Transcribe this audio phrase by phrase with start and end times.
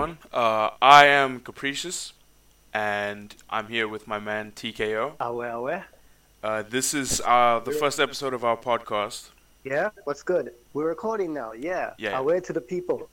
[0.00, 0.18] everyone.
[0.32, 2.14] Uh, I am Capricious,
[2.72, 5.12] and I'm here with my man TKO.
[5.20, 5.82] Awe, awe.
[6.42, 9.28] Uh, this is uh, the first episode of our podcast.
[9.62, 10.52] Yeah, what's good?
[10.72, 11.52] We're recording now.
[11.52, 11.92] Yeah.
[11.98, 12.18] Yeah.
[12.18, 13.10] Awe to the people.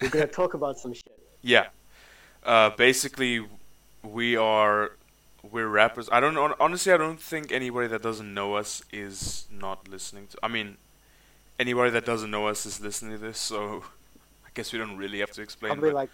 [0.00, 1.12] We're gonna talk about some shit.
[1.40, 1.68] Yeah.
[2.42, 3.46] Uh, basically,
[4.02, 4.90] we are
[5.48, 6.08] we're rappers.
[6.10, 6.52] I don't know.
[6.58, 10.38] Honestly, I don't think anybody that doesn't know us is not listening to.
[10.42, 10.78] I mean,
[11.60, 13.38] anybody that doesn't know us is listening to this.
[13.38, 13.84] So,
[14.58, 15.70] guess we don't really have to explain.
[15.70, 16.10] Probably but- like,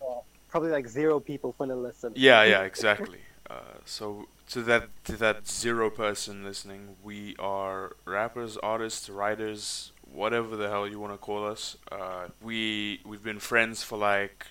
[0.00, 2.12] uh, probably like zero people gonna listen.
[2.16, 3.20] Yeah, yeah, exactly.
[3.50, 10.56] Uh, so to that to that zero person listening, we are rappers, artists, writers, whatever
[10.56, 11.76] the hell you want to call us.
[11.90, 14.46] Uh, we we've been friends for like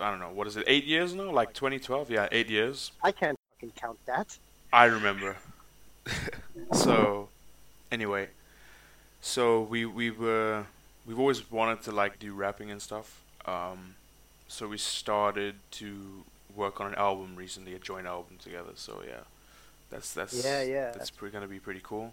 [0.00, 1.30] I don't know what is it, eight years now?
[1.32, 2.10] Like 2012?
[2.10, 2.92] Yeah, eight years.
[3.02, 4.38] I can't fucking count that.
[4.72, 5.36] I remember.
[6.72, 7.28] so,
[7.90, 8.28] anyway,
[9.20, 10.66] so we we were
[11.10, 13.20] we've always wanted to like do rapping and stuff.
[13.44, 13.96] Um,
[14.46, 16.22] so we started to
[16.54, 18.70] work on an album recently, a joint album together.
[18.76, 19.22] So yeah,
[19.90, 20.90] that's that's Yeah, yeah.
[20.92, 22.12] that's pretty gonna be pretty cool.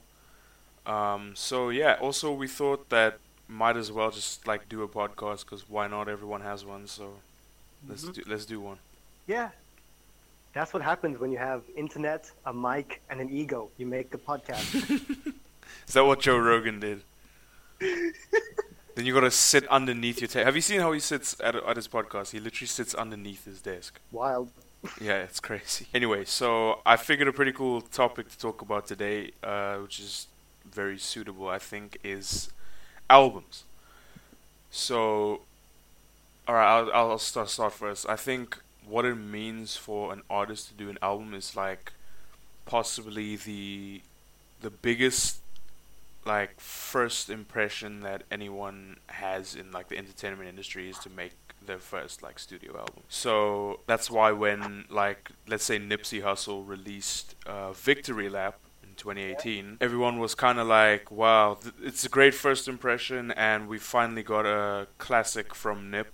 [0.88, 5.42] Um, so yeah, also we thought that might as well just like do a podcast
[5.46, 6.10] because why not?
[6.10, 7.06] Everyone has one, so
[7.88, 8.14] let's Mhm.
[8.16, 8.80] do let's do one.
[9.28, 9.50] Yeah.
[10.54, 13.70] That's what happens when you have internet, a mic, and an ego.
[13.78, 14.74] You make a podcast.
[15.88, 17.04] Is that what Joe Rogan did?
[18.98, 20.46] then you gotta sit underneath your table.
[20.46, 22.32] Have you seen how he sits at, at his podcast?
[22.32, 24.00] He literally sits underneath his desk.
[24.12, 24.52] Wild.
[25.02, 25.88] Yeah, it's crazy.
[25.94, 30.28] Anyway, so I figured a pretty cool topic to talk about today, uh, which is
[30.66, 32.52] very suitable, I think, is
[33.10, 33.66] albums.
[34.72, 35.42] So,
[36.48, 38.08] alright, I'll, I'll start, start first.
[38.08, 41.92] I think what it means for an artist to do an album is like
[42.66, 44.02] possibly the
[44.62, 45.42] the biggest
[46.28, 51.34] like first impression that anyone has in like the entertainment industry is to make
[51.66, 53.04] their first like studio album.
[53.10, 59.78] So that's why when like let's say Nipsey Hussle released uh, Victory Lap in 2018,
[59.82, 64.24] everyone was kind of like, "Wow, th- it's a great first impression, and we finally
[64.24, 66.14] got a classic from Nip."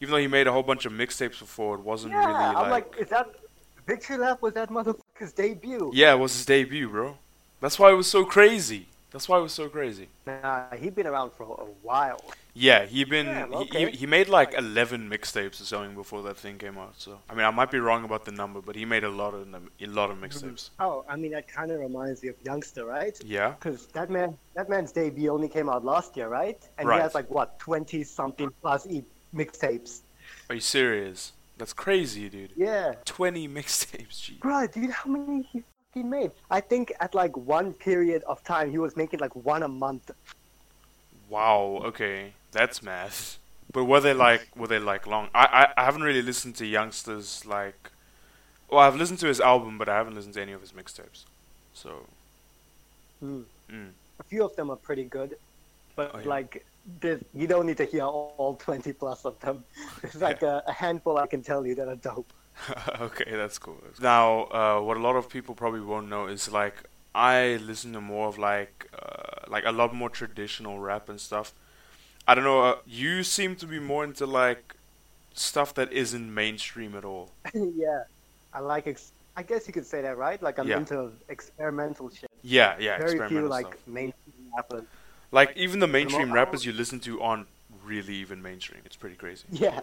[0.00, 2.68] Even though he made a whole bunch of mixtapes before, it wasn't Yeah, really I'm
[2.68, 3.26] like, is that
[3.86, 5.92] Victory Lap was that motherfucker's debut?
[5.92, 7.16] yeah, it was his debut, bro.
[7.60, 8.86] That's why it was so crazy.
[9.12, 10.08] That's why it was so crazy.
[10.26, 12.20] Nah, he'd been around for a while.
[12.54, 13.90] Yeah, he'd been Yeah, he, okay.
[13.90, 16.94] he he made like eleven mixtapes or something before that thing came out.
[16.98, 19.34] So I mean, I might be wrong about the number, but he made a lot
[19.34, 20.62] of a lot of mixtapes.
[20.70, 20.82] Mm-hmm.
[20.84, 23.16] Oh, I mean that kind of reminds me of Youngsta, right?
[23.24, 26.60] Yeah, Because that man, that man's debut only came out last year, right?
[26.78, 26.96] And Right.
[26.96, 30.00] he has like what, twenty something plus e mixtapes.
[30.48, 31.32] are you serious?
[31.58, 32.52] That's crazy, dude.
[32.56, 34.38] Yeah, Twenty mixtapes, gee.
[34.40, 35.46] bro, dude, how many
[35.94, 36.30] he made?
[36.50, 40.10] I think at like one period of time he was making like one a month.
[41.28, 41.80] Wow.
[41.84, 43.38] Okay, that's math.
[43.72, 45.28] But were they like were they like long?
[45.34, 45.44] I,
[45.76, 47.90] I I haven't really listened to youngsters like.
[48.70, 51.24] Well, I've listened to his album, but I haven't listened to any of his mixtapes.
[51.74, 52.06] So.
[53.20, 53.42] Hmm.
[53.70, 53.90] Mm.
[54.20, 55.36] A few of them are pretty good,
[55.96, 56.28] but Oh, yeah.
[56.28, 56.64] like.
[57.00, 59.62] You don't need to hear all, all 20 plus of them.
[60.02, 62.32] There's like a, a handful I can tell you that are dope.
[63.00, 63.78] okay, that's cool.
[64.00, 68.00] Now, uh, what a lot of people probably won't know is like I listen to
[68.00, 71.52] more of like uh, like a lot more traditional rap and stuff.
[72.26, 72.62] I don't know.
[72.62, 74.74] Uh, you seem to be more into like
[75.34, 77.30] stuff that isn't mainstream at all.
[77.54, 78.04] yeah,
[78.52, 78.86] I like.
[78.86, 80.40] Ex- I guess you could say that, right?
[80.42, 80.76] Like I'm Yeah.
[80.78, 82.30] into experimental shit.
[82.42, 83.86] Yeah, yeah, Very few experimental like stuff.
[83.86, 84.84] mainstream rappers.
[85.30, 87.46] Like even the mainstream rappers you listen to aren't
[87.94, 88.82] really even mainstream.
[88.88, 89.44] It's pretty crazy.
[89.66, 89.80] Yeah,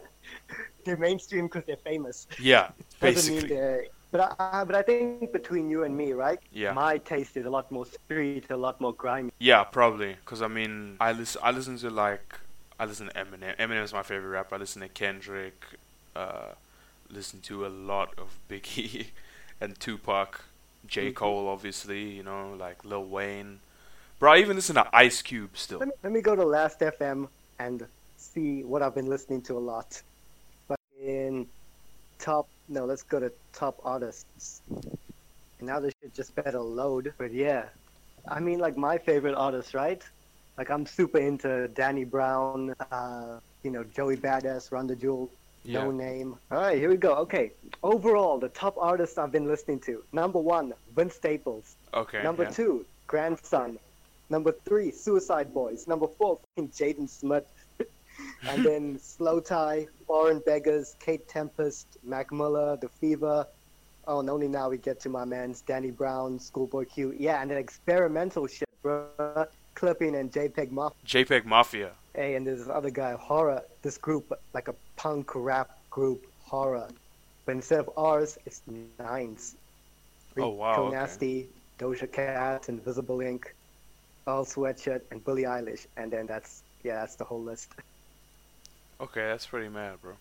[0.84, 2.28] they're mainstream because they're famous.
[2.52, 2.66] Yeah,
[3.00, 3.90] basically.
[4.12, 6.40] But I, but I think between you and me, right?
[6.52, 6.74] Yeah.
[6.74, 9.32] My taste is a lot more street, a lot more grimy.
[9.38, 10.12] Yeah, probably.
[10.26, 11.40] Cause I mean, I listen.
[11.44, 12.28] I listen to like
[12.80, 13.56] I listen to Eminem.
[13.58, 14.56] Eminem is my favorite rapper.
[14.56, 15.60] I listen to Kendrick.
[16.16, 16.54] Uh,
[17.20, 19.08] listen to a lot of Biggie
[19.62, 20.42] and Tupac.
[20.88, 21.16] J Mhm.
[21.16, 22.04] Cole, obviously.
[22.18, 23.60] You know, like Lil Wayne.
[24.18, 25.80] Bro, I even listen to Ice Cube still.
[25.80, 27.28] Let me, let me go to Last FM
[27.60, 27.86] and
[28.40, 30.02] see what I've been listening to a lot.
[30.68, 31.48] But in
[32.18, 34.62] top, no, let's go to top artists.
[34.70, 37.14] And now this shit just better load.
[37.18, 37.66] But yeah,
[38.28, 40.02] I mean, like my favorite artists, right?
[40.58, 45.30] Like I'm super into Danny Brown, uh, you know, Joey Badass, Run the Jewel,
[45.64, 45.82] Yeah.
[45.84, 46.38] Noname.
[46.52, 47.16] All right, here we go.
[47.16, 47.52] Okay,
[47.84, 50.04] overall, the top artists I've been listening to.
[50.14, 51.76] Number one, Vince Staples.
[51.94, 52.24] Okay.
[52.24, 52.50] Number yeah.
[52.52, 53.78] two, Grandson.
[54.30, 55.88] Number three, Suicide Boys.
[55.88, 57.46] Number four, fucking Jaden Smith.
[58.48, 63.46] And then Slowthai, Foreign Beggars, Kate Tempest, Mac Miller, The Fever.
[64.08, 67.14] Oh, and only now we get to my man's Danny Brown, Schoolboy Q.
[67.18, 69.08] Yeah, and then experimental shit, bro.
[69.76, 70.98] Clipping and JPEG Mafia.
[71.06, 71.92] JPEG Mafia.
[72.16, 73.64] A, and there's this other guy, Horror.
[73.82, 76.88] This group, like a punk rap group, Horror.
[77.46, 78.62] But instead of R's, it's
[79.00, 79.56] nines.
[80.38, 80.96] Oh, wow, okay.
[80.96, 83.54] Nasty, Doja Cat, Invisible Ink,
[84.28, 85.88] Earl Sweatshirt, and Billie Eilish.
[85.98, 87.72] And then that's yeah, that's the whole list.
[89.02, 90.14] Okay, that's pretty mad, bro.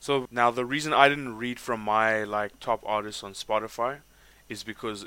[0.00, 3.98] So now the reason I didn't read from my like top artists on Spotify
[4.48, 5.06] is because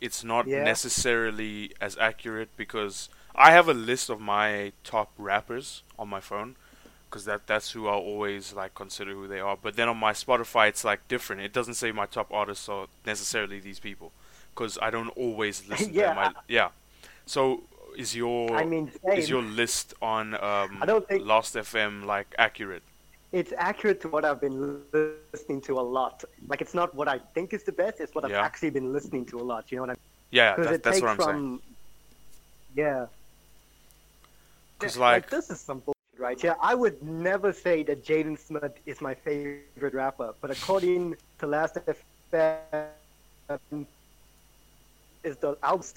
[0.00, 0.62] it's not Yeah.
[0.62, 6.56] necessarily as accurate because I have a list of my top rappers on my phone
[7.08, 9.56] because that that's who I'll always like consider who they are.
[9.60, 11.42] But then on my Spotify it's like different.
[11.42, 14.12] It doesn't say my top artists are necessarily these people
[14.54, 16.16] because I don't always listen to them.
[16.16, 16.28] Yeah.
[16.28, 16.68] I, yeah.
[17.26, 17.64] So
[17.96, 22.34] is your I mean, is your list on um, I don't think- Last FM like
[22.38, 22.82] accurate?
[23.32, 24.80] it's accurate to what I've been
[25.32, 26.24] listening to a lot.
[26.48, 29.24] Like it's not what I think is the best; it's what I've actually been listening
[29.26, 29.70] to a lot.
[29.70, 29.98] You know what I mean?
[30.30, 31.30] Yeah, that, that's what I'm saying.
[31.30, 31.62] from
[32.74, 33.06] yeah.
[34.78, 36.42] 'Cause, Yeah, like- this is some bullshit, right?
[36.42, 41.46] Yeah, I would never say that Jaden Smith is my favorite rapper, but according to
[41.46, 41.96] Last FM,
[45.24, 45.92] is the album.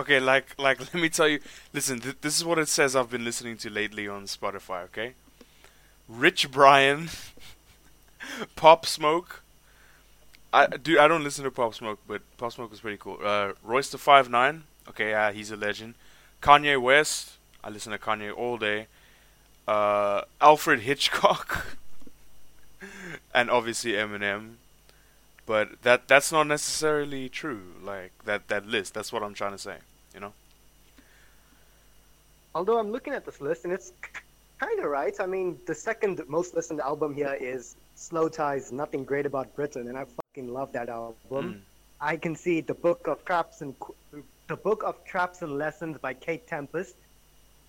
[0.00, 1.40] Okay, like like let me tell you.
[1.72, 4.84] Listen, th- this is what it says I've been listening to lately on Spotify.
[4.84, 5.14] Okay,
[6.08, 7.08] Rich Brian,
[8.56, 9.42] Pop Smoke.
[10.52, 13.18] I dude, I don't listen to Pop Smoke, but Pop Smoke is pretty cool.
[13.22, 14.64] Uh, Royce the Five Nine.
[14.88, 15.94] Okay, yeah, he's a legend.
[16.40, 17.32] Kanye West.
[17.64, 18.86] I listen to Kanye all day.
[19.66, 21.66] Uh, Alfred Hitchcock,
[23.34, 24.54] and obviously Eminem.
[25.44, 27.62] But that that's not necessarily true.
[27.82, 28.94] Like that that list.
[28.94, 29.78] That's what I'm trying to say.
[30.14, 30.32] You know.
[32.54, 33.92] Although I'm looking at this list and it's
[34.58, 35.14] kind of right.
[35.20, 39.96] I mean, the second most listened album here is Slowthai's, Nothing Great About Britain, and
[39.98, 41.14] I fucking love that album.
[41.30, 41.60] Mm.
[42.00, 43.74] I can see the Book of Traps and
[44.48, 46.94] the Book of Traps and Lessons by Kate Tempest.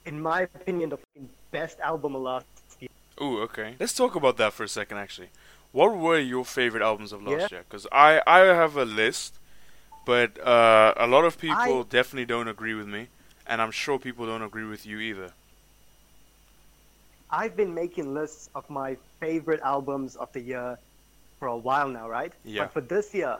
[0.05, 2.45] In my opinion, the fucking best album of last
[2.79, 2.89] year.
[3.21, 3.75] Ooh, okay.
[3.79, 5.29] Let's talk about that for a second, actually.
[5.71, 7.57] What were your favorite albums of last Yeah.
[7.57, 7.65] year?
[7.67, 9.38] Because I, I have a list,
[10.09, 13.09] but uh, a lot of people I- definitely don't agree with me,
[13.45, 15.29] and I'm sure people don't agree with you either.
[17.29, 20.79] I've been making lists of my favorite albums of the year
[21.37, 22.33] for a while now, right?
[22.43, 22.63] Yeah.
[22.63, 23.37] But for this year,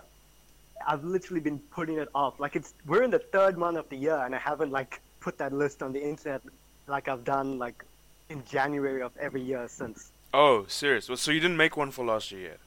[0.85, 2.39] I've literally been putting it off.
[2.39, 5.39] Like it's we're in the third month of the year, and I haven't like put
[5.39, 6.41] that list on the internet
[6.87, 7.83] like I've done like
[8.29, 10.11] in January of every year since.
[10.35, 11.09] Oh, serious?
[11.09, 12.59] Well, So you didn't make one for last year yet?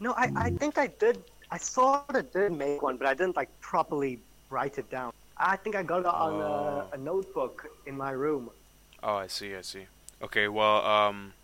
[0.00, 1.22] No, I, I think I did.
[1.52, 4.18] I sort of did make one, but I didn't like properly
[4.48, 5.12] write it down.
[5.36, 6.88] I think I got it on Oh.
[6.92, 8.50] a, a notebook in my room.
[9.02, 9.84] Oh, I see, I see.
[10.22, 11.34] Okay, well, um,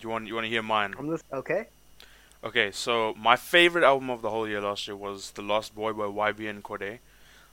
[0.00, 0.94] you want you want to hear mine?
[0.98, 1.66] I'm just okay.
[2.42, 5.92] Okay, so my favorite album of the whole year last year was The Lost Boy
[5.92, 6.98] by YBN Cordae.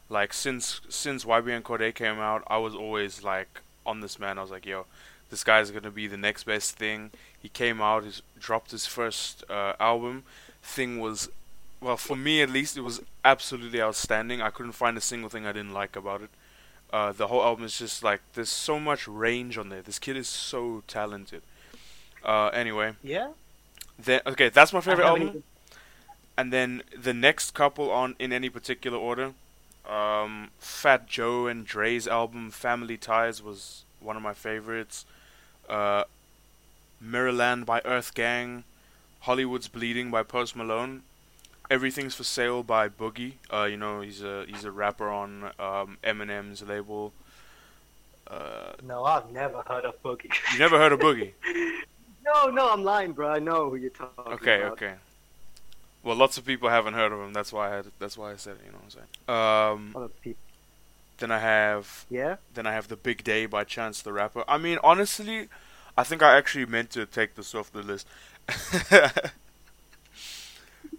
[0.09, 4.39] Like since since YBN Cordae came out, I was always like on this man.
[4.39, 4.87] I was like, yo,
[5.29, 7.11] this guy's gonna be the next best thing.
[7.39, 10.23] He came out, he dropped his first uh, album.
[10.63, 11.29] Thing was,
[11.81, 14.41] well, for me at least, it was absolutely outstanding.
[14.41, 16.29] I couldn't find a single thing I didn't like about it.
[16.91, 19.81] Uh, the whole album is just like there's so much range on there.
[19.81, 21.41] This kid is so talented.
[22.23, 23.29] Uh, anyway, Yeah.
[23.97, 25.43] then okay, that's my favorite album.
[26.37, 29.33] And then the next couple on in any particular order,
[29.87, 35.05] um, Fat Joe and Dre's album "Family Ties" was one of my favorites.
[35.69, 36.05] Uh,
[37.03, 38.63] Mirrorland by Earth Gang,
[39.21, 41.03] Hollywood's Bleeding by Post Malone,
[41.69, 43.33] Everything's for Sale by Boogie.
[43.53, 47.13] Uh, you know he's a he's a rapper on um, Eminem's label.
[48.27, 50.31] Uh, No, I've never heard of Boogie.
[50.53, 51.33] you never heard of Boogie?
[52.25, 53.29] no, no, I'm lying, bro.
[53.29, 54.73] I know who you're talking Okay, about.
[54.73, 54.85] okay.
[54.87, 54.95] Okay.
[56.03, 57.33] Well, lots of people haven't heard of him.
[57.33, 57.85] That's why I had.
[57.99, 58.61] That's why I said it.
[58.65, 58.95] You know what
[59.27, 59.93] I'm saying?
[59.93, 60.41] Um, Other people.
[61.17, 62.05] then I have.
[62.09, 62.37] Yeah.
[62.53, 64.43] Then I have the Big Day by Chance the Rapper.
[64.47, 65.49] I mean, honestly,
[65.97, 68.07] I think I actually meant to take this off the list.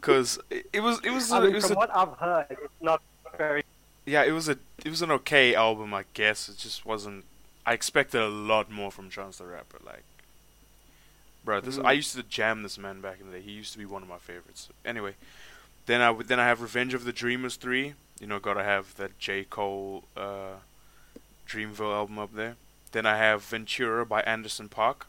[0.00, 2.72] Cause it, was it was I mean, it was from a, what I've heard, it's
[2.80, 3.02] not
[3.36, 3.64] very.
[4.06, 6.48] yeah it was a it was an okay album I guess.
[6.48, 7.24] It just wasn't
[7.66, 10.04] I expected a lot more from Chance the Rapper like
[11.44, 11.84] bro this Mm.
[11.84, 13.42] I used to jam this man back in the day.
[13.42, 14.68] He used to be one of my favorites.
[14.84, 15.14] Anyway
[15.86, 17.94] then I then I have Revenge of the Dreamers three.
[18.20, 19.44] You know gotta have that J.
[19.44, 20.60] Cole uh,
[21.48, 22.56] Dreamville album up there.
[22.92, 25.02] Then I have Ventura by Anderson .Paak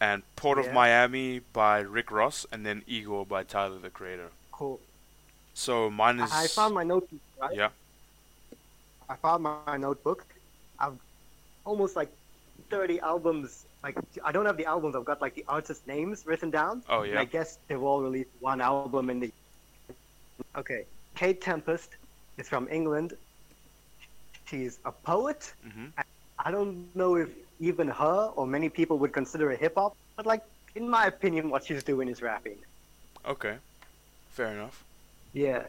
[0.00, 0.72] and Port of Yeah.
[0.72, 4.80] Miami by Rick Ross and then Igor by Tyler the Creator Cool.
[5.54, 7.54] so mine is I found my notebook, right?
[7.54, 7.70] yeah
[9.10, 10.24] I found my notebook.
[10.78, 10.98] I've
[11.64, 12.10] almost like
[12.70, 13.64] 30 albums.
[13.82, 16.82] Like, I don't have the albums, I've got like the artist names written down.
[16.88, 19.32] oh And yeah I guess they've all released one album in the.
[20.56, 20.84] Okay.
[21.14, 21.96] Kate Tempest
[22.36, 23.14] is from England.
[24.46, 25.52] she's a poet.
[25.62, 25.86] hmm
[26.38, 27.28] I don't know if
[27.60, 30.42] even her or many people would consider a hip hop, but like
[30.74, 32.58] in my opinion, what she's doing is rapping.
[33.26, 33.56] Okay.
[34.30, 34.84] Fair enough.
[35.32, 35.64] Yeah.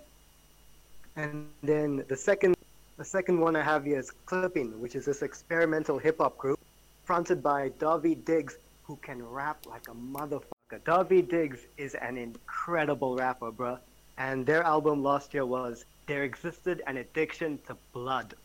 [1.15, 2.55] And then the second,
[2.97, 6.59] the second one I have here is Clipping, which is this experimental hip hop group
[7.05, 10.79] fronted by Daveed Diggs, who can rap like a motherfucker.
[10.85, 13.79] Daveed Diggs is an incredible rapper, bruh.
[14.17, 18.35] And their album last year was There Existed an Addiction to Blood.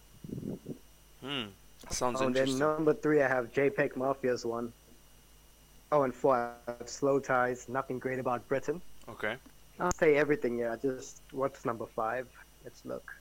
[1.21, 1.49] Hmm.
[1.91, 4.73] Sounds Oh, and then number three, I have JPEG Mafia's one.
[5.93, 8.81] Oh, and four, I have Slowthai's, Nothing Great About Britain.
[9.09, 9.37] Okay.
[9.79, 10.77] I'll say everything, yeah.
[10.81, 12.27] Just what's number five?
[12.65, 13.13] Let's look.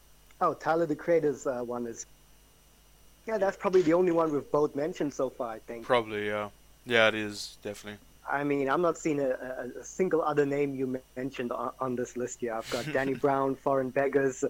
[0.41, 2.05] Oh, Tyler the Creator's uh, one is.
[3.27, 5.85] Yeah, that's probably the only one we've both mentioned so far, I think.
[5.85, 6.49] Probably, yeah.
[6.85, 7.99] Yeah, it is definitely.
[8.29, 11.95] I mean, I'm not seeing a, a, a single other name you mentioned on, on
[11.95, 12.53] this list here.
[12.53, 14.43] I've got Danny Brown, Foreign Beggars.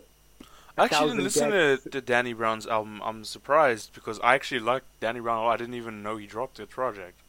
[0.78, 1.84] I actually didn't listen Decks.
[1.84, 3.02] to, to Danny Brown's album.
[3.04, 5.46] I'm surprised because I actually like Danny Brown.
[5.48, 7.20] I didn't even know he dropped a project.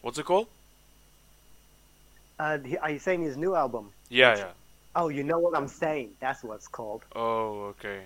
[0.00, 0.48] What's it called?
[2.38, 3.90] Uh, are you saying his new album?
[4.08, 4.48] Yeah, yeah.
[4.96, 6.10] Oh, you know what I'm saying?
[6.20, 7.04] That's what it's called.
[7.14, 8.00] Oh, okay.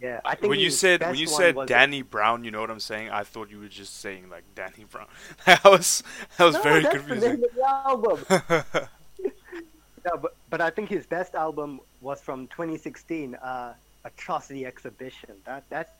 [0.00, 2.80] Yeah, I think when you said when you said Danny Brown, you know what I'm
[2.80, 3.10] saying?
[3.10, 5.06] I thought you were just saying like Danny Brown.
[5.46, 6.02] that was
[6.38, 7.30] that was no, very that's The confusing.
[7.32, 8.88] name of the album.
[10.04, 15.34] No, but, but I think his best album was from 2016, uh, Atrocity Exhibition.
[15.44, 15.96] That that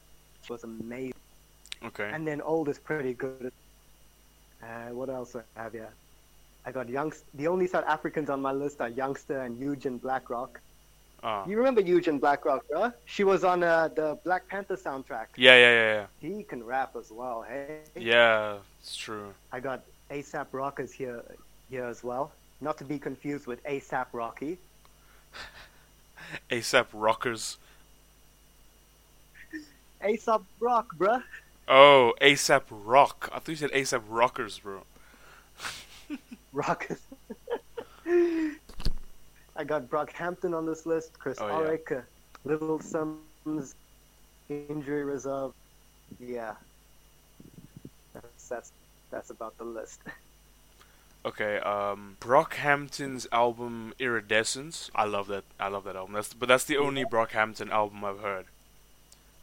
[0.48, 1.14] was amazing.
[1.84, 2.10] okay.
[2.12, 3.52] And then Old is pretty good.
[4.62, 5.88] Uh, what else I have here?
[6.66, 7.22] I got Youngst.
[7.34, 10.60] The only South Africans on my list are Youngsta and Yugen Blakrok.
[11.22, 11.46] Ah.
[11.46, 12.92] You remember Yugen Blakrok, bro?
[13.04, 15.26] She was on uh, the Black Panther soundtrack.
[15.36, 17.42] Yeah, yeah, yeah, He can rap as well.
[17.46, 17.80] Hey.
[17.94, 18.02] yeah.
[18.02, 19.34] Yeah, it's true.
[19.52, 21.22] I got ASAP Rockers here
[21.70, 22.32] here as well.
[22.60, 24.58] Not to be confused with ASAP Rocky.
[26.50, 27.58] ASAP Rockers.
[30.04, 31.22] ASAP Rock, bruh.
[31.68, 33.28] Oh, ASAP Rock.
[33.32, 34.82] I thought you said ASAP Rockers, bro.
[36.52, 37.00] Rockers.
[38.06, 41.54] I got Brockhampton on this list, Chris Oh, yeah.
[41.54, 41.88] Ulrich,
[42.44, 43.74] Little Simz,
[44.48, 45.52] Injury Reserve.
[46.18, 46.54] Yeah.
[48.14, 48.72] That's, that's,
[49.10, 50.00] that's about the list.
[51.24, 54.90] Okay, um, Brockhampton's album Iridescence.
[54.94, 55.44] I love that.
[55.58, 56.14] I love that album.
[56.14, 58.46] That's but that's the only Brockhampton album I've heard.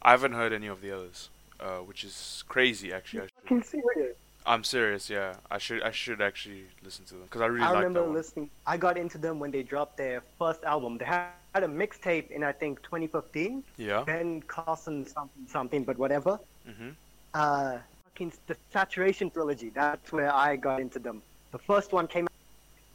[0.01, 2.94] I haven't heard any of the others, uh, which is crazy.
[2.94, 4.16] Actually, I should, Fucking serious.
[4.46, 5.10] I'm serious.
[5.10, 5.82] Yeah, I should.
[5.84, 8.50] I should actually listen to them because I really I like remember listening.
[8.66, 10.98] I got into them when they dropped their first album.
[10.98, 13.63] They had a mixtape in I think 2015.
[13.77, 14.04] Yeah.
[14.06, 16.39] Ben Carson something something, but whatever.
[16.70, 16.94] Mhm.
[17.34, 19.70] Uh, fucking the Saturation trilogy.
[19.70, 21.22] That's where I got into them.
[21.51, 22.25] The first one came.
[22.25, 22.32] out.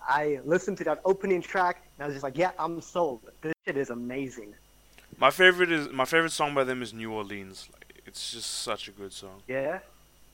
[0.09, 3.21] I listened to that opening track and I was just like, yeah, I'm sold.
[3.43, 4.55] This shit is amazing.
[5.23, 7.69] My favorite is my favorite song by them is New Orleans.
[7.73, 9.38] Like, it's just such a good song.
[9.47, 9.79] Yeah.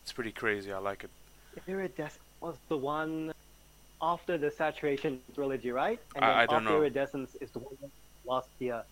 [0.03, 0.73] It's pretty crazy.
[0.73, 1.11] I like it.
[1.67, 3.35] Iridescent was the one
[4.01, 6.01] after the Saturation trilogy, right?
[6.17, 6.77] And I- then I don't after know.
[6.79, 7.77] Iridescence is the one
[8.25, 8.83] last year.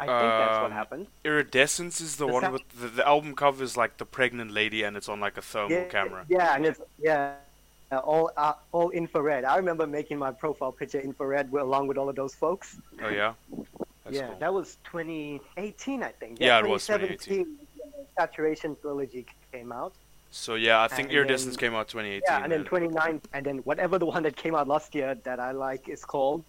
[0.00, 1.06] I think that's what Um, happened.
[1.24, 4.50] Iridescence is the, The one Sat- with the, the album cover is like the pregnant
[4.52, 6.24] lady and it's on like a thermal yeah, camera.
[6.30, 7.34] Yeah, and it's yeah,
[7.92, 9.44] uh, all uh, all infrared.
[9.44, 12.78] I remember making my profile picture infrared along with all of those folks.
[13.04, 13.34] Oh yeah.
[14.06, 14.38] That's yeah, cool.
[14.38, 16.38] that was 2018, I think.
[16.40, 17.56] Yeah, it was 2017,
[18.18, 19.92] Saturation trilogy came out.
[20.30, 22.22] So yeah, I think and Iridescence then- came out 2018.
[22.26, 25.40] Yeah, and then 29, and then whatever the one that came out last year that
[25.40, 26.44] I like is called.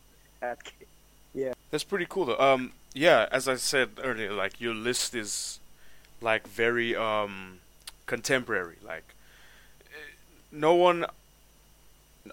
[1.33, 1.53] yeah.
[1.71, 2.37] That's pretty cool though.
[2.39, 5.59] Um, yeah, as I said earlier, like your list is
[6.21, 7.59] like very um
[8.05, 8.77] contemporary.
[8.85, 9.03] Like
[9.91, 9.95] eh,
[10.51, 11.05] no one,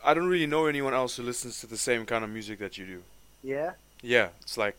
[0.04, 2.76] I don't really know anyone else who listens to the same kind of music that
[2.76, 3.02] you do.
[3.42, 3.72] yeah.
[4.02, 4.76] Yeah, it's like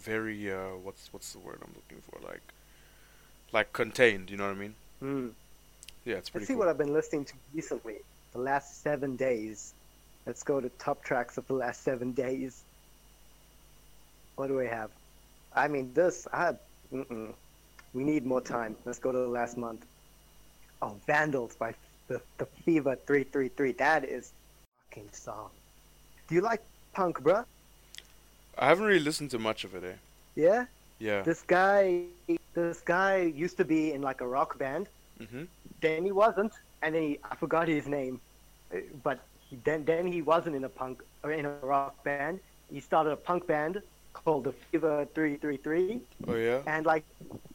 [0.00, 2.18] very uh, what's what's the word I'm looking for?
[2.26, 2.42] Like
[3.52, 4.30] like contained.
[4.30, 4.74] You know what I mean?
[5.00, 5.28] Hmm.
[6.04, 6.60] Yeah, it's pretty Let's see cool.
[6.60, 7.96] what I've been listening to recently.
[8.32, 9.74] The last seven days.
[10.26, 12.62] Let's go to top tracks of the last seven days.
[14.36, 14.90] What do we have?
[15.54, 16.26] I mean, this.
[16.32, 16.54] I.
[16.92, 17.32] Mm-mm.
[17.92, 18.76] We need more time.
[18.84, 19.84] Let's go to the last month.
[20.80, 21.74] Oh, Vandals by
[22.08, 23.72] the the Fever three three three.
[23.72, 24.32] That is
[24.88, 25.50] fucking song.
[26.28, 27.44] Do you like punk, bruh?
[28.58, 29.84] I haven't really listened to much of it.
[29.84, 29.94] Eh?
[30.36, 30.66] Yeah.
[30.98, 31.22] Yeah.
[31.22, 32.04] This guy.
[32.54, 34.88] This guy used to be in like a rock band.
[35.20, 35.44] Mm-hmm.
[35.80, 36.52] then he wasn't,
[36.82, 38.20] and then he, I forgot his name,
[38.74, 42.40] Uh, but he, then then he wasn't in a punk or in a rock band.
[42.72, 43.82] He started a punk band
[44.14, 46.00] called the Fever Three Three Three.
[46.26, 46.60] Oh yeah.
[46.66, 47.04] and like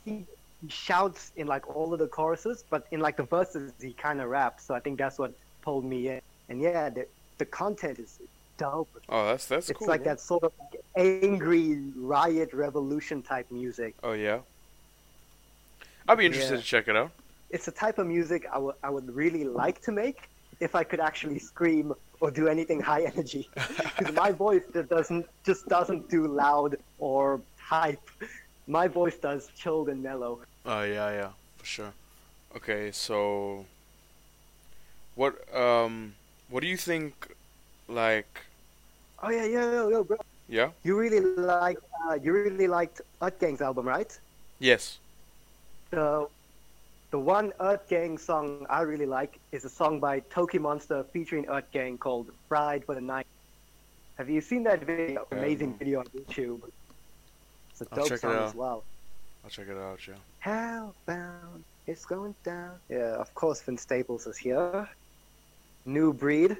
[0.05, 0.25] he,
[0.61, 4.21] he shouts in like all of the choruses, but in like the verses he kind
[4.21, 4.63] of raps.
[4.65, 6.21] So I think that's what pulled me in.
[6.49, 8.19] And yeah, the the content is
[8.57, 8.89] dope.
[9.09, 9.87] Oh, that's that's it's cool.
[9.87, 10.11] like bro.
[10.13, 10.51] that sort of
[10.95, 13.95] angry riot revolution type music.
[14.03, 14.39] Oh yeah.
[16.07, 16.59] I'd be interested Yeah.
[16.61, 17.11] to check it out.
[17.49, 20.83] It's the type of music I would I would really like to make if I
[20.83, 23.49] could actually scream or do anything high energy.
[23.97, 28.09] Because my voice just doesn't just doesn't do loud or hype.
[28.67, 30.39] My voice does chilled and mellow.
[30.65, 31.93] Oh yeah, yeah, for sure.
[32.55, 33.65] Okay, so
[35.15, 36.13] what um
[36.49, 37.35] what do you think
[37.87, 38.39] like
[39.23, 40.17] Oh yeah, yeah, yeah, yeah bro.
[40.49, 40.69] yeah?
[40.83, 44.17] You really like uh, you really liked Earth Gang's album, right?
[44.59, 44.99] Yes.
[45.91, 46.27] The
[47.11, 51.69] the one Earth Gang song I really like is a song by TOKiMONSTA featuring Earth
[51.71, 53.27] Gang called "Fried for the Night."
[54.17, 55.25] Have you seen that video?
[55.31, 56.61] Amazing video on YouTube.
[57.71, 58.43] It's a I'll dope check it song out.
[58.49, 58.83] as well.
[59.43, 60.15] I'll check it out, yeah.
[60.43, 62.71] Hellbound, it's going down.
[62.89, 64.89] Yeah, of course, Vince Staples is here.
[65.85, 66.57] New Breed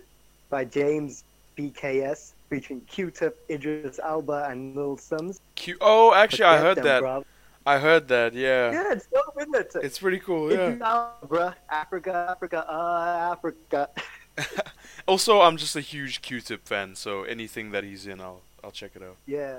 [0.55, 1.25] by James
[1.57, 5.41] BKS featuring Q-Tip, Idris Elba, and Lil Simz.
[5.55, 7.03] Q- oh, actually I heard them, that.
[7.03, 7.25] bruv.
[7.65, 8.71] I heard that, yeah.
[8.71, 9.75] Yeah, it's dope, isn't it?
[9.83, 10.89] It's pretty cool, Idris yeah.
[10.89, 11.53] Elba, bruh.
[11.69, 13.89] Africa, Africa, uh, Africa.
[15.09, 18.91] also, I'm just a huge Q-Tip fan, so anything that he's in, I'll I'll check
[18.95, 19.17] it out.
[19.25, 19.57] Yeah.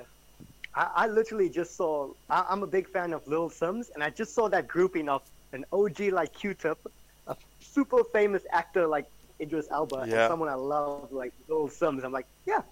[0.75, 2.09] I, I literally just saw.
[2.31, 5.21] I, I'm a big fan of Lil Simz, and I just saw that grouping of
[5.53, 6.79] an OG like Q-Tip,
[7.27, 9.05] a super famous actor like
[9.41, 10.23] Idris Elba, Yeah.
[10.25, 12.05] and someone I love like Lil Simz.
[12.05, 12.63] I'm like, yeah,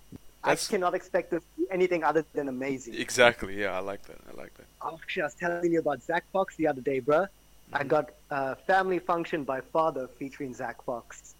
[0.42, 2.94] That's- I cannot expect this to be anything other than amazing.
[2.94, 4.18] Exactly, yeah, I like that.
[4.30, 4.66] I like that.
[4.83, 7.28] Oh, actually, I was telling you about Zach Fox the other day, bruh.
[7.73, 7.88] I Mhm.
[7.88, 11.35] got uh, Family Function by Father featuring Zach Fox.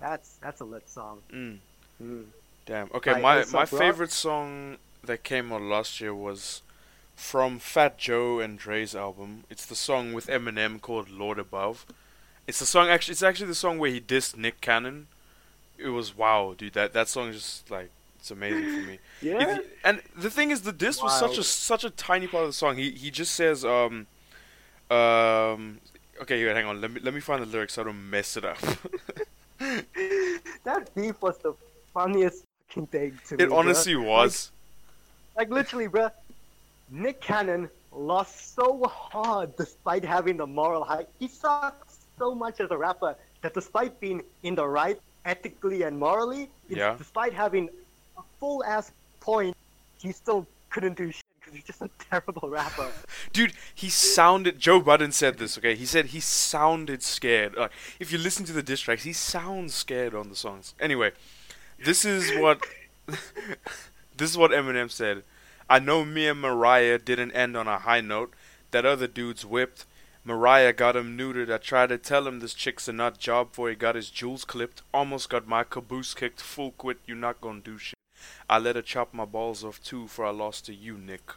[0.00, 1.22] That's that's a lit song.
[1.32, 1.58] Mm.
[2.02, 2.26] Mm.
[2.66, 2.90] Damn.
[2.94, 6.62] Okay, my my favorite song that came out last year was
[7.14, 9.44] from Fat Joe and Dre's album.
[9.48, 11.86] It's the song with Eminem called Lord Above.
[12.46, 15.08] It's the song actually it's actually the song where he dissed Nick Cannon.
[15.78, 16.74] It was wow, dude.
[16.74, 18.98] That that song is just like it's amazing for me.
[19.22, 19.56] Yeah.
[19.56, 22.50] You- and the thing is, the diss was such a such a tiny part of
[22.50, 22.76] the song.
[22.76, 24.06] He he just says um
[24.90, 25.80] um
[26.22, 26.80] okay, wait, hang on.
[26.80, 28.58] Let me let me find the lyrics so I don't mess it up.
[30.64, 31.54] that beef was the
[31.94, 33.44] funniest fucking thing to me.
[33.44, 33.56] it bruh.
[33.58, 34.50] honestly was.
[35.36, 36.10] Like literally, bruh.
[36.90, 41.06] Nick Cannon lost so hard despite having the moral high.
[41.18, 41.85] He sucks
[42.18, 46.94] so much as a rapper that despite being in the right ethically and morally, Yeah.
[46.98, 47.68] despite having
[48.16, 49.56] a full ass point,
[49.98, 52.90] he still couldn't do shit because he's just a terrible rapper.
[53.32, 54.58] Dude, he sounded.
[54.58, 55.58] Joe Budden said this.
[55.58, 57.54] Okay, he said he sounded scared.
[57.56, 60.74] Like if you listen to the diss tracks, he sounds scared on the songs.
[60.80, 61.12] Anyway,
[61.84, 62.64] this is what
[64.16, 65.22] this is what Eminem said.
[65.68, 68.32] I know me and Mariah didn't end on a high note.
[68.70, 69.84] That other dude's whipped.
[70.26, 71.54] Mariah got him neutered.
[71.54, 74.44] I tried to tell him this chick's a nut job for he got his jewels
[74.44, 74.82] clipped.
[74.92, 76.40] Almost got my caboose kicked.
[76.40, 76.98] Full quit.
[77.06, 77.94] You not gonna do shit.
[78.50, 81.30] I let her chop my balls off too, for I lost to you, Nick.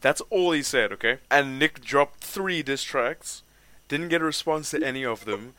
[0.00, 1.18] That's all he said, okay?
[1.30, 3.42] And Nick dropped three diss tracks,
[3.86, 5.54] didn't get a response to any of them,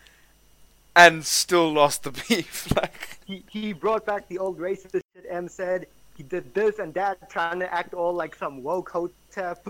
[0.94, 2.76] and still lost the beef.
[2.76, 5.88] like, he, he brought back the old racist shit M said.
[6.18, 9.66] He did this and that, trying to act all like some woke hotep.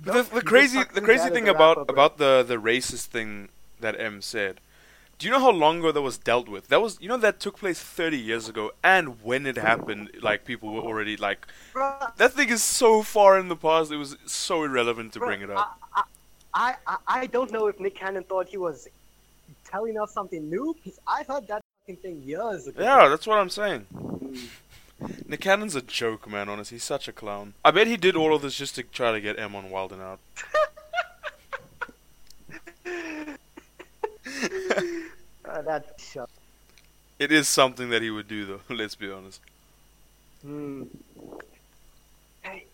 [0.00, 3.48] The, the crazy, the crazy thing about about the the racist thing
[3.80, 4.60] that M said.
[5.18, 6.68] Do you know how long ago that was dealt with?
[6.68, 10.44] That was, you know, that took place 30 years ago, and when it happened, like
[10.44, 11.46] people were already like,
[12.18, 13.90] that thing is so far in the past.
[13.90, 15.78] It was so irrelevant to bring it up.
[16.52, 18.88] I, I, I don't know if Nick Cannon thought he was
[19.64, 22.82] telling us something new, because I heard that fucking thing years ago.
[22.82, 23.80] Yeah, that's what I'm saying.
[23.80, 24.36] Hmm.
[25.26, 26.48] Nick Cannon's a joke, man.
[26.48, 27.54] Honestly, he's such a clown.
[27.64, 29.92] I bet he did all of this just to try to get M on Wild
[29.92, 30.18] Out.
[35.48, 36.28] Uh, that shut.
[37.18, 38.60] It is something that he would do, though.
[38.74, 39.40] Let's be honest.
[40.46, 40.88] Mm.
[42.42, 42.64] Hey,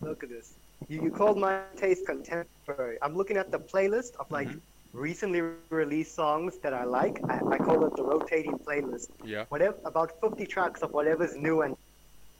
[0.00, 0.54] look at this.
[0.88, 2.96] You, you called my taste contemporary.
[3.02, 4.60] I'm looking at the playlist of like Mhm.
[4.92, 7.18] Recently released songs that I like.
[7.28, 9.08] I, I call it the rotating playlist.
[9.24, 9.44] Yeah.
[9.48, 11.76] Whatever, about 50 tracks of whatever's new, and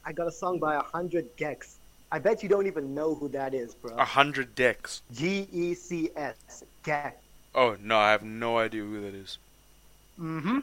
[0.05, 1.77] I got a song by 100 Gecs.
[2.13, 3.97] I bet you don't even know who that is, bro.
[3.97, 5.01] A hundred Gecs.
[5.15, 6.63] G E C S.
[6.85, 7.15] Gecs.
[7.55, 9.39] Oh no, I have no idea who that is.
[10.21, 10.59] Mm-hmm.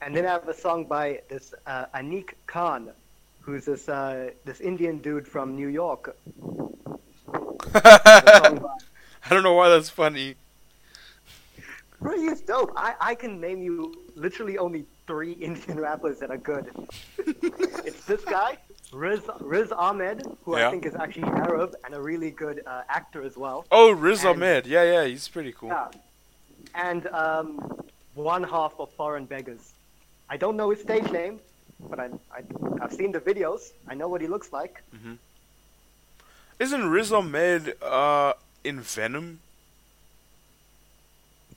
[0.00, 2.92] And then I have a song by this uh, Anik Khan,
[3.40, 6.16] who's this uh, this Indian dude from New York.
[7.74, 8.68] A song by-
[9.28, 10.36] I don't know why that's funny.
[12.14, 12.72] He's dope.
[12.76, 16.66] I, I can name you literally only three Indian rappers that are good.
[17.18, 18.58] it's this guy,
[18.92, 20.68] Riz Riz Ahmed, who Yeah.
[20.68, 23.66] I think is actually Arab and a really good uh, actor as well.
[23.70, 24.66] Oh, Riz And- Ahmed.
[24.66, 25.68] Yeah, yeah, he's pretty cool.
[25.70, 25.88] Yeah.
[26.74, 27.80] And um,
[28.14, 29.72] one half of Foreign Beggars.
[30.28, 31.38] I don't know his stage name,
[31.88, 32.42] but I, I
[32.82, 33.72] I've seen the videos.
[33.88, 34.82] I know what he looks like.
[36.58, 38.32] Isn't Riz Ahmed uh
[38.64, 39.40] in Venom?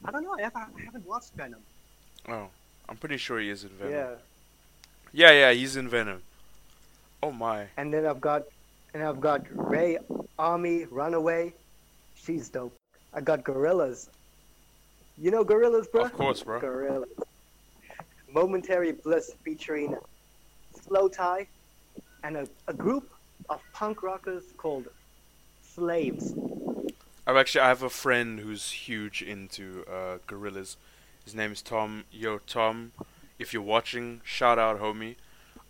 [0.06, 0.36] I don't know.
[0.38, 1.60] I, haven't, I haven't watched Venom.
[2.28, 2.48] Oh,
[2.88, 3.94] I'm pretty sure he is in Venom.
[3.94, 4.10] Yeah.
[5.12, 6.22] Yeah, yeah, he's in Venom.
[7.22, 7.68] Oh my.
[7.78, 8.44] And then I've got,
[8.94, 9.98] and I've got Ray
[10.38, 11.54] Army Runaway.
[12.16, 12.76] She's dope.
[13.14, 14.10] I got Gorillaz.
[15.18, 16.04] You know Gorillaz, bro?
[16.06, 16.62] Of course, bro.
[16.62, 17.08] Gorillaz.
[18.32, 19.96] Momentary Bliss featuring
[20.82, 21.48] Slow Tie
[22.24, 23.12] and a, a group
[23.50, 24.88] of punk rockers called
[25.64, 26.34] Slaves.
[27.30, 30.78] I've actually I have a friend who's huge into uh, Gorillaz.
[31.24, 32.06] His name is Tom.
[32.12, 32.92] Yo, Tom,
[33.38, 35.14] if you're watching, shout out, homie.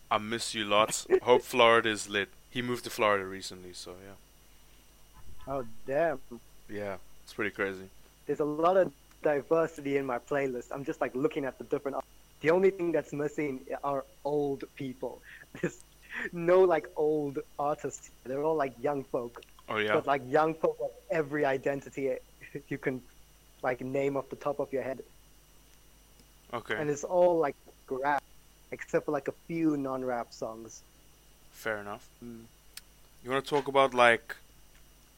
[0.09, 1.05] I miss you lots.
[1.23, 2.29] Hope Florida is lit.
[2.49, 5.53] He moved to Florida recently, so yeah.
[5.53, 6.19] Oh damn!
[6.69, 6.95] Yeah,
[7.25, 7.89] it's pretty crazy.
[8.25, 10.67] There's a lot of diversity in my playlist.
[10.71, 11.97] I'm just like looking at the different.
[12.39, 15.21] The only thing that's missing are old people.
[15.61, 15.81] There's
[16.31, 18.11] no like old artists.
[18.23, 19.43] They're all like young folk.
[19.69, 19.93] Oh yeah.
[19.93, 20.77] But like young folk
[21.11, 22.17] every identity
[22.67, 23.01] you can
[23.61, 25.01] like name off the top of your head.
[26.53, 26.75] Okay.
[26.75, 27.55] And it's all like
[27.89, 28.23] rap,
[28.71, 30.83] except for like a few non-rap songs.
[31.51, 32.07] Fair enough.
[32.23, 32.43] Mm.
[33.23, 34.35] You want to talk about like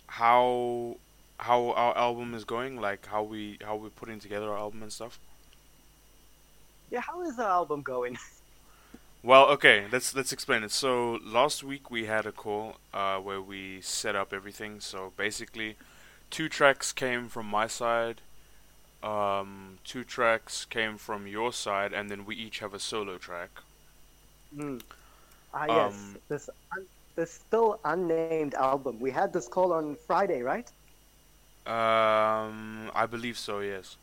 [0.07, 0.97] how
[1.37, 4.91] how our album is going, like how we how we're putting together our album and
[4.91, 5.19] stuff?
[6.89, 8.17] Yeah, how is the album going?
[9.23, 10.71] Well, okay, let's let's explain it.
[10.71, 14.79] So last week we had a call uh, where we set up everything.
[14.79, 15.77] So basically,
[16.29, 18.21] two tracks came from my side,
[19.03, 23.61] um, two tracks came from your side, and then we each have a solo track.
[24.55, 24.81] Mm.
[25.53, 25.95] Ah, yes.
[25.97, 28.99] Um, this un- this still unnamed album.
[28.99, 30.71] We had this call on Friday, right?
[31.65, 33.59] Um, I believe so.
[33.59, 33.97] Yes.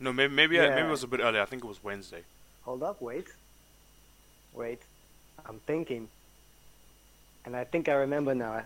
[0.00, 1.42] No, maybe maybe I, maybe it was a bit earlier.
[1.42, 2.24] I think it was Wednesday.
[2.62, 3.28] Hold up, wait.
[4.54, 4.80] Wait.
[5.46, 6.08] I'm thinking.
[7.44, 8.62] And I think I remember now.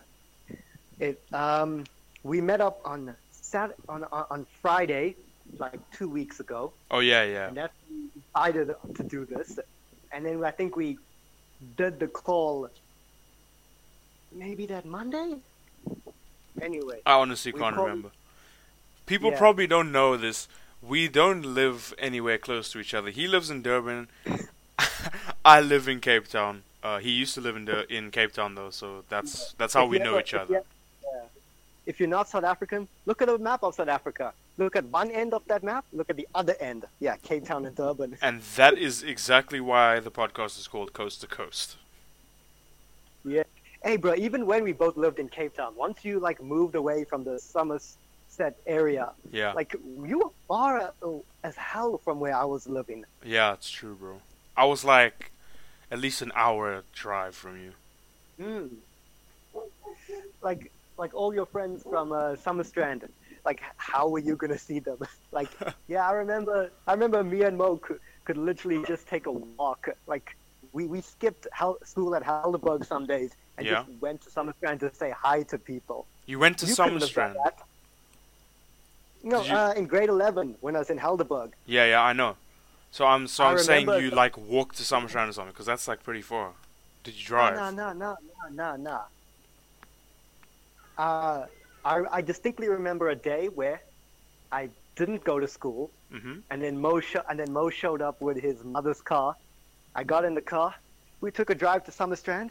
[1.01, 1.85] It um
[2.23, 5.17] we met up on Sat on on, Friday,
[5.59, 7.49] like two weeks ago, Oh yeah, yeah.
[7.49, 9.59] and that's we decided to do this.
[10.13, 10.99] And then I think we
[11.77, 12.69] did the call
[14.33, 15.37] maybe that Monday?
[16.61, 17.01] Anyway.
[17.07, 18.11] I honestly can't remember.
[19.07, 19.39] People Yeah.
[19.39, 20.49] probably don't know this.
[20.83, 23.11] We don't live anywhere close to each other.
[23.11, 24.09] He lives in Durban.
[25.45, 26.63] I live in Cape Town.
[26.83, 29.85] Uh, he used to live in the in Cape Town though, so that's that's how
[29.85, 30.55] If we know ever- each if other.
[30.55, 30.65] you-.
[31.87, 34.33] If you're not South African, look at a map of South Africa.
[34.57, 35.85] Look at one end of that map.
[35.93, 36.87] Look at the other end.
[36.99, 38.17] Yeah, Cape Town and Durban.
[38.23, 41.77] And that is exactly why the podcast is called Coast to Coast.
[43.25, 43.43] Yeah.
[43.83, 44.15] Hey, bro.
[44.15, 47.39] Even when we both lived in Cape Town, once you like moved away from the
[47.39, 49.75] Somerset area, Yeah, like
[50.11, 51.09] you were far uh,
[51.43, 53.05] as hell from where I was living.
[53.23, 54.23] yeah, it's true, bro.
[54.57, 55.31] I was like
[55.91, 57.73] at least an hour drive from you.
[58.41, 58.71] Mm.
[60.43, 63.09] Like, like all your friends from uh, Summerstrand.
[63.45, 64.99] Like, how were you gonna see them?
[65.33, 65.49] like,
[65.89, 66.71] yeah, I remember.
[66.87, 69.89] I remember me and Mo could, could literally just take a walk.
[70.07, 70.37] Like,
[70.73, 73.85] we we skipped hel- school at Helderberg some days and Yeah.
[73.85, 76.07] just went to Summerstrand to say hi to people.
[76.27, 77.35] You went to you done Summerstrand.
[79.23, 81.53] No, you- uh, in grade eleven when I was in Helderberg.
[81.67, 82.37] Yeah, yeah, I know.
[82.95, 85.67] So I'm so I I'm saying you the- like walked to Summerstrand or something because
[85.67, 86.53] that's like pretty far.
[87.03, 87.57] Did you drive?
[87.57, 89.01] No, no, no, no, no, no.
[90.97, 91.47] Uh,
[91.85, 93.81] I I distinctly remember a day where
[94.53, 96.43] I didn't go to school, Mhm.
[96.51, 99.35] and then Mo sho- and then Mo showed up with his mother's car.
[99.97, 100.73] I got in the car.
[101.21, 102.51] We took a drive to Summerstrand.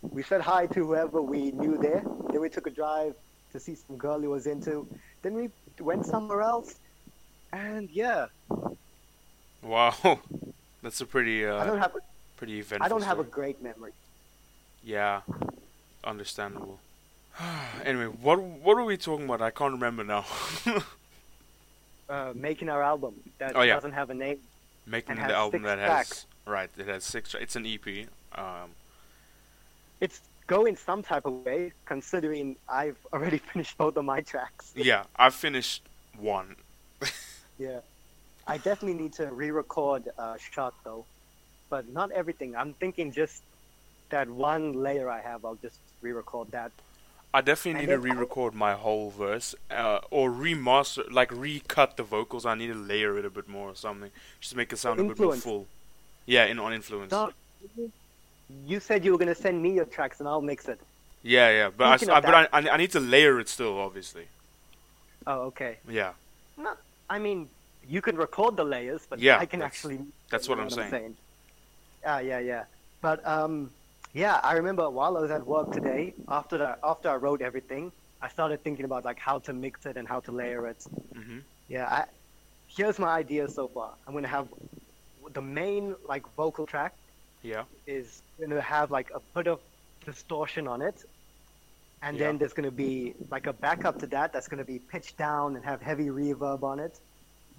[0.00, 2.02] We said hi to whoever we knew there.
[2.30, 3.14] Then we took a drive
[3.52, 4.88] to see some girl he was into.
[5.20, 6.70] Then we went somewhere else,
[7.52, 8.28] and yeah,
[9.64, 10.20] Wow,
[10.82, 12.00] that's a pretty Uh, I don't have a,
[12.36, 12.84] pretty eventful.
[12.84, 13.92] I don't have a great memory.
[14.82, 15.22] Yeah,
[16.04, 16.78] understandable.
[17.84, 19.40] anyway, what what are we talking about?
[19.42, 20.24] I can't remember now.
[22.06, 23.74] Uh, making our album that Oh, yeah.
[23.74, 24.38] doesn't have a name.
[24.86, 26.26] Making the album that has tracks.
[26.46, 27.30] right, it has six.
[27.30, 28.06] Tra- it's an EP.
[28.34, 28.68] Um,
[30.02, 34.70] it's going some type of way, considering I've already finished both of my tracks.
[34.76, 35.82] yeah, I finished
[36.18, 36.56] one.
[37.58, 37.80] Yeah.
[38.46, 41.04] I definitely need to re-record a shot though,
[41.70, 42.54] but not everything.
[42.56, 43.42] I'm thinking just
[44.10, 45.44] that one layer I have.
[45.44, 46.70] I'll just re-record that.
[47.32, 52.46] I definitely need to re-record my whole verse, uh, or remaster, like recut the vocals.
[52.46, 55.00] I need to layer it a bit more or something, just to make it sound
[55.00, 55.66] a bit more full.
[56.26, 57.12] Yeah, in on influence.
[58.66, 60.78] You said you were gonna send me your tracks and I'll mix it.
[61.22, 64.28] Yeah, yeah, but I, Speaking I- but I I need to layer it still, obviously.
[65.26, 65.78] Oh, okay.
[65.88, 66.12] Yeah,
[66.58, 66.74] No,
[67.08, 67.48] I mean
[67.88, 70.00] you can record the layers, but Yeah, I can actually.
[70.30, 71.16] that's what I'm saying.
[72.04, 72.64] Ah, yeah, yeah.
[73.00, 73.70] But um,
[74.12, 77.92] yeah, I remember while I was at work today, after the, after I wrote everything,
[78.20, 80.82] I started thinking about like how to mix it and how to layer it.
[81.14, 82.04] hmm Yeah, I,
[82.68, 83.94] here's my idea so far.
[84.06, 84.48] I'm gonna have
[85.32, 86.92] the main like vocal track
[87.42, 87.64] Yeah.
[87.86, 89.60] is gonna have like a bit of
[90.04, 91.04] distortion on it,
[92.02, 95.56] and then there's gonna be like a backup to that that's gonna be pitched down
[95.56, 96.98] and have heavy reverb on it,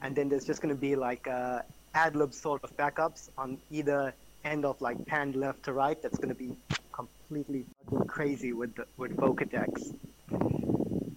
[0.02, 1.62] and then there's just gonna be like uh,
[1.94, 6.02] ad lib sort of backups on either end of like panned left to right.
[6.02, 6.56] That's gonna be
[6.92, 7.66] completely
[8.08, 9.94] crazy with the, with Vocadex.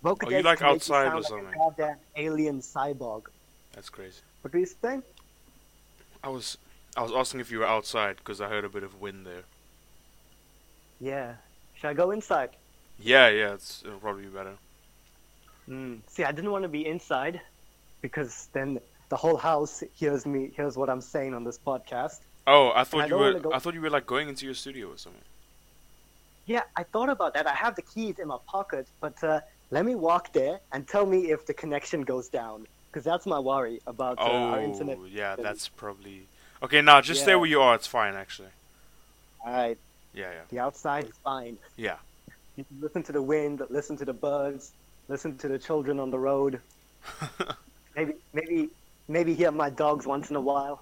[0.02, 1.58] Vocadex Oh, you like outside sound or like something?
[1.58, 3.24] goddamn alien cyborg.
[3.72, 4.20] That's crazy.
[4.42, 5.02] What were you saying?
[6.22, 6.56] I was
[6.96, 9.44] I was asking if you were outside because I heard a bit of wind there.
[11.00, 11.34] Yeah.
[11.74, 12.50] Should I go inside?
[12.98, 14.54] Yeah, yeah, it's it'll probably be better.
[15.68, 16.00] Mm.
[16.08, 17.40] See, I didn't want to be inside
[18.00, 22.18] because then the whole house hears me, hears what I'm saying on this podcast.
[22.46, 24.44] Oh, I I thought you don't were go- I thought you were like going into
[24.46, 25.22] your studio or something.
[26.46, 27.46] Yeah, I thought about that.
[27.46, 31.04] I have the keys in my pocket, but uh, let me walk there and tell
[31.04, 34.96] me if the connection goes down because that's my worry about uh, our internet.
[34.98, 36.26] Oh, yeah, that's probably
[36.62, 36.80] okay.
[36.80, 37.74] Now just stay where you are.
[37.74, 38.48] It's fine actually.
[39.44, 39.78] All right,
[40.14, 41.58] Yeah, Yeah, the outside is fine.
[41.76, 41.96] yeah,
[42.56, 44.72] You can listen to the wind, listen to the birds,
[45.08, 46.60] listen to the children on the road.
[47.98, 48.68] Maybe, maybe,
[49.08, 50.80] maybe hear my dogs once in a while.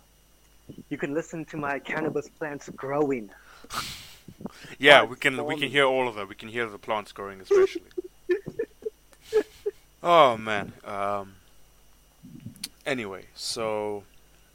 [0.90, 3.30] You can listen to my cannabis plants growing.
[4.78, 6.28] yeah, we can we can hear all of that.
[6.28, 7.84] We can hear the plants growing, especially.
[10.02, 10.74] oh man.
[10.84, 11.36] Um.
[12.84, 14.02] Anyway, so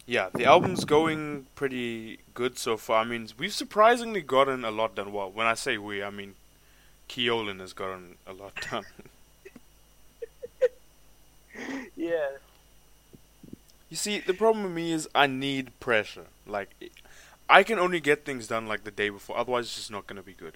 [0.05, 3.01] yeah, the album's going pretty good so far.
[3.01, 5.11] I mean, we've surprisingly gotten a lot done.
[5.11, 6.35] Well, when I say we, I mean
[7.09, 8.85] Keolin has gotten a lot done.
[11.95, 12.29] Yeah.
[13.91, 16.27] You see, the problem with me is I need pressure.
[16.47, 16.69] Like,
[17.49, 19.37] I can only get things done like the day before.
[19.37, 20.55] Otherwise, it's just not gonna be good.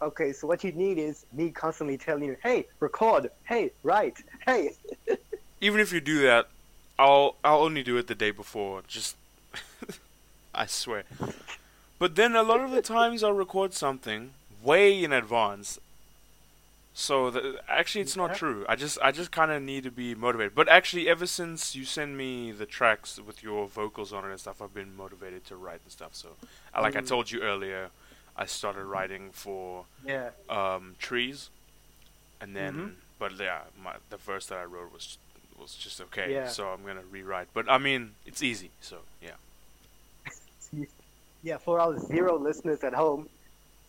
[0.00, 4.70] Okay, so what you need is me constantly telling you, hey, record, hey, write, hey.
[5.60, 6.48] Even if you do that,
[6.98, 8.80] I'll I'll only do it the day before.
[8.88, 9.16] Just,
[10.54, 11.04] I swear.
[11.98, 14.30] But then a lot of the times I'll record something
[14.62, 15.78] way in advance.
[16.98, 18.64] So the, actually, it's not true.
[18.70, 20.54] I just I just kind of need to be motivated.
[20.54, 24.40] But actually, ever since you send me the tracks with your vocals on it and
[24.40, 26.14] stuff, I've been motivated to write and stuff.
[26.14, 26.30] So,
[26.72, 27.06] I like I Mm.
[27.08, 27.90] told you earlier,
[28.34, 30.30] I started writing for Yeah.
[30.48, 31.50] um, trees,
[32.40, 32.94] and then Mhm.
[33.18, 35.18] but yeah, my the verse that I wrote was
[35.58, 36.32] was just okay.
[36.32, 36.48] Yeah.
[36.48, 37.48] So I'm gonna rewrite.
[37.52, 38.70] But I mean, it's easy.
[38.80, 39.36] So yeah.
[41.42, 43.28] Yeah, for our zero listeners at home,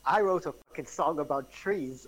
[0.06, 2.06] I wrote a fucking song about trees.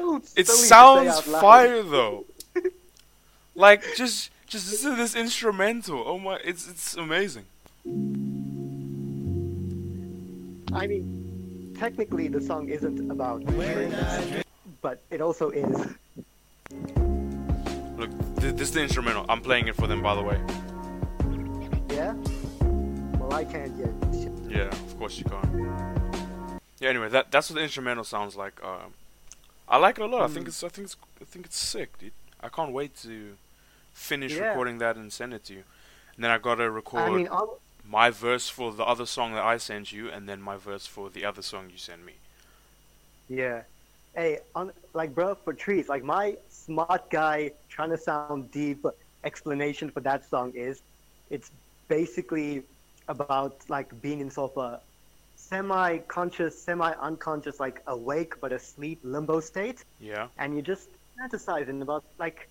[0.00, 2.24] It's It silly to say sounds fire though.
[3.54, 6.02] like just just listen to this instrumental.
[6.06, 7.44] Oh my, it's it's amazing.
[10.72, 13.94] I mean, technically the song isn't about trees,
[14.82, 15.76] but it also is.
[17.98, 19.24] Look, th- this is the instrumental.
[19.28, 20.38] I'm playing it for them, by the way.
[21.90, 22.14] Yeah?
[23.18, 23.92] Well, I can't yet.
[24.48, 25.97] Yeah, of course you can't.
[26.80, 26.90] Yeah.
[26.90, 28.62] Anyway, that that's what the instrumental sounds like.
[28.62, 28.94] Um,
[29.68, 30.22] I like it a lot.
[30.22, 30.48] I think Mm.
[30.48, 32.12] it's I think it's I think it's sick, dude.
[32.40, 33.36] I can't wait to
[33.92, 34.48] finish Yeah.
[34.48, 35.64] recording that and send it to you.
[36.14, 37.28] And then I gotta record I mean,
[37.84, 41.10] my verse for the other song that I sent you, and then my verse for
[41.10, 42.14] the other song you send me.
[43.28, 43.62] Yeah.
[44.14, 48.84] Hey, on like bro, for trees, like my smart guy trying to sound deep
[49.24, 50.82] explanation for that song is,
[51.30, 51.50] it's
[51.88, 52.62] basically
[53.08, 54.80] about like being in sort of a
[55.48, 60.28] semi-conscious, semi-unconscious, like awake but asleep limbo state, Yeah.
[60.38, 62.48] and you're just fantasizing about like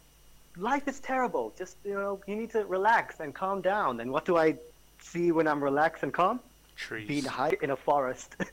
[0.57, 1.53] life is terrible.
[1.57, 3.99] Just you know, you need to relax and calm down.
[4.01, 4.55] And what do I
[5.01, 6.39] see when I'm relaxed and calm?
[6.75, 7.07] Trees.
[7.07, 8.36] Being high in a forest.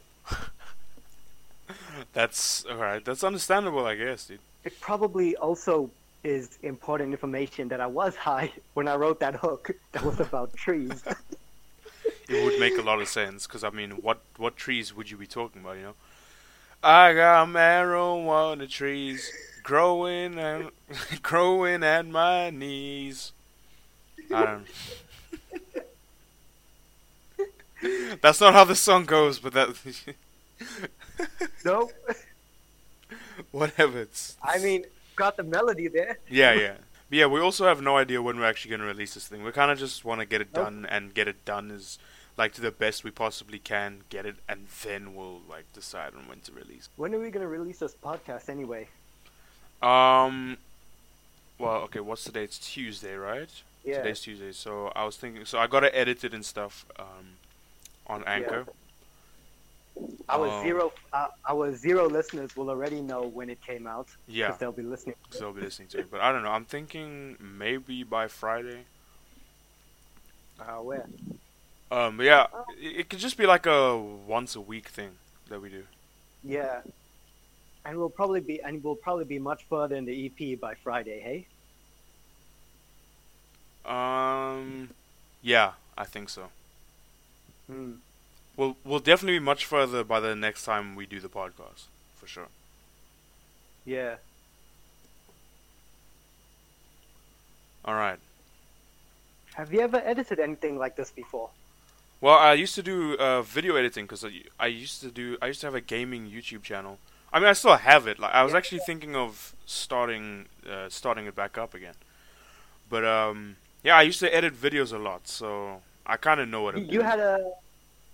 [2.12, 3.04] That's alright.
[3.04, 4.40] That's understandable, I guess, dude.
[4.64, 5.90] it probably also
[6.22, 10.54] is important information that I was high when I wrote that hook that was about
[10.54, 11.02] trees.
[12.28, 15.16] It would make a lot of sense, because I mean, what what trees would you
[15.16, 15.76] be talking about?
[15.76, 15.94] You know,
[16.82, 19.30] I got marijuana trees
[19.62, 20.70] growing and
[21.22, 23.32] growing at my knees.
[24.34, 24.66] I don't.
[28.22, 29.68] That's not how the song goes, but that
[31.64, 31.92] nope.
[33.50, 34.00] whatever.
[34.00, 34.84] It's I mean,
[35.16, 36.18] got the melody there.
[36.30, 36.74] yeah, yeah.
[37.10, 39.44] But yeah, we also have no idea when we're actually going to release this thing.
[39.44, 40.64] We kind of just want to get it Nope.
[40.64, 41.98] done and get it done as
[42.36, 46.26] like to the best we possibly can, get it, and then we'll like decide on
[46.28, 46.88] when to release.
[46.96, 48.88] When are we gonna release this podcast anyway?
[49.82, 50.56] Um,
[51.58, 52.44] well, okay, what's today?
[52.44, 53.50] It's Tuesday, right?
[53.84, 53.98] Yeah.
[53.98, 57.36] Today's Tuesday, so I was thinking, so I gotta edit it and stuff um,
[58.06, 58.66] on Anchor.
[60.28, 60.62] Our Oh.
[60.64, 64.72] zero, uh, our zero listeners will already know when it came out because Yeah, they'll
[64.72, 65.14] be listening.
[65.22, 66.10] because they'll be listening to it.
[66.10, 66.50] But I don't know.
[66.50, 68.86] I'm thinking maybe by Friday.
[70.58, 71.06] Uh, where?
[71.90, 72.46] Um, yeah,
[72.80, 75.10] it, it could just be like a once a week thing
[75.48, 75.84] that we do.
[76.42, 76.80] Yeah,
[77.84, 81.20] and we'll probably be, and we'll probably be much further in the EP by Friday.
[81.20, 81.46] Hey.
[83.84, 84.90] Um,
[85.42, 86.48] yeah, I think so.
[87.66, 87.92] Hmm.
[88.56, 92.26] We'll we'll definitely be much further by the next time we do the podcast, for
[92.26, 92.48] sure.
[93.84, 94.16] Yeah.
[97.84, 98.18] All right.
[99.54, 101.50] Have you ever edited anything like this before?
[102.20, 105.48] Well, I used to do uh, video editing because I, I used to do I
[105.48, 106.98] used to have a gaming YouTube channel.
[107.32, 108.18] I mean, I still have it.
[108.18, 108.58] Like, I was Yeah.
[108.58, 111.94] actually thinking of starting uh, starting it back up again.
[112.88, 116.62] But um, yeah, I used to edit videos a lot, so I kind of know
[116.62, 117.38] what You, I'm you had a,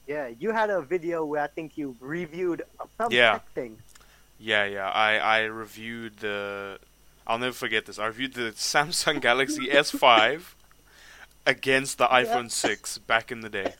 [0.06, 2.62] yeah, you had a video where I think you reviewed
[3.00, 3.40] some Yeah.
[3.54, 3.82] thing.
[4.38, 4.90] Yeah, yeah.
[4.90, 6.78] I I reviewed the.
[7.26, 7.98] I'll never forget this.
[7.98, 10.56] I reviewed the Samsung Galaxy S5
[11.46, 13.74] against the iPhone 6 back in the day.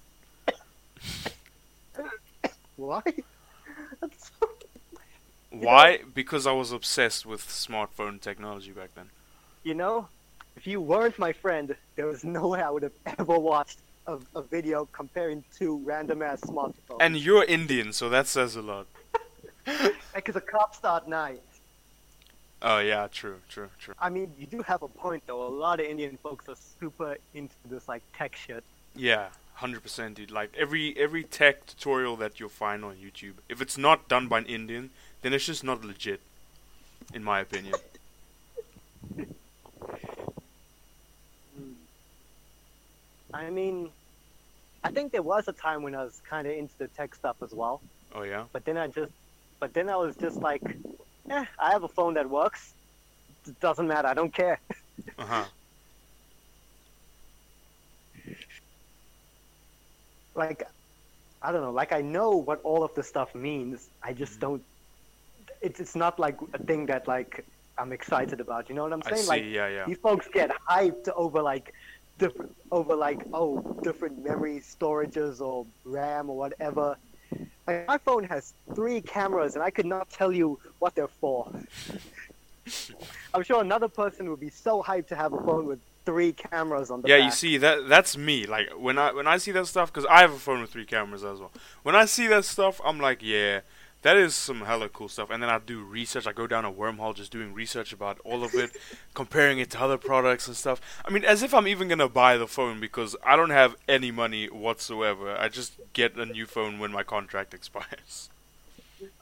[2.77, 3.03] Why?
[4.01, 4.49] That's so...
[5.51, 6.01] Why?
[6.15, 9.11] Because I was obsessed with smartphone technology back then.
[9.65, 10.09] You know,
[10.57, 14.19] if you weren't my friend, there was no way I would have ever watched a,
[14.35, 17.01] a video comparing two random ass smartphones.
[17.01, 18.87] And you're Indian, so that says a lot.
[20.13, 21.41] Because it's a cop start night.
[22.63, 23.95] Oh yeah, true, true, true.
[24.01, 25.47] I mean, you do have a point though.
[25.47, 28.65] A lot of Indian folks are super into this like tech shit.
[28.97, 29.29] Yeah,
[29.61, 30.31] hundred percent, dude.
[30.31, 34.39] Like every every tech tutorial that you'll find on YouTube, if it's not done by
[34.39, 34.91] an Indian,
[35.23, 36.21] then it's just not legit,
[37.15, 37.75] in my opinion.
[43.33, 43.91] I mean,
[44.83, 47.37] I think there was a time when I was kind of into the tech stuff
[47.43, 47.81] as well,
[48.15, 48.45] Oh yeah.
[48.53, 49.13] but then I just,
[49.61, 50.63] but then I was just like,
[51.31, 52.73] eh, I have a phone that works.
[53.47, 54.09] It doesn't matter.
[54.09, 54.59] I don't care.
[55.19, 55.45] Uh huh.
[60.45, 60.61] like
[61.43, 63.79] I don't know, like I know what all of the stuff means.
[64.03, 64.41] I just Mm-hmm.
[64.47, 64.63] don't.
[65.67, 67.33] It's it's not like a thing that like
[67.81, 68.63] I'm excited about.
[68.69, 69.23] You know what I'm I saying?
[69.25, 69.29] see.
[69.35, 69.85] Like yeah, yeah.
[69.89, 71.67] these folks get hyped over like
[72.19, 73.51] different over like oh
[73.89, 76.87] different memory storages or RAM or whatever.
[77.67, 81.41] Like my phone has three cameras and I could not tell you what they're for.
[83.35, 86.91] I'm sure another person would be so hyped to have a phone with three cameras
[86.91, 87.25] on the Yeah, back.
[87.25, 88.47] you see that that's me.
[88.47, 90.85] Like when I when I see that stuff, because I have a phone with three
[90.85, 91.53] cameras as well.
[91.83, 93.61] When I see that stuff, I'm like, yeah,
[94.03, 95.31] that is some hella cool stuff.
[95.31, 96.27] And then I do research.
[96.27, 98.71] I go down a wormhole just doing research about all of it,
[99.15, 100.81] comparing it to other products and stuff.
[101.05, 104.11] I mean, as if I'm even gonna buy the phone because I don't have any
[104.11, 105.37] money whatsoever.
[105.37, 108.31] I just get a new phone when my contract expires.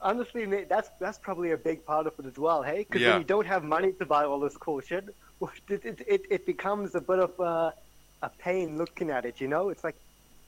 [0.02, 2.62] Honestly, that's that's probably a big part of it as well.
[2.62, 3.06] Hey, because Yeah.
[3.06, 5.04] when you don't have money to buy all this cool shit,
[5.68, 7.74] it it, it, it becomes a bit of a,
[8.22, 9.40] a pain looking at it.
[9.40, 9.96] You know, it's like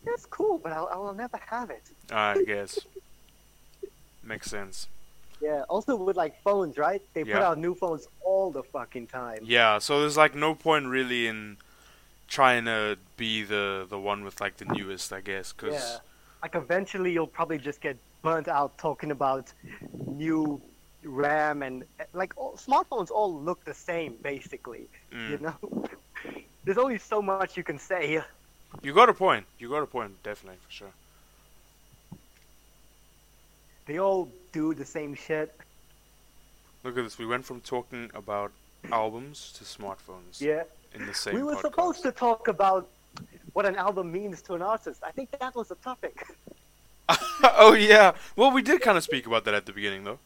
[0.04, 1.82] that's cool, but I'll I'll never have it.
[2.10, 2.78] I guess
[4.22, 4.88] makes sense.
[5.40, 5.62] Yeah.
[5.68, 7.02] Also with like phones, right?
[7.14, 9.38] They put out new phones all the fucking time.
[9.42, 11.56] Yeah, so there's like no point really in
[12.28, 15.98] trying to be the the one with like the newest, I guess, because Yeah.
[16.42, 19.52] Like eventually, you'll probably just get burnt out talking about
[20.06, 20.60] new
[21.04, 24.88] RAM and like all, smartphones all look the same basically.
[25.12, 25.86] mm, You know,
[26.64, 28.06] there's only so much you can say.
[28.06, 28.26] Here.
[28.82, 29.46] You got a point.
[29.58, 30.92] You got a point, definitely for sure.
[33.86, 35.54] They all do the same shit.
[36.84, 37.18] Look at this.
[37.18, 38.52] We went from talking about
[38.92, 40.62] albums to smartphones Yeah.
[40.94, 41.34] in the same.
[41.34, 41.60] we were podcast.
[41.62, 42.88] supposed to talk about
[43.52, 45.02] what an album means to an artist.
[45.04, 46.24] I think that was the topic.
[47.42, 48.12] oh yeah.
[48.36, 50.18] Well, we did kind of speak about that at the beginning, though.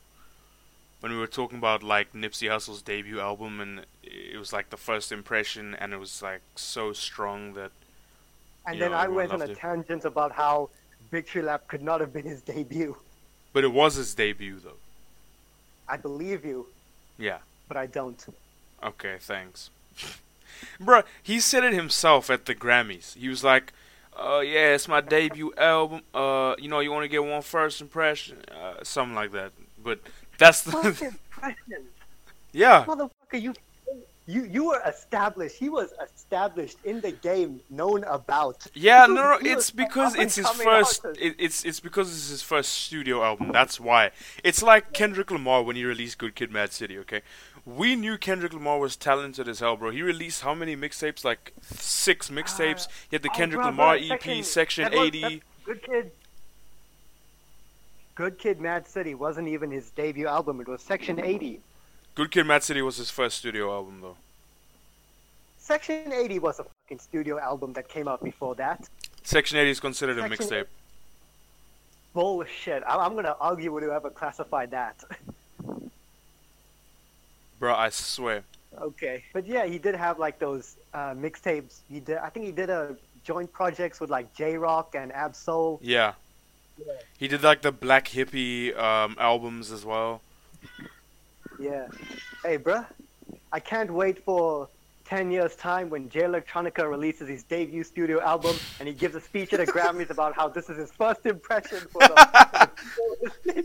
[1.04, 4.78] When we were talking about like Nipsey Hussle's debut album, and it was like the
[4.78, 7.72] first impression, and it was like so strong that
[8.66, 9.58] And then I went on a it.
[9.58, 10.70] tangent about how
[11.10, 12.96] Victory Lap could not have been his debut.
[13.52, 14.80] But it was his debut, though.
[15.86, 16.68] I believe you,
[17.18, 17.40] Yeah.
[17.68, 18.24] but I don't.
[18.82, 19.68] Okay, thanks.
[20.80, 23.14] Bruh, he said it himself at the Grammys.
[23.14, 23.74] He was like,
[24.18, 26.00] uh, yeah, it's my debut album.
[26.14, 28.38] Uh, you know, you want to get one first impression?
[28.50, 29.52] Uh, something like that.
[29.76, 30.00] But
[30.38, 30.70] that's the.
[30.78, 31.84] impression.
[32.52, 32.84] yeah.
[32.86, 33.54] Motherfucker, you
[34.26, 35.56] you you were established.
[35.56, 38.66] He was established in the game, known about.
[38.74, 41.04] Yeah, no, no, it's because it's his first.
[41.20, 43.52] It, it's it's because it's his first studio album.
[43.52, 44.12] That's why.
[44.42, 46.96] It's like Kendrick Lamar when he released Good Kid, Mad City.
[47.00, 47.20] Okay,
[47.66, 49.90] we knew Kendrick Lamar was talented as hell, bro.
[49.90, 51.22] He released how many mixtapes?
[51.22, 52.86] Like six mixtapes.
[52.86, 55.42] Uh, he had the Oh, Kendrick Lamar bruh, EP, Section- Section was- eighty.
[55.66, 56.10] Good kid.
[58.14, 60.60] Good Kid, Mad City wasn't even his debut album.
[60.60, 61.60] It was Section 80.
[62.14, 64.16] Good Kid, Mad City was his first studio album, though.
[65.58, 68.88] Section 80 was a fucking studio album that came out before that.
[69.24, 70.66] Section 80 is considered a mixtape.
[72.12, 72.82] Bullshit.
[72.86, 75.02] I- I'm gonna argue with whoever classified that.
[77.58, 78.42] Bro, I swear.
[78.78, 79.24] okay.
[79.32, 81.78] But yeah, he did have like those uh, mixtapes.
[81.90, 82.18] He did.
[82.18, 82.94] I think he did a
[83.24, 85.80] joint projects with like Jay Rock and Ab Soul.
[85.82, 86.12] Yeah.
[86.78, 86.92] Yeah.
[87.18, 90.20] He did like the Black Hippie um, albums as well.
[91.58, 91.86] Yeah.
[92.44, 92.86] Hey, bruh.
[93.52, 94.68] I can't wait for
[95.04, 99.20] 10 years' time when Jay Electronica releases his debut studio album and he gives a
[99.20, 103.64] speech at the Grammys about how this is his first impression for the.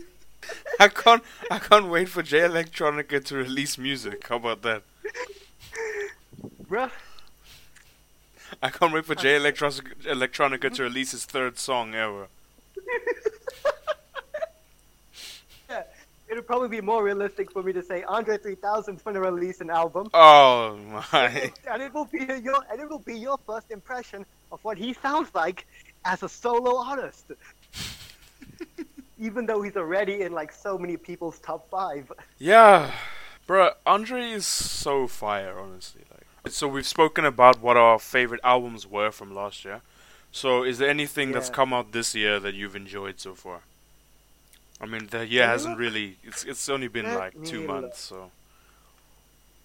[0.80, 4.26] I can't I can't wait for Jay Electronica to release music.
[4.26, 4.82] How about that?
[6.68, 6.90] bruh.
[8.62, 12.28] I can't wait for J Electros- Electronica to release his third song ever.
[15.70, 15.82] Yeah.
[16.28, 19.70] It'll probably be more realistic for me to say Andre 3000's going to release an
[19.70, 20.08] album.
[20.14, 21.50] Oh my.
[21.68, 24.92] and it will be your and it will be your first impression of what he
[24.92, 25.66] sounds like
[26.04, 27.32] as a solo artist.
[29.18, 32.10] Even though he's already in like so many people's top five.
[32.38, 32.92] Yeah,
[33.48, 36.02] bruh, Andre is so fire, honestly.
[36.10, 39.82] Like, so we've spoken about what our favorite albums were from last year.
[40.32, 43.60] So, is there anything that's come out this year that you've enjoyed so far?
[44.80, 46.16] I mean, the year me hasn't really.
[46.22, 48.30] It's it's only been like two months, so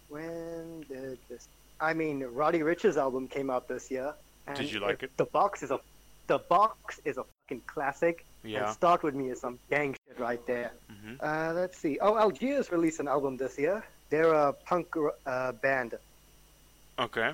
[0.09, 1.47] When did this?
[1.80, 4.13] I mean, Roddy Ricch's album came out this year.
[4.47, 5.11] And Did you like it?
[5.18, 5.80] The box is a,
[6.28, 8.24] the box is a fucking classic.
[8.43, 8.66] yeah.
[8.68, 10.72] And Start with Me is some gang shit right there.
[10.89, 11.97] hmm Uh, let's see.
[11.99, 13.84] Oh, Algiers released an album this year.
[14.09, 14.88] They're a punk
[15.26, 15.95] uh, band.
[16.99, 17.34] Okay.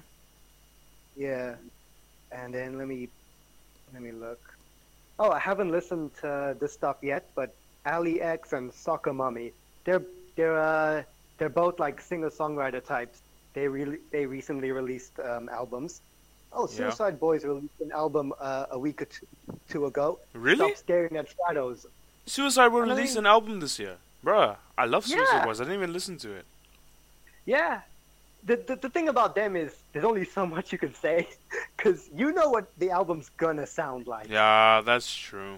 [1.16, 1.56] Yeah.
[2.32, 3.10] And then let me
[3.94, 4.40] let me look.
[5.20, 7.54] Oh, I haven't listened to this stuff yet, but
[7.86, 9.52] Allie X and Soccer Mommy.
[9.86, 10.02] They're
[10.36, 11.04] they're uh
[11.38, 13.22] they're both like singer-songwriter types.
[13.54, 16.02] They really they recently released um, albums.
[16.54, 16.76] Oh, Yeah.
[16.78, 19.26] Suicide Boys released an album uh, a week or two,
[19.70, 20.20] two ago.
[20.34, 20.58] Really?
[20.58, 21.86] Stop staring at shadows.
[22.26, 24.56] Suicide will I mean- release an album this year, bruh.
[24.78, 25.46] I love Suicide Yeah.
[25.46, 25.60] Boys.
[25.62, 26.46] I didn't even listen to it.
[27.46, 27.82] Yeah.
[28.44, 31.28] The, the, the thing about them is there's only so much you can say
[31.78, 34.28] because you know what the album's gonna sound like.
[34.30, 35.58] Yeah, that's true.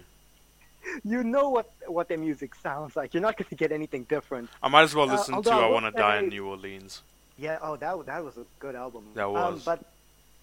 [1.02, 3.14] You know what what their music sounds like.
[3.14, 4.50] You're not gonna get anything different.
[4.62, 7.02] I might as well Uh, listen to I I Wanna Die in New Orleans.
[7.38, 7.58] Yeah.
[7.62, 9.04] Oh, that that was a good album.
[9.14, 9.64] That Um, was.
[9.64, 9.80] but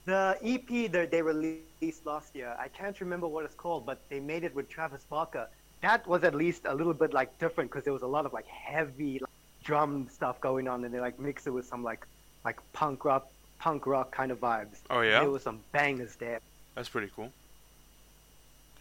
[0.05, 4.19] the EP that they released last year, I can't remember what it's called, but they
[4.19, 5.47] made it with Travis Barker.
[5.81, 8.33] That was at least a little bit like different because there was a lot of
[8.33, 9.29] like heavy like,
[9.63, 12.07] drum stuff going on, and they like mixed it with some like
[12.45, 13.27] like punk rock
[13.59, 14.77] punk rock kind of vibes.
[14.89, 16.39] Oh yeah, There was some bangers there.
[16.75, 17.31] that's pretty cool.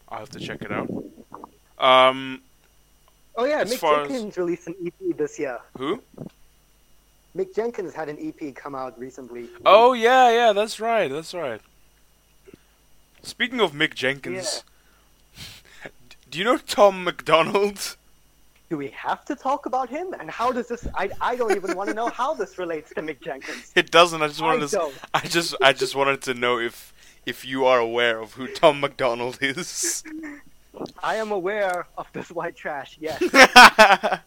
[0.08, 0.88] I'll have to check it out.
[1.78, 2.42] Um,
[3.36, 5.58] Oh yeah, Mick far as- Jenkins released an EP this year.
[5.78, 6.02] who?
[7.36, 9.48] Mick Jenkins had an EP come out recently.
[9.64, 11.60] Oh yeah, yeah, that's right, that's right.
[13.22, 14.64] Speaking of Mick Jenkins,
[16.30, 17.96] do you know Tom MacDonald?
[18.70, 20.14] Do we have to talk about him?
[20.20, 20.86] And how does this?
[20.94, 23.72] I, I don't even want to know how this relates to Mick Jenkins.
[23.74, 24.22] It doesn't.
[24.22, 24.76] I just I wanted to.
[24.76, 24.94] don't.
[25.12, 25.56] I just.
[25.60, 26.94] I just wanted to know if
[27.26, 30.04] if you are aware of who Tom MacDonald is.
[31.02, 32.96] I am aware of this white trash.
[33.00, 33.20] Yes.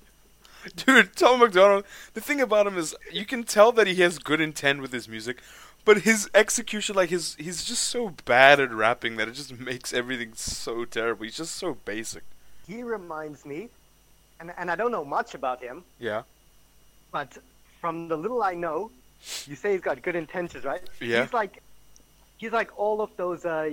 [0.76, 1.86] Dude, Tom MacDonald.
[2.14, 5.08] The thing about him is, you can tell that he has good intent with his
[5.10, 5.42] music,
[5.84, 9.94] but his execution, like his, he's just so bad at rapping that it just makes
[9.94, 11.24] everything so terrible.
[11.24, 12.24] He's just so basic.
[12.68, 13.70] he reminds me,
[14.44, 16.22] and and I don't know much about him, Yeah.
[17.18, 17.30] but
[17.82, 18.92] from the little I know,
[19.50, 20.84] you say he's got good intentions, right?
[21.00, 21.22] Yeah.
[21.24, 21.54] He's like,
[22.42, 23.46] he's like all of those.
[23.46, 23.70] Uh,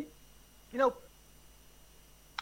[0.73, 0.93] you know,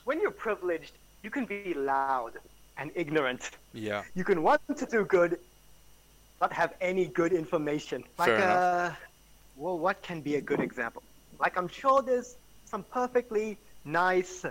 [0.05, 2.33] when you're privileged, you can be loud
[2.79, 3.43] and ignorant.
[3.73, 4.03] Yeah.
[4.15, 5.33] You can want to do good,
[6.43, 7.99] not have any good information.
[8.19, 8.95] Like, Fair uh,
[9.57, 11.03] well, what can be a good example?
[11.45, 12.31] Like, I'm sure there's
[12.73, 13.49] some perfectly
[13.85, 14.45] nice,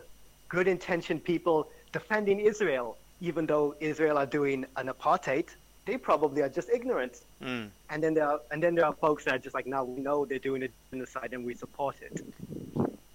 [0.49, 1.57] good intentioned people
[1.97, 5.47] defending Israel, even though Israel are doing an apartheid.
[5.86, 7.22] They probably are just ignorant.
[7.41, 7.70] Mm.
[7.89, 10.01] And then there are, and then there are folks that are just like, now we
[10.01, 12.22] know they're doing a genocide and we support it.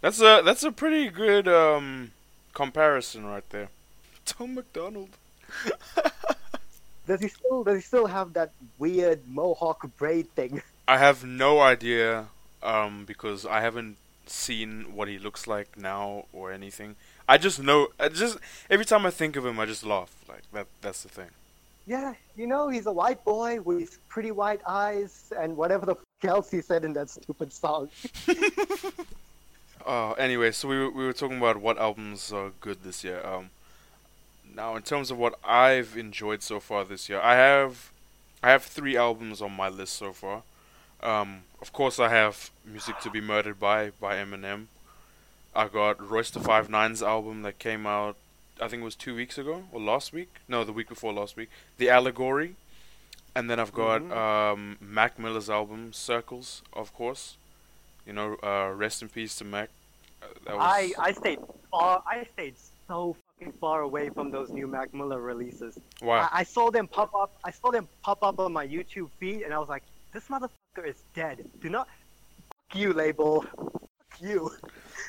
[0.00, 2.10] That's a that's a pretty good um
[2.54, 3.68] comparison right there.
[4.24, 5.10] Tom MacDonald.
[7.06, 10.62] Does he still does he still have that weird mohawk braid thing?
[10.88, 12.28] I have no idea
[12.62, 13.96] um because I haven't
[14.26, 16.96] seen what he looks like now or anything.
[17.32, 18.36] I just know I just
[18.68, 20.14] every time I think of him I just laugh.
[20.28, 21.30] Like that that's the thing.
[21.86, 25.96] Yeah, you know, he's a white boy with pretty white eyes and whatever the
[26.28, 27.88] else he said in that stupid song.
[29.84, 33.20] Uh anyway, so we were, we were talking about what albums are good this year.
[33.26, 33.50] Um
[34.54, 37.90] now, in terms of what I've enjoyed so far this year, I have
[38.42, 40.42] I have three albums on my list so far.
[41.02, 41.30] Um,
[41.60, 44.66] of course, I have "Music to Be Murdered By" by Eminem.
[45.54, 48.16] I got Royce da Five Nine's album that came out,
[48.60, 50.36] I think it was two weeks ago or last week.
[50.48, 51.50] No, the week before last week.
[51.78, 52.56] The Allegory,
[53.34, 54.16] and then I've got Mhm.
[54.16, 57.36] um, Mac Miller's album "Circles," of course.
[58.06, 59.68] You know, uh, rest in peace to Mac.
[60.22, 61.38] Uh, that was, I I stayed
[61.70, 62.02] far.
[62.06, 62.54] I stayed
[62.88, 65.78] so fucking far away from those new Mac Miller releases.
[66.00, 66.28] wow.
[66.32, 67.32] I, I saw them pop up.
[67.44, 69.82] I saw them pop up on my YouTube feed, and I was like,
[70.12, 71.48] "This motherfucker is dead.
[71.60, 73.42] Do not fuck you, label.
[73.42, 74.50] Fuck you."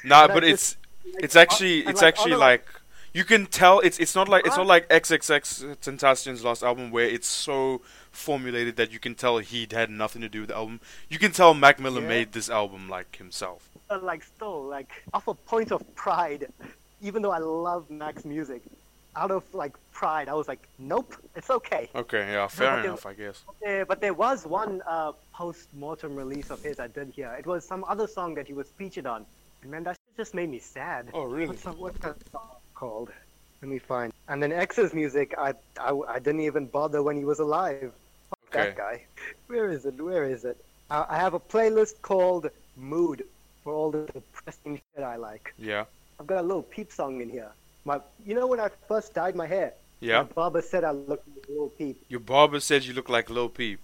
[0.03, 2.65] Nah, but it's like, it's actually it's like, actually like
[3.13, 7.27] you can tell it's it's not like it's not like XXXTentacion's last album where it's
[7.27, 7.81] so
[8.11, 10.79] formulated that you can tell he had nothing to do with the album.
[11.09, 12.07] You can tell Mac Miller Yeah.
[12.07, 13.69] made this album like himself.
[13.89, 16.47] uh, like still like off a point of pride,
[17.01, 18.61] even though I love Mac's music,
[19.15, 21.89] out of like pride, I was like, nope, it's okay.
[21.93, 23.43] Okay, yeah, fair but enough, I guess.
[23.67, 27.35] Uh, but there was one uh, post-mortem release of his I did hear.
[27.37, 29.25] It was some other song that he was featured on,
[29.65, 31.09] man, that shit just made me sad.
[31.13, 31.47] Oh, really?
[31.47, 32.41] What's, that- what's that song
[32.75, 33.09] called?
[33.61, 34.11] Let me find.
[34.27, 37.91] And then X's music, I, I, I didn't even bother when he was alive.
[38.29, 38.63] Fuck Okay.
[38.69, 39.03] that guy.
[39.47, 39.99] Where is it?
[40.01, 40.57] Where is it?
[40.91, 43.23] I, I have a playlist called Mood
[43.63, 45.53] for all the depressing shit I like.
[45.57, 45.85] Yeah,
[46.19, 47.49] I've got a Lil Peep song in here.
[47.85, 49.73] My, you know when I first dyed my hair?
[50.01, 50.17] yeah.
[50.17, 52.03] My barber said I looked like Lil Peep.
[52.09, 53.79] Your barber said you look like Lil Peep,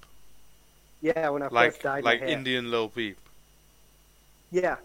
[1.02, 2.28] Yeah, when I like first dyed like my hair.
[2.28, 3.18] Like Indian Lil Peep.
[4.52, 4.76] Yeah.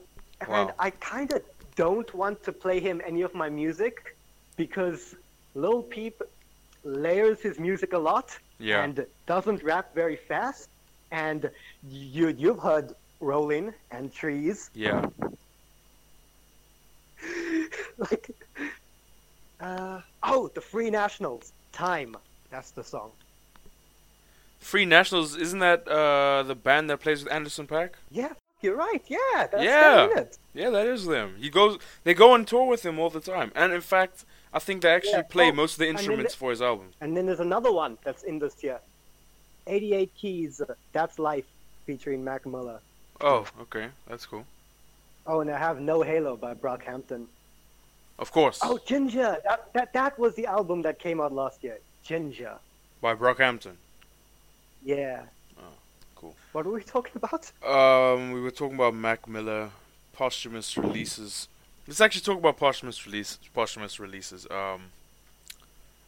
[0.48, 0.74] And Wow.
[0.78, 1.42] I kind of
[1.76, 4.16] don't want to play him any of my music
[4.56, 5.14] because
[5.54, 6.22] Lil Peep
[6.84, 10.68] layers his music a lot Yeah, and doesn't rap very fast.
[11.10, 11.50] And
[11.88, 14.70] you you've heard Rolling and Trees.
[14.74, 15.06] yeah.
[17.98, 18.30] like
[19.60, 21.52] uh oh, the Free Nationals.
[21.72, 22.16] Time.
[22.50, 23.10] That's the song.
[24.60, 27.90] Free Nationals isn't that uh the band that plays with Anderson .Paak?
[28.10, 28.32] Yeah,
[28.64, 29.02] you're right.
[29.06, 29.18] Yeah,
[29.52, 30.24] that's Yeah.
[30.54, 31.36] Yeah, that is them.
[31.38, 31.78] He goes.
[32.04, 34.90] They go on tour with him all the time, and in fact, I think they
[34.92, 36.92] actually Yeah, play oh, most of the instruments the- for his album.
[37.00, 38.80] And then there's another one that's in this year.
[39.66, 41.46] 88 Keys, uh, That's Life,
[41.86, 42.80] featuring Mac Miller.
[43.20, 44.44] Oh, okay, that's cool.
[45.26, 47.26] Oh, and I have No Halo by Brockhampton.
[48.18, 49.38] Of course, Oh, Ginger!
[49.44, 51.78] That, that, that was the album that came out last year.
[52.04, 52.58] Ginger.
[53.00, 53.76] by Brockhampton.
[54.84, 55.22] Yeah.
[56.54, 57.50] What were we talking about?
[57.66, 59.70] Um, we were talking about Mac Miller
[60.12, 61.48] posthumous releases.
[61.88, 64.46] Let's actually talk about posthumous release posthumous releases.
[64.48, 64.92] Um,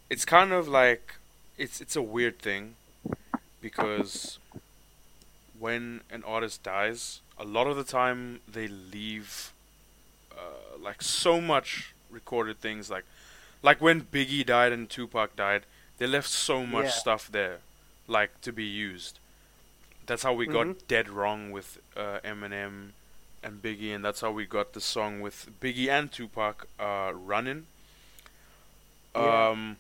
[0.09, 1.17] it's kind of like
[1.59, 2.77] it's it's a weird thing
[3.61, 4.39] because
[5.59, 9.53] when an artist dies, a lot of the time they leave
[10.31, 13.05] uh, like so much recorded things like
[13.65, 15.63] like when Biggie died and Tupac died,
[15.99, 16.91] they left so much Yeah.
[16.93, 17.59] stuff there
[18.07, 19.19] like to be used.
[20.07, 20.87] That's how we got Mhm.
[20.89, 22.91] Dead Wrong with uh, Eminem
[23.43, 27.67] and Biggie, and that's how we got the song with Biggie and Tupac, uh, "Runnin'."
[29.15, 29.49] Yeah.
[29.49, 29.77] Um,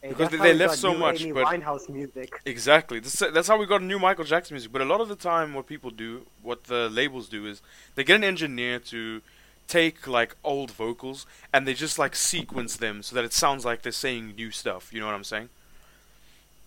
[0.00, 2.40] Hey, Because they- they left so much, Amy but- Winehouse music.
[2.44, 2.98] Exactly.
[2.98, 4.72] That's, that's how we got new Michael Jackson music.
[4.72, 7.62] But a lot of the time, what people do, what the labels do, is
[7.94, 9.22] they get an engineer to
[9.68, 13.82] take like old vocals and they just like sequence them so that it sounds like
[13.82, 14.92] they're saying new stuff.
[14.92, 15.50] You know what I'm saying?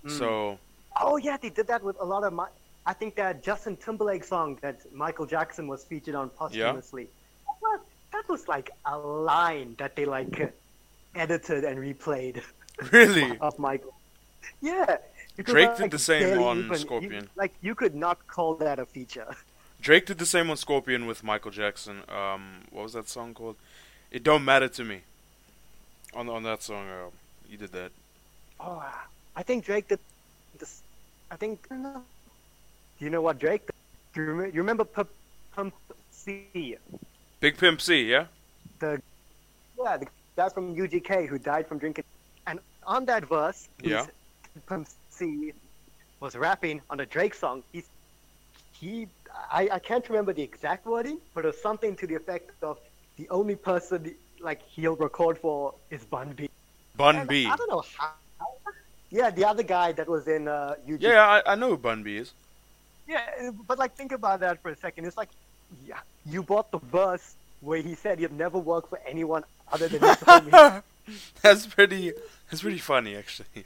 [0.05, 0.17] Mm.
[0.17, 0.59] So
[0.99, 2.47] Oh, yeah, they did that with a lot of my.
[2.85, 7.03] I think that Justin Timberlake song that Michael Jackson was featured on posthumously.
[7.03, 7.47] Yeah.
[7.47, 7.79] That was,
[8.13, 10.53] that was like a line that they like
[11.15, 12.41] edited and replayed.
[12.91, 13.93] really, of Michael.
[14.61, 14.97] Yeah.
[15.35, 17.29] because, Drake did the same on even- you- Scorpion.
[17.35, 19.27] like you could not call that a feature.
[19.81, 22.01] Drake did the same on Scorpion with Michael Jackson.
[22.09, 23.55] Um, what was that song called?
[24.11, 25.01] It don't matter to me.
[26.15, 27.09] On on that song, uh,
[27.49, 27.91] he did that.
[28.59, 28.83] Oh,
[29.35, 29.99] I think Drake did.
[31.31, 31.67] I think.
[31.69, 32.03] Do
[32.99, 33.67] you know what Drake?
[34.13, 35.73] Do you, remember, you remember Pimp
[36.11, 36.77] C?
[37.39, 38.25] Big Pimp C, yeah.
[38.79, 39.01] The
[39.77, 42.05] yeah, the guy from UGK who died from drinking.
[42.47, 44.05] And on that verse, Yeah.
[44.67, 45.51] Pimp C
[46.19, 47.63] was rapping on a Drake song.
[47.71, 47.89] He's
[48.71, 49.07] he.
[49.51, 52.77] I, I can't remember the exact wording, but it was something to the effect of
[53.17, 56.49] the only person like he'll record for is Bun B.
[56.95, 57.45] Bun And B.
[57.45, 58.13] I don't know how.
[59.09, 61.01] Yeah, the other guy that was in uh, UGK.
[61.01, 62.33] Yeah, I, I know who Bun B is.
[63.07, 65.05] Yeah, but like think about that for a second.
[65.05, 65.29] It's like,
[65.85, 70.01] yeah, you bought the bus where he said he'd never work for anyone other than
[70.01, 70.83] his homie.
[71.41, 72.13] that's pretty.
[72.49, 73.63] That's pretty funny, actually.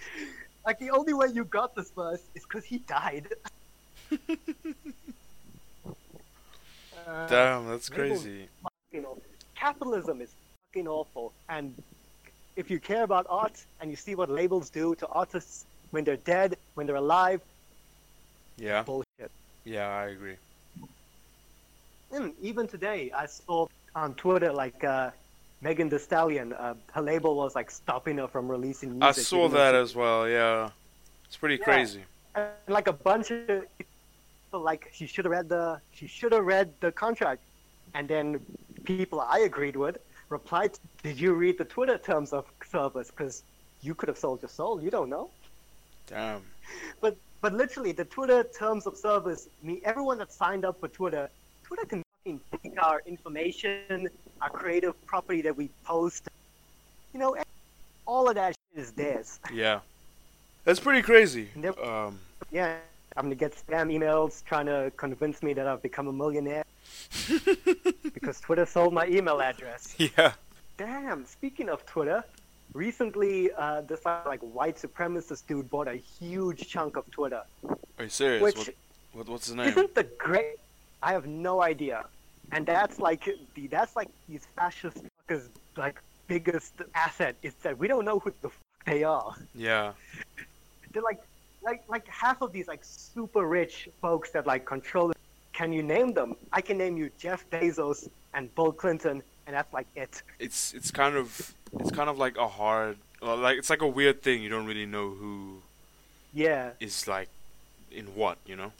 [0.65, 3.27] Like the only way you got this bus is because he died.
[4.11, 4.17] Uh,
[7.27, 8.49] Damn, that's crazy.
[8.91, 9.17] you know,
[9.55, 10.31] capitalism is
[10.73, 11.73] fucking awful, and
[12.55, 16.17] if you care about art and you see what labels do to artists when they're
[16.17, 17.41] dead, when they're alive,
[18.57, 18.83] Yeah.
[18.83, 19.31] bullshit.
[19.65, 20.37] Yeah, I agree.
[22.11, 25.11] And even today, I saw on Twitter like uh,
[25.61, 29.03] Megan Thee Stallion, uh, her label was like stopping her from releasing music.
[29.03, 30.27] I saw that as well.
[30.27, 30.69] Yeah.
[31.27, 31.63] It's pretty Yeah.
[31.65, 32.03] crazy.
[32.35, 36.45] and like a bunch of people like she should have read the she should have
[36.45, 37.41] read the contract
[37.95, 38.39] and then
[38.85, 39.97] people i agreed with
[40.29, 43.43] replied did you read the twitter terms of service because
[43.81, 45.29] you could have sold your soul you don't know
[46.07, 46.41] Damn.
[47.01, 51.29] but but literally the twitter terms of service me everyone that signed up for twitter
[51.63, 54.09] twitter can fucking take our information
[54.41, 56.27] our creative property that we post
[57.13, 57.35] you know
[58.05, 59.79] all of that shit is theirs Yeah.
[60.65, 61.47] That's pretty crazy.
[61.81, 62.19] Um,
[62.51, 62.77] Yeah,
[63.17, 66.63] I'm gonna get spam emails trying to convince me that I've become a millionaire
[68.13, 69.95] because Twitter sold my email address.
[69.97, 70.33] yeah.
[70.77, 71.25] Damn.
[71.25, 72.23] Speaking of Twitter,
[72.73, 77.41] recently uh, this like white supremacist dude bought a huge chunk of Twitter,
[77.97, 78.41] Are you serious?
[78.41, 78.69] which What,
[79.13, 79.67] what, what's his name?
[79.69, 80.55] isn't the great.
[81.01, 82.05] I have no idea,
[82.51, 84.97] and that's like the that's like these fascist
[85.29, 89.33] fuckers like biggest asset is that we don't know who the fuck they are.
[89.55, 89.93] Yeah.
[90.93, 91.21] they're like
[91.63, 95.11] like like half of these like super rich folks that like control.
[95.59, 96.37] Can you name them?
[96.53, 100.23] I can name you Jeff Bezos and Bill Clinton, and that's like it.
[100.39, 104.21] It's it's kind of it's kind of like a hard like it's like a weird
[104.21, 104.41] thing.
[104.41, 105.57] You don't really know who
[106.33, 107.27] Yeah, is like
[107.91, 108.71] in what, you know?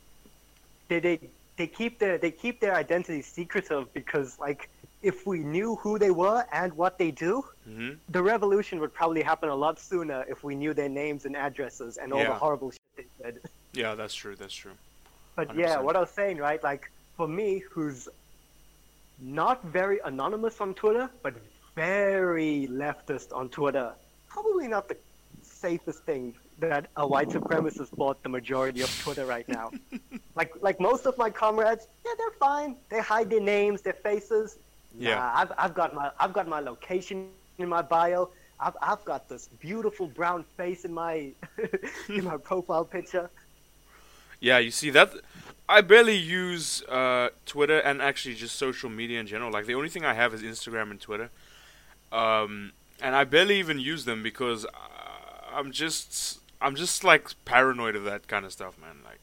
[0.88, 1.20] they they
[1.58, 4.70] they keep their they keep their identity secretive because like
[5.04, 7.98] if we knew who they were and what they do, Mhm.
[8.08, 11.98] the revolution would probably happen a lot sooner if we knew their names and addresses
[11.98, 13.42] and all the horrible shit they did.
[13.74, 14.38] Yeah, that's true.
[14.38, 14.78] That's true.
[15.40, 15.84] But yeah, 100%.
[15.84, 16.62] what I was saying, right?
[16.62, 18.10] Like for me, who's
[19.22, 21.34] not very anonymous on Twitter, but
[21.76, 23.94] very leftist on Twitter,
[24.28, 24.98] probably not the
[25.42, 29.72] safest thing that a white supremacist bought the majority of Twitter right now.
[30.36, 32.76] like like most of my comrades, yeah, they're fine.
[32.90, 34.58] They hide their names, their faces.
[34.98, 35.16] Yeah.
[35.16, 37.30] Nah, I've I've got my I've got my location
[37.60, 38.30] in my bio.
[38.60, 41.32] I've I've got this beautiful brown face in my
[42.10, 43.30] in my profile picture.
[44.40, 45.14] Yeah, you see that
[45.68, 49.52] I barely use uh, Twitter and actually just social media in general.
[49.52, 51.30] Like the only thing I have is Instagram and Twitter,
[52.12, 52.72] um,
[53.02, 54.70] and I barely even use them because uh,
[55.54, 58.98] I'm just I'm just like paranoid of that kind of stuff, man.
[59.06, 59.20] Like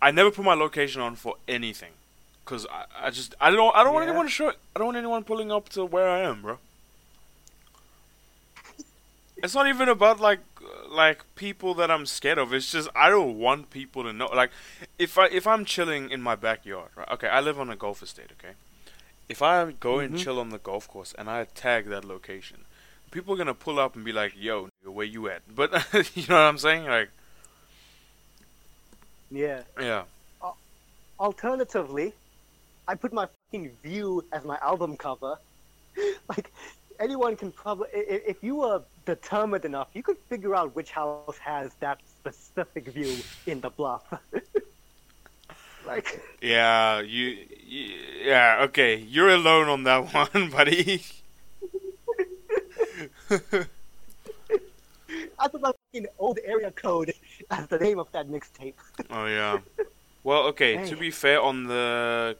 [0.00, 1.92] I never put my location on for anything
[2.44, 4.96] because I, I just I don't I don't want anyone to show I don't want
[4.96, 6.58] anyone pulling up to where I am, bro.
[9.42, 12.52] It's not even about like uh, like people that I'm scared of.
[12.52, 14.26] It's just I don't want people to know.
[14.26, 14.50] Like
[14.98, 17.08] if I if I'm chilling in my backyard, right?
[17.12, 18.30] Okay, I live on a golf estate.
[18.38, 18.54] Okay,
[19.28, 20.18] if I go and Mhm.
[20.18, 22.64] chill on the golf course and I tag that location,
[23.10, 25.72] people are gonna pull up and be like, "Yo, where you at?" But
[26.16, 26.84] you know what I'm saying?
[26.86, 27.10] Like,
[29.30, 29.62] Yeah.
[29.78, 30.04] yeah,
[31.20, 32.14] Alternatively,
[32.88, 35.36] I put my fucking view as my album cover.
[36.28, 36.52] like,
[37.00, 41.72] anyone can probably, if you were determined enough, you could figure out which house has
[41.80, 44.04] that specific view in the bluff.
[45.86, 47.94] like, yeah, you, you,
[48.24, 51.02] yeah, okay, you're alone on that one, buddy.
[55.38, 57.12] I put my fucking old area code
[57.50, 58.74] as the name of that mixtape.
[59.10, 59.58] Oh yeah.
[60.22, 60.86] Well, okay.
[60.88, 62.36] To be fair, on the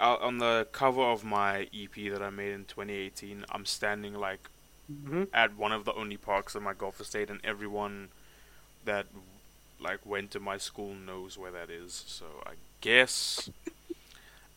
[0.00, 4.50] on the cover of my EP that I made in 2018, I'm standing like
[4.92, 5.24] Mm-hmm.
[5.32, 8.10] at one of the only parks in my golf estate, and everyone
[8.84, 9.06] that
[9.80, 12.04] like went to my school knows where that is.
[12.06, 13.50] So I guess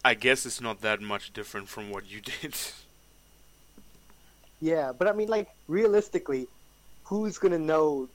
[0.06, 2.56] I guess it's not that much different from what you did.
[4.60, 6.48] Yeah, but I mean, like, realistically,
[7.04, 8.10] who's gonna know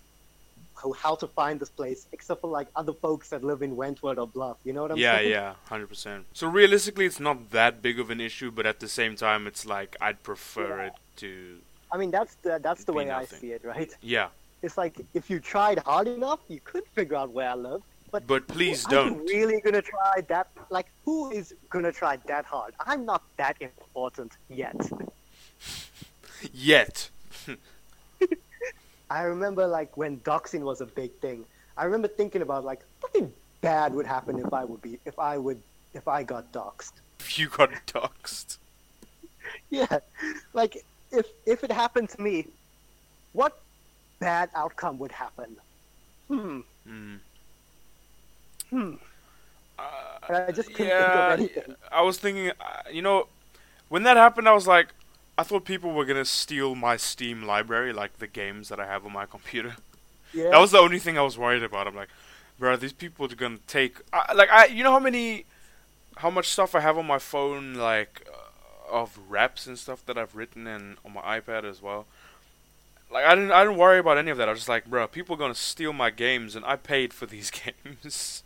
[1.02, 4.26] how, to find this place except for like other folks that live in Wentworth or
[4.26, 4.56] Bluff?
[4.64, 5.30] You know what I'm yeah, saying?
[5.30, 6.26] yeah, yeah, hundred percent.
[6.32, 9.64] So realistically, it's not that big of an issue, but at the same time, it's
[9.66, 10.86] like I'd prefer Yeah.
[10.88, 11.58] it to
[11.92, 13.92] I mean, that's the that's the way I see it, right?
[14.02, 14.28] yeah.
[14.62, 17.82] It's like if you tried hard enough, you could figure out where I live.
[18.12, 19.18] But But please you don't.
[19.34, 20.48] really gonna try that?
[20.68, 22.74] Like, who is gonna try that hard?
[22.90, 24.76] I'm not that important yet.
[26.52, 27.10] Yet.
[29.10, 31.44] I remember like when doxing was a big thing.
[31.76, 35.36] I remember thinking about like something bad would happen if I would be if I
[35.36, 35.60] would
[35.92, 36.92] if I got doxed.
[37.18, 38.58] If you got doxxed.
[39.68, 39.98] Yeah,
[40.52, 42.46] like if if it happened to me,
[43.32, 43.58] what
[44.20, 45.56] bad outcome would happen?
[46.28, 46.60] Hmm.
[46.88, 47.18] Mm.
[48.68, 48.94] Hmm.
[49.78, 49.82] Uh,
[50.28, 51.76] I just couldn't yeah, think of anything.
[51.90, 53.26] I was thinking, uh, you know,
[53.88, 54.88] when that happened, I was like,
[55.40, 59.06] I thought people were gonna steal my Steam library, like the games that I have
[59.06, 59.76] on my computer.
[60.34, 60.50] Yeah.
[60.50, 61.86] That was the only thing I was worried about.
[61.86, 62.10] I'm like,
[62.58, 63.96] bro, these people are gonna take.
[64.12, 65.46] I, like, I, you know how many,
[66.18, 70.18] how much stuff I have on my phone, like, uh, of raps and stuff that
[70.18, 72.04] I've written and on my iPad as well.
[73.10, 74.46] Like, I didn't, I didn't worry about any of that.
[74.46, 77.24] I was just like, bro, people are gonna steal my games, and I paid for
[77.24, 77.50] these
[77.84, 78.42] games.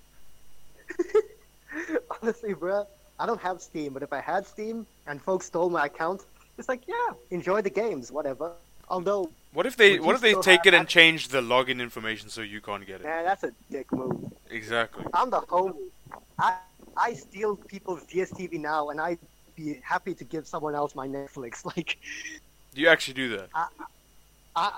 [2.23, 2.87] Honestly, bruh,
[3.19, 6.25] I don't have Steam, but if I had Steam and folks stole my account,
[6.59, 8.53] it's like, yeah, enjoy the games, whatever.
[8.89, 12.43] Although, What if they, what if they take it and change the login information so
[12.43, 13.05] you can't get it?
[13.05, 14.33] Yeah, that's a dick move.
[14.51, 15.05] Exactly.
[15.15, 15.89] I'm the homie.
[16.39, 16.57] I
[16.97, 19.19] I steal people's DSTV now, and I'd
[19.57, 21.65] be happy to give someone else my Netflix.
[21.77, 21.99] Like,
[22.75, 23.49] Do you actually do that?
[24.57, 24.73] I,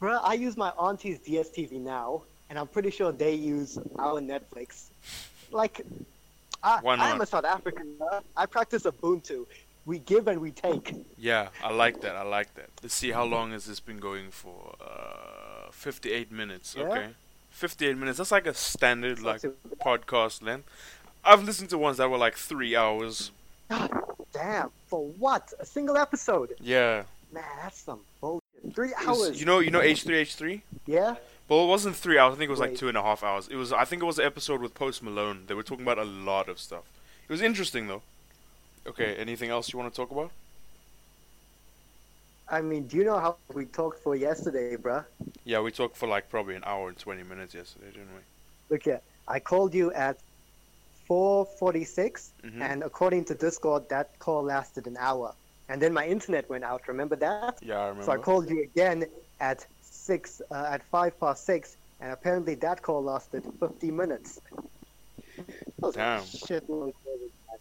[0.00, 4.84] bruh, I use my auntie's DSTV now, and I'm pretty sure they use our Netflix.
[5.50, 5.80] Like,
[6.62, 7.94] I, I am a South African.
[7.98, 8.22] bruh.
[8.36, 9.46] I practice Ubuntu.
[9.86, 10.94] We give and we take.
[11.18, 12.14] Yeah, I like that.
[12.16, 12.68] I like that.
[12.82, 14.74] Let's see how long has this been going for?
[14.80, 16.74] Uh, 58 minutes.
[16.78, 16.84] Yeah?
[16.84, 17.08] Okay.
[17.50, 18.18] 58 minutes.
[18.18, 19.42] That's like a standard like
[19.82, 20.68] podcast length.
[21.24, 23.30] I've listened to ones that were like 3 hours.
[23.68, 23.90] God
[24.32, 25.52] damn, for what?
[25.58, 26.54] A single episode?
[26.60, 27.04] Yeah.
[27.32, 28.42] Man, that's some bullshit.
[28.74, 29.18] Three hours.
[29.30, 30.60] was- you know you know H3H3?
[30.86, 31.16] yeah?
[31.48, 32.34] Well, it wasn't 3 hours.
[32.34, 32.78] I think it was like Wait.
[32.78, 33.48] two and a half hours.
[33.48, 35.44] It was I think it was an episode with Post Malone.
[35.46, 36.84] They were talking about a lot of stuff.
[37.28, 38.02] It was interesting though.
[38.86, 40.30] Okay, anything else you want to talk about?
[42.48, 45.04] I mean, do you know how we talked for yesterday, bruh?
[45.44, 48.20] Yeah, we talked for like probably an hour and 20 minutes yesterday, didn't we?
[48.70, 49.00] Look here.
[49.28, 50.18] I called you at
[51.08, 52.60] 4:46, Mhm.
[52.60, 55.34] and according to Discord, that call lasted an hour.
[55.68, 56.88] And then my internet went out.
[56.88, 57.58] Remember that?
[57.62, 58.04] Yeah, I remember.
[58.06, 59.06] So I called you again
[59.40, 64.40] at six, uh, at five past six, and apparently that call lasted 50 minutes.
[65.92, 66.24] Damn.
[66.24, 67.60] shit long call we had.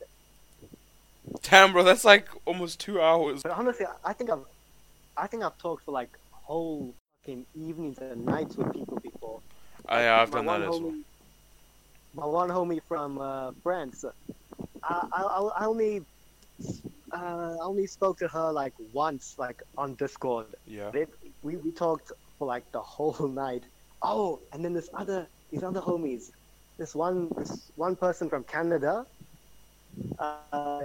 [1.44, 3.44] Damn, bro, that's like almost 2 hours.
[3.44, 4.46] But honestly, I think I've,
[5.18, 9.40] I think I've talked for like whole fucking evenings and nights with people before.
[9.88, 10.94] I, yeah, I've done that one as well.
[12.14, 14.04] My one homie from uh, France.
[14.84, 16.02] I, I, I I only,
[17.12, 20.48] uh, I only spoke to her like once, like on Discord.
[20.66, 20.90] Yeah.
[20.92, 21.06] They,
[21.44, 23.64] we we talked for like the whole night.
[24.02, 26.32] Oh, and then this other, these other homies,
[26.78, 29.06] this one, this one person from Canada.
[30.20, 30.82] Uh,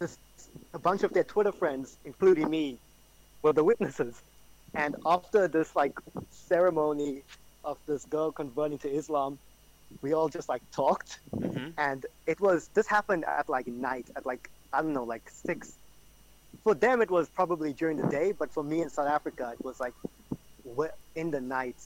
[0.00, 0.18] this,
[0.74, 2.80] a bunch of their Twitter friends, including me,
[3.42, 4.22] were the witnesses.
[4.74, 5.92] And after this like
[6.30, 7.24] ceremony
[7.64, 9.40] of this girl converting to Islam,
[10.02, 14.26] we all just like talked, hmm and it was this happened at like night at
[14.26, 15.79] like I don't know like six.
[16.64, 19.64] For them, it was probably during the day, but for me in South Africa, it
[19.64, 19.94] was like
[21.14, 21.76] in the night.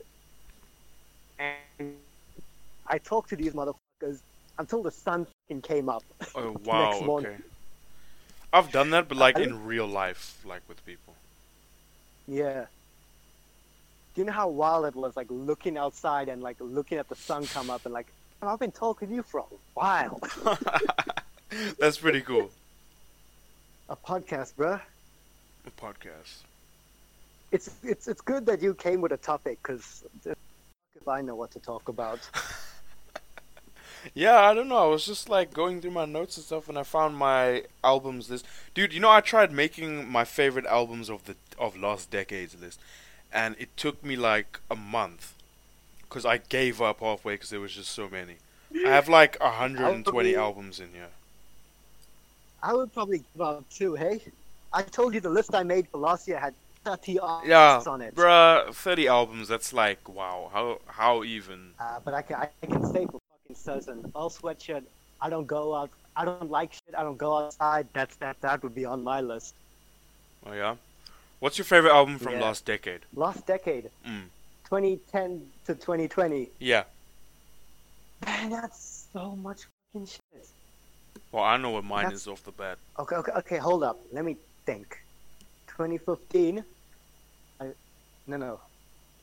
[1.39, 1.95] And
[2.87, 4.19] I talked to these motherfuckers
[4.59, 5.27] until the sun
[5.63, 6.03] came up.
[6.35, 7.33] Oh wow, Next morning.
[7.33, 7.43] okay.
[8.53, 11.15] I've done that, but like I- in real life, like with people.
[12.27, 12.67] Yeah.
[14.15, 17.17] Do you know how wild it was, like looking outside and like looking at the
[17.17, 18.07] sun come up and like,
[18.43, 19.45] I've been talking to you for a
[19.75, 20.21] while.
[21.79, 22.51] That's pretty cool.
[23.89, 24.81] A podcast, bruh.
[25.67, 26.43] A podcast.
[27.53, 31.51] It's it's it's good that you came with a topic, cause if I know what
[31.53, 32.21] to talk about.
[34.13, 34.77] Yeah, I don't know.
[34.77, 38.29] I was just like going through my notes and stuff, and I found my albums
[38.29, 38.45] list.
[38.75, 42.81] Dude, you know, I tried making my favorite albums of the of last decades list,
[43.33, 45.35] and it took me like a month,
[46.11, 48.37] cause I gave up halfway because there was just so many.
[48.85, 51.09] I have like 120 albums in here.
[52.65, 53.95] I would probably give up two.
[53.95, 54.21] Hey,
[54.73, 56.55] I told you the list I made for last year had
[56.85, 58.15] 30 albums Yeah, on it.
[58.15, 59.49] bruh, 30 albums.
[59.49, 60.51] That's like wow.
[60.53, 61.61] How how even?
[61.79, 64.85] Uh, but I can I can say for fucking certain, Earl Sweatshirt.
[65.21, 65.91] I don't go out.
[66.17, 66.95] I don't like shit.
[66.97, 67.87] I don't go outside.
[67.93, 68.41] That's that.
[68.41, 69.55] That would be on my list.
[70.47, 70.77] Oh yeah.
[71.41, 72.41] What's your favorite album from Yeah.
[72.47, 73.01] last decade?
[73.15, 74.25] Last decade, Mm.
[74.65, 76.49] 2010 to 2020.
[76.59, 76.85] Yeah.
[78.25, 79.61] Man, that's so much
[79.93, 80.49] fucking shit.
[81.35, 82.79] Well, I know what mine That's- is off the bat.
[82.97, 83.57] Okay, okay, okay.
[83.57, 83.99] Hold up.
[84.13, 85.03] Let me think.
[85.67, 86.65] 2015.
[87.61, 87.73] I,
[88.29, 88.61] no, no.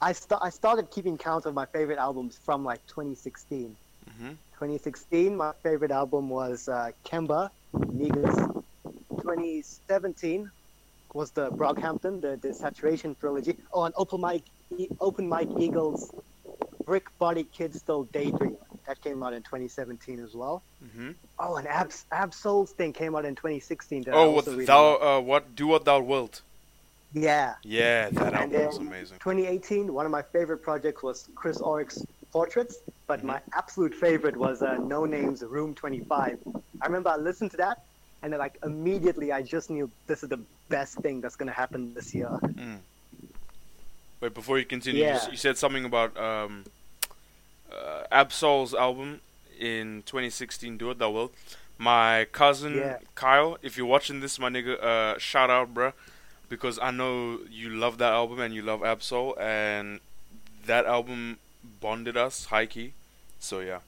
[0.02, 3.78] I sta- I started keeping count of my favorite albums from like 2016.
[4.10, 4.36] Mhm.
[4.56, 8.62] 2016, my favorite album was uh, Kemba, Niggas.
[9.22, 10.52] 2017
[11.14, 13.56] was the Brockhampton, the, the Saturation trilogy.
[13.74, 14.44] Oh, and Open Mike,
[14.78, 16.14] e- Open Mike Eagle's,
[16.84, 18.58] Brick Body Kid Still Daydream.
[18.92, 20.62] That came out in 2017 as well.
[20.84, 21.16] Mhm.
[21.40, 24.04] Oh, and Abs Ab-Soul's thing came out in 2016.
[24.04, 26.42] that I Oh, what thou uh, what do what thou wilt.
[27.14, 27.56] Yeah.
[27.64, 29.18] Yeah, that album was amazing.
[29.20, 33.28] 2018, one of my favorite projects was Chris Orrick's Portraits, but Mm-hmm.
[33.28, 36.40] my absolute favorite was uh, Noname's Room 25.
[36.82, 37.84] I remember I listened to that,
[38.24, 41.94] and then like immediately I just knew this is the best thing that's gonna happen
[41.94, 42.28] this year.
[42.44, 42.80] Mm.
[44.20, 46.66] Wait, before you continue, you, s- you said something about um,
[47.72, 49.22] uh, Ab-Soul's album
[49.60, 50.78] in 2016.
[50.78, 51.32] Do it that will.
[51.78, 52.98] My cousin Yeah.
[53.16, 55.94] Kyle, if you're watching this, my nigga, uh, shout out, bruh,
[56.50, 60.00] because I know you love that album and you love Absol, and
[60.66, 61.40] that album
[61.80, 62.94] bonded us, high key.
[63.40, 63.80] So yeah,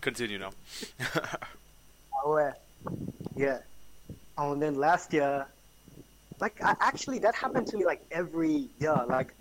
[0.00, 0.52] continue now.
[2.24, 2.52] Oh, yeah.
[3.36, 3.58] yeah.
[4.38, 5.46] Oh, and then last year,
[6.40, 9.04] like I, actually that happened to me like every year.
[9.08, 9.34] Like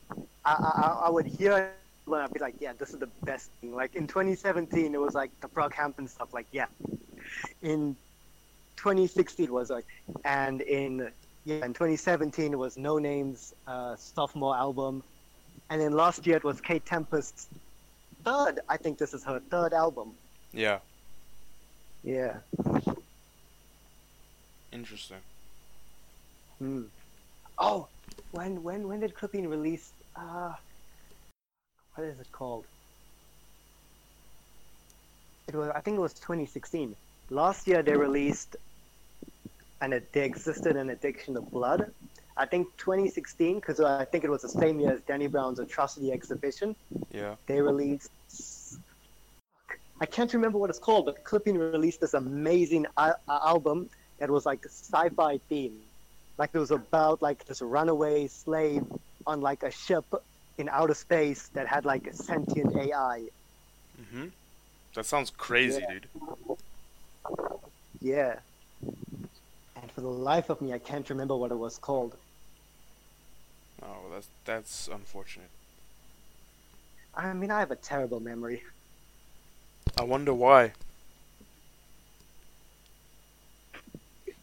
[0.45, 1.71] I, I, I would hear
[2.05, 3.73] when I'd be like, yeah, this is the best thing.
[3.75, 6.33] Like in 2017, it was like the Brockhampton stuff.
[6.33, 6.65] Like yeah.
[7.61, 7.95] In
[8.77, 9.85] 2016 it was like,
[10.25, 11.11] and in
[11.45, 15.03] yeah, in 2017 it was Noname's uh, sophomore album,
[15.69, 17.47] and then last year it was Kate Tempest's
[18.23, 18.59] third.
[18.69, 20.13] I think this is her third album.
[20.53, 20.79] yeah,
[22.03, 22.37] Yeah.
[24.71, 25.17] interesting.
[26.59, 26.83] Hmm.
[27.57, 27.87] Oh,
[28.31, 29.91] when when when did Clipping release?
[30.15, 30.53] Uh,
[31.95, 32.65] what is it called?
[35.47, 36.95] It was I think it was 2016.
[37.29, 38.55] Last year they released,
[39.81, 41.91] and it, they existed an addiction of blood.
[42.37, 46.11] I think 2016 because I think it was the same year as Danny Brown's Atrocity
[46.11, 46.75] Exhibition.
[47.13, 48.09] Yeah, They released.
[50.01, 53.87] I can't remember what it's called, but Clipping released this amazing al- album
[54.19, 55.77] that was like sci-fi theme.
[56.37, 58.83] Like it was about like this runaway slave
[59.27, 60.05] on like a ship
[60.57, 63.27] in outer space that had like a sentient AI.
[63.97, 64.27] hmm
[64.95, 65.87] That sounds crazy, Yeah.
[65.87, 66.09] dude.
[68.01, 68.39] Yeah.
[69.75, 72.15] And for the life of me, I can't remember what it was called.
[73.81, 75.51] Oh, that's that's unfortunate.
[77.13, 78.63] I mean, I have a terrible memory.
[79.97, 80.73] I wonder why.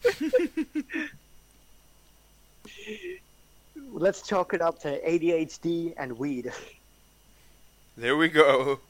[3.99, 6.53] Let's chalk it up to ADHD and weed.
[7.97, 8.79] There we go.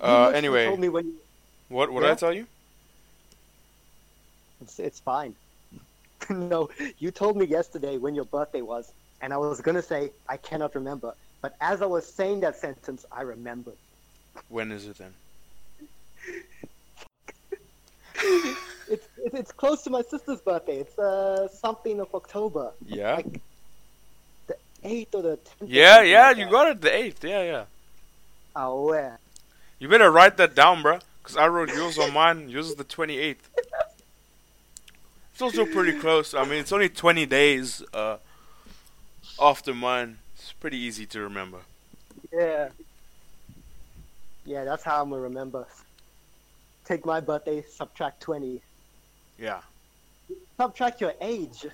[0.00, 1.14] Uh, anyway, told me when you,
[1.68, 2.46] what what did I tell you?
[4.60, 5.34] It's, it's fine.
[6.30, 8.92] no, you told me yesterday when your birthday was,
[9.22, 11.14] and I was gonna say I cannot remember.
[11.42, 13.74] But as I was saying that sentence, I remembered.
[14.48, 15.14] When is it then?
[19.28, 20.78] It's it's, close to my sister's birthday.
[20.78, 23.16] It's uh something of October, Yeah.
[23.16, 23.40] like
[24.46, 25.70] the eighth or the tenth.
[25.70, 26.80] Yeah, yeah, you got it.
[26.80, 27.22] The eighth.
[27.22, 27.64] Yeah, yeah.
[28.56, 29.16] Oh yeah.
[29.78, 31.02] You better write that down, bruh.
[31.22, 32.48] Cause I wrote yours on mine.
[32.48, 33.50] Yours is the twenty eighth.
[35.32, 36.32] It's also pretty close.
[36.32, 38.16] I mean, it's only twenty days uh,
[39.40, 40.18] after mine.
[40.36, 41.58] It's pretty easy to remember.
[42.32, 42.70] Yeah.
[44.46, 45.66] Yeah, that's how I'm gonna remember.
[46.86, 48.62] Take my birthday, subtract twenty.
[49.38, 49.60] Yeah.
[50.56, 51.66] Subtract your age.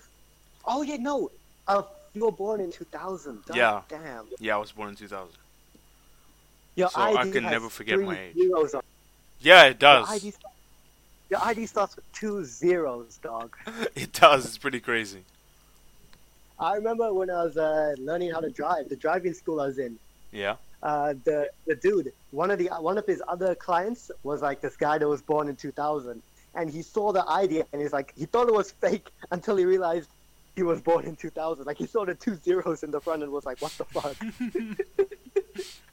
[0.66, 1.30] Oh yeah, no.
[1.66, 3.42] Uh, you were born in 2000.
[3.46, 3.82] God Yeah.
[3.88, 4.26] Damn.
[4.38, 5.36] Yeah, I was born in two thousand.
[6.76, 8.34] Your So I ID can has never forget my age.
[8.36, 8.82] Zeros on.
[9.40, 10.10] Yeah, it Your does.
[10.10, 10.48] ID, sta-
[11.30, 13.56] your ID starts with two zeros, dog.
[13.94, 14.44] It does.
[14.44, 15.22] It's pretty crazy.
[16.58, 19.78] I remember when I was uh, learning how to drive, the driving school I was
[19.78, 19.98] in.
[20.32, 20.56] Yeah.
[20.82, 24.76] Uh, the the dude, one of the one of his other clients was like this
[24.76, 26.22] guy that was born in 2000,
[26.55, 29.64] and he saw the idea and he's like he thought it was fake until he
[29.64, 30.09] realized
[30.57, 31.64] he was born in 2000.
[31.64, 34.16] Like he saw the two zeros in the front and was like, what the fuck?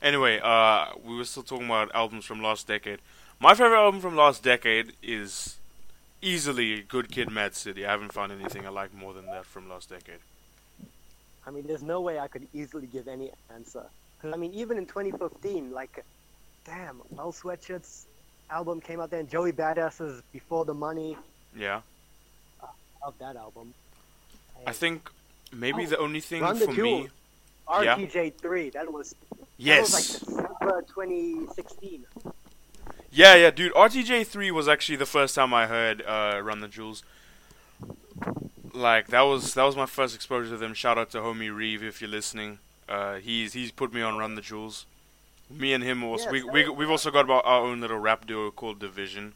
[0.01, 2.99] Anyway, uh, we were still talking about albums from last decade.
[3.39, 5.57] My favorite album from last decade is
[6.23, 7.85] easily Good Kid, Mad City.
[7.85, 10.19] I haven't found anything I like more than that from last decade.
[11.45, 13.83] I mean, there's no way I could easily give any answer.
[14.21, 16.03] 'Cause, I mean, even in 2015, like,
[16.65, 18.07] damn, Earl Sweatshirt's
[18.51, 19.27] album came out then.
[19.27, 21.17] Joey Badass's Before the Money.
[21.55, 21.81] Yeah.
[23.03, 23.73] Of that album.
[24.67, 25.09] I think
[25.51, 26.75] maybe Oh, the only thing Run the for me.
[26.77, 27.09] Jewels.
[27.83, 27.95] Yeah.
[27.97, 28.73] RTJ3.
[28.73, 29.93] That was that was Yes.
[29.93, 32.05] like December 2016.
[33.13, 33.73] Yeah, yeah, dude.
[33.73, 37.03] RTJ3 was actually the first time I heard uh, Run the Jewels.
[38.73, 40.73] Like that was that was my first exposure to them.
[40.73, 42.59] Shout out to homie Reeve if you're listening.
[42.87, 44.85] Uh, he's he's put me on Run the Jewels.
[45.57, 48.25] Me and him also Yeah, we, we, we've also got about our own little rap
[48.25, 49.33] duo called Division.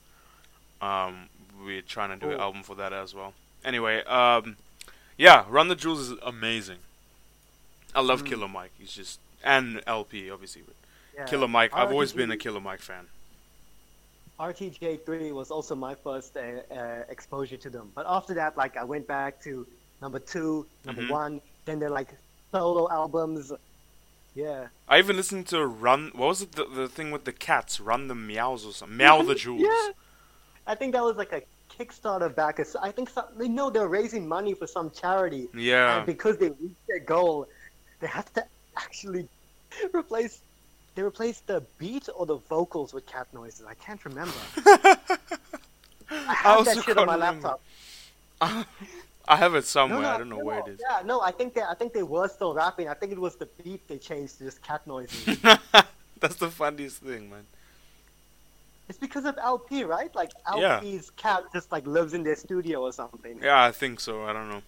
[0.81, 1.29] Um,
[1.63, 3.33] we're trying to do an album for that as well.
[3.63, 4.57] Anyway, um,
[5.17, 6.77] yeah, Run the Jewels is amazing.
[7.93, 8.27] I love Mm.
[8.27, 8.71] Killer Mike.
[8.77, 10.75] He's just and El-P obviously, but
[11.15, 11.25] Yeah.
[11.25, 11.71] Killer Mike.
[11.73, 13.07] I've always been a Killer Mike fan.
[14.39, 16.41] RTJ3 was also my first uh,
[16.73, 17.91] uh, exposure to them.
[17.95, 19.65] But after that, like I went back to
[20.01, 21.09] number two, number Mhm.
[21.09, 21.41] one.
[21.63, 22.09] Then they're like
[22.51, 23.51] solo albums.
[24.35, 24.67] Yeah.
[24.87, 26.11] I even listened to Run.
[26.13, 26.51] What was it?
[26.53, 28.97] The, the thing with the cats, Run the Meows or something.
[28.97, 29.61] Meow the Jewels.
[29.61, 29.89] Yeah.
[30.67, 31.41] I think that was like a
[31.77, 32.59] Kickstarter back.
[32.81, 35.97] I think some, they know they're raising money for some charity, Yeah.
[35.97, 37.47] and because they reached their goal,
[37.99, 38.45] they have to
[38.77, 39.27] actually
[39.93, 40.41] replace.
[40.95, 43.65] They replaced the beat or the vocals with cat noises.
[43.67, 44.33] I can't remember.
[46.09, 47.57] I have also that shit on my remember.
[48.41, 48.67] laptop.
[49.27, 50.05] I have it somewhere.
[50.05, 50.79] I don't know no, where it is.
[50.87, 52.87] Yeah, no, I think they, I think they were still rapping.
[52.87, 55.39] I think it was the beat they changed to just cat noises.
[56.19, 57.45] That's the funniest thing, man.
[58.87, 60.13] it's because of El-P, right?
[60.15, 60.75] Like Yeah.
[60.75, 63.39] El-P's cat just like lives in their studio or something.
[63.41, 64.23] Yeah, I think so.
[64.23, 64.61] I don't know.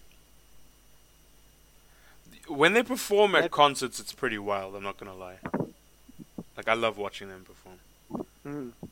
[2.48, 4.74] When they perform at concerts, it's pretty wild.
[4.74, 5.38] I'm not gonna lie.
[6.56, 7.78] Like I love watching them perform.
[8.46, 8.87] Mm.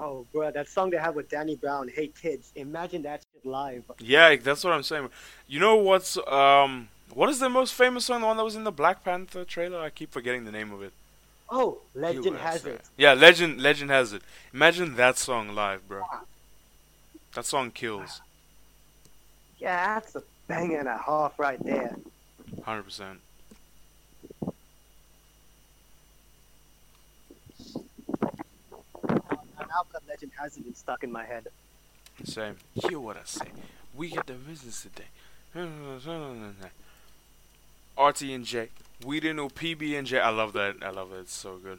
[0.00, 3.84] Oh, bro, that song they have with Danny Brown, "Hey Kids," imagine that shit live.
[3.98, 5.08] Yeah, that's what I'm saying.
[5.48, 8.20] You know what's um what is the most famous song?
[8.20, 9.80] The one that was in the Black Panther trailer?
[9.80, 10.92] I keep forgetting the name of it.
[11.50, 12.82] Oh, Legend has it.
[12.96, 14.22] Yeah, Legend Legend has it.
[14.52, 16.02] Imagine that song live, bro.
[17.34, 18.20] That song kills.
[19.58, 21.96] Yeah, that's a bang and a half right there.
[22.64, 23.20] Hundred percent.
[29.76, 31.48] I've Legend has it stuck in my head.
[32.24, 32.56] Same.
[32.74, 33.46] Hear what I say.
[33.94, 35.06] We got the business today.
[37.98, 38.68] RT and J.
[39.04, 40.20] We didn't know PB and J.
[40.20, 40.76] I love that.
[40.82, 41.20] I love it.
[41.20, 41.78] It's so good.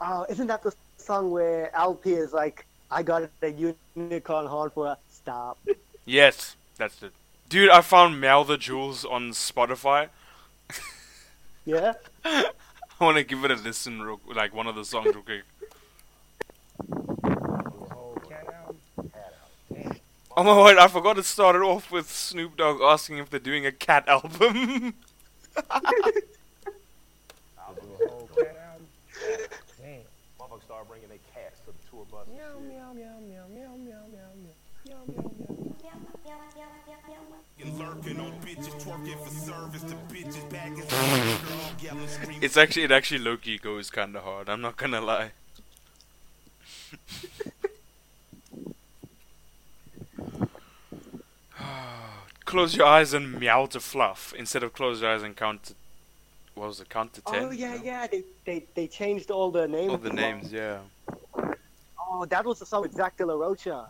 [0.00, 4.86] Oh, isn't that the song where El-P is like, "I got the unicorn horn for
[4.88, 5.58] a stop"?
[6.04, 7.12] Yes, that's it.
[7.48, 10.08] Dude, I found Meow the Jewels on Spotify.
[11.64, 11.94] Yeah.
[12.24, 15.42] I want to give it a listen, real, like one of the songs, real quick.
[20.38, 23.64] Oh my word, I forgot it started off with Snoop Dogg asking if they're doing
[23.64, 24.92] a cat album.
[30.38, 32.26] Motherfuckers start bringing their cats to the tour bus.
[32.28, 32.36] and
[37.58, 37.78] shit.
[37.78, 41.30] Lurking on bitches, twerking for service to bitches, bagging girl,
[41.82, 42.42] yelling, screaming.
[42.42, 45.30] it's actually, it actually low-key goes kinda hard, I'm not gonna lie.
[52.44, 55.74] close your eyes and meow to fluff instead of close your eyes and count to,
[56.54, 57.44] what was it, count to ten?
[57.44, 57.82] Oh yeah, No?
[57.82, 58.06] yeah.
[58.06, 59.90] They, they they changed all the names.
[59.90, 60.78] All the names, yeah.
[62.08, 63.88] Oh, that was the song with Zach De La Rocha.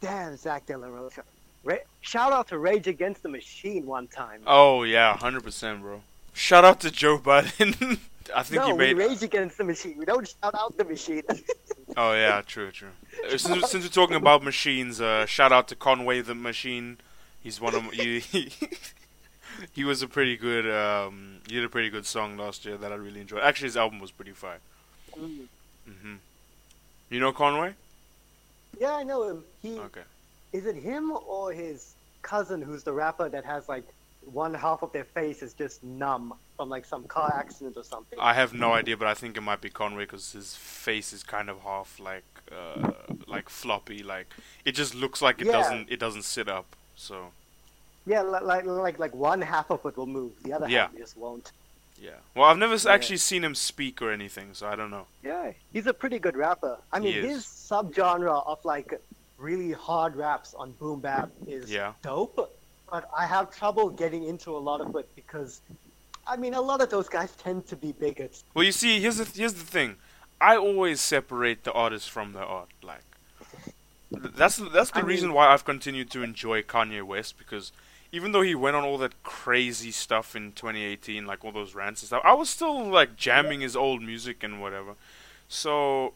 [0.00, 1.22] Damn, Zach De La Rocha.
[1.64, 4.40] Ra- Shout out to Rage Against the Machine one time.
[4.46, 6.02] Oh yeah, hundred percent, bro.
[6.32, 7.98] Shout out to Joe Budden.
[8.34, 8.94] I think no, he we.
[8.94, 9.96] Rage Against the Machine.
[9.98, 11.22] We don't shout out the machine.
[11.96, 12.88] Oh yeah, true, true.
[13.24, 16.96] Uh, Since, since we're talking about machines, uh, shout out to Conway the Machine.
[17.40, 18.50] He's one of he, he,
[19.72, 20.68] he was a pretty good.
[20.68, 23.42] Um, he did a pretty good song last year that I really enjoyed.
[23.42, 24.58] Actually, his album was pretty fire.
[25.16, 25.46] Mm.
[25.86, 26.14] hmm
[27.10, 27.74] You know Conway?
[28.80, 29.44] yeah, I know him.
[29.62, 30.02] He Okay.
[30.52, 33.84] is it him or his cousin who's the rapper that has like
[34.32, 38.18] one half of their face is just numb from like some car accident or something.
[38.20, 41.22] I have no idea, but I think it might be Conway because his face is
[41.22, 42.92] kind of half like, uh,
[43.26, 44.02] like floppy.
[44.02, 44.28] Like
[44.64, 45.52] it just looks like it Yeah.
[45.52, 45.90] doesn't.
[45.90, 46.66] It doesn't sit up.
[46.96, 47.32] So
[48.06, 50.82] yeah, like like like one half of it will move, the other Yeah.
[50.88, 51.52] half just won't.
[52.00, 52.10] yeah.
[52.34, 52.92] Well, I've never Yeah.
[52.92, 55.06] actually seen him speak or anything, so I don't know.
[55.22, 56.78] Yeah, he's a pretty good rapper.
[56.92, 59.00] I mean, his subgenre of like
[59.38, 61.94] really hard raps on boom bap is Yeah.
[62.02, 62.53] dope.
[62.90, 65.60] But I have trouble getting into a lot of it because,
[66.26, 68.44] I mean, a lot of those guys tend to be bigots.
[68.54, 69.96] Well, you see, here's the here's the thing.
[70.40, 72.68] I always separate the artist from the art.
[72.82, 73.02] Like
[74.10, 77.72] that's the- that's the I mean- reason why I've continued to enjoy Kanye West because
[78.12, 82.02] even though he went on all that crazy stuff in 2018, like all those rants
[82.02, 84.94] and stuff, I was still like jamming his old music and whatever.
[85.48, 86.14] So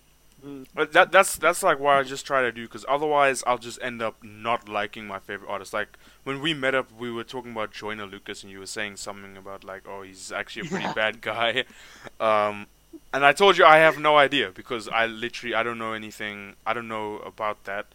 [0.93, 4.01] that that's that's like what I just try to do because otherwise I'll just end
[4.03, 5.73] up not liking my favorite artist.
[5.73, 8.97] Like when we met up, we were talking about Joyner Lucas, and you were saying
[8.97, 10.89] something about like, oh, he's actually a pretty Yeah.
[10.89, 11.65] bad guy.
[12.21, 12.67] Um,
[13.13, 16.55] and I told you I have no idea because I literally I don't know anything.
[16.67, 17.87] I don't know about that,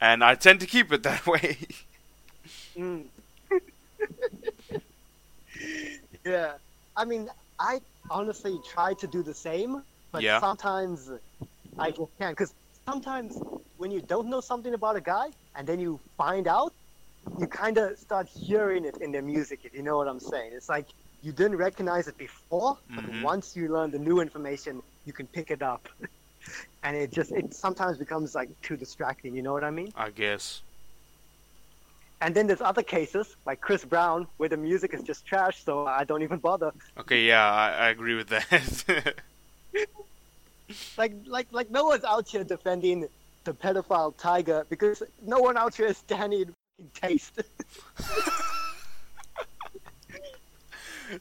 [0.00, 1.56] and I tend to keep it that way.
[2.76, 3.04] Mm.
[6.24, 6.52] yeah,
[6.96, 7.28] I mean,
[7.58, 7.80] I
[8.10, 9.82] honestly try to do the same,
[10.12, 10.32] but Yeah.
[10.32, 11.10] sometimes
[11.80, 12.36] I can't.
[12.36, 12.54] Because
[12.88, 13.38] sometimes
[13.76, 15.26] when you don't know something about a guy
[15.56, 16.72] and then you find out,
[17.38, 20.52] you kind of start hearing it in their music, if you know what I'm saying.
[20.54, 20.86] It's like
[21.22, 23.22] you didn't recognize it before, but Mhm.
[23.22, 25.88] once you learn the new information, you can pick it up.
[26.82, 29.34] and it just it sometimes becomes like too distracting.
[29.34, 29.92] You know what I mean?
[29.94, 30.62] I guess.
[32.22, 35.86] And then there's other cases like Chris Brown where the music is just trash, so
[35.86, 36.72] I don't even bother.
[36.98, 39.14] Okay, yeah, I, I agree with that.
[40.96, 43.08] Like like like no one's out here defending
[43.44, 47.42] the pedophile Tyga because no one out here is standing in taste.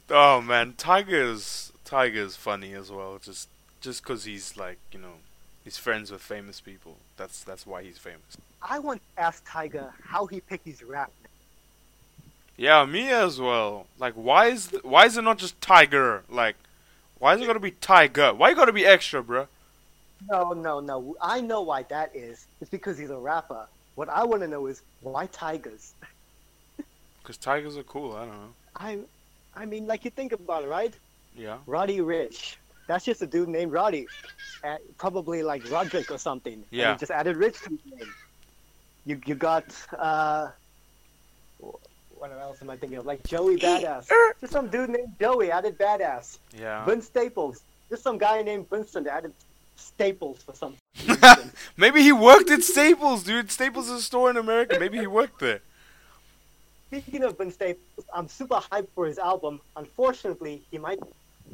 [0.09, 3.19] oh man, Tyga's Tyga's funny as well.
[3.21, 3.49] Just
[3.81, 5.13] just cause he's like you know
[5.63, 6.97] he's friends with famous people.
[7.17, 8.37] That's that's why he's famous.
[8.61, 11.11] I want to ask Tyga how he picked his rap.
[12.57, 13.87] Yeah, me as well.
[13.97, 16.23] Like, why is th- why is it not just Tiger?
[16.29, 16.57] Like,
[17.19, 18.35] why is it gonna be Tyga?
[18.35, 19.47] Why you gotta be extra, bruh?
[20.29, 21.15] No, no, no.
[21.21, 22.45] I know why that is.
[22.59, 23.67] It's because he's a rapper.
[23.95, 25.93] What I want to know is why tigers.
[27.23, 28.13] Cause tigers are cool.
[28.15, 28.53] I don't know.
[28.75, 28.99] I,
[29.55, 30.93] I mean, like you think about it, right?
[31.35, 31.57] Yeah.
[31.67, 32.55] Roddy Ricch.
[32.87, 34.07] That's just a dude named Roddy.
[34.63, 36.53] Uh, probably like Roderick or something.
[36.53, 36.93] And Yeah.
[36.93, 38.13] he just added Ricch to his name.
[39.05, 39.65] You you got
[39.97, 40.49] uh,
[42.19, 43.05] what else am I thinking of?
[43.05, 44.11] Like Joey Badass.
[44.11, 44.35] Er.
[44.41, 46.39] Just some dude named Joey added Badass.
[46.57, 46.85] Yeah.
[46.85, 47.61] Vince Staples.
[47.89, 49.33] Just some guy named Winston that added
[49.75, 50.75] Staples for some
[51.07, 51.51] reason.
[51.77, 53.51] Maybe he worked at Staples, dude.
[53.51, 54.77] Staples is a store in America.
[54.79, 55.61] Maybe he worked there.
[56.87, 59.61] Speaking of Vince Staples, I'm super hyped for his album.
[59.75, 60.99] Unfortunately, he might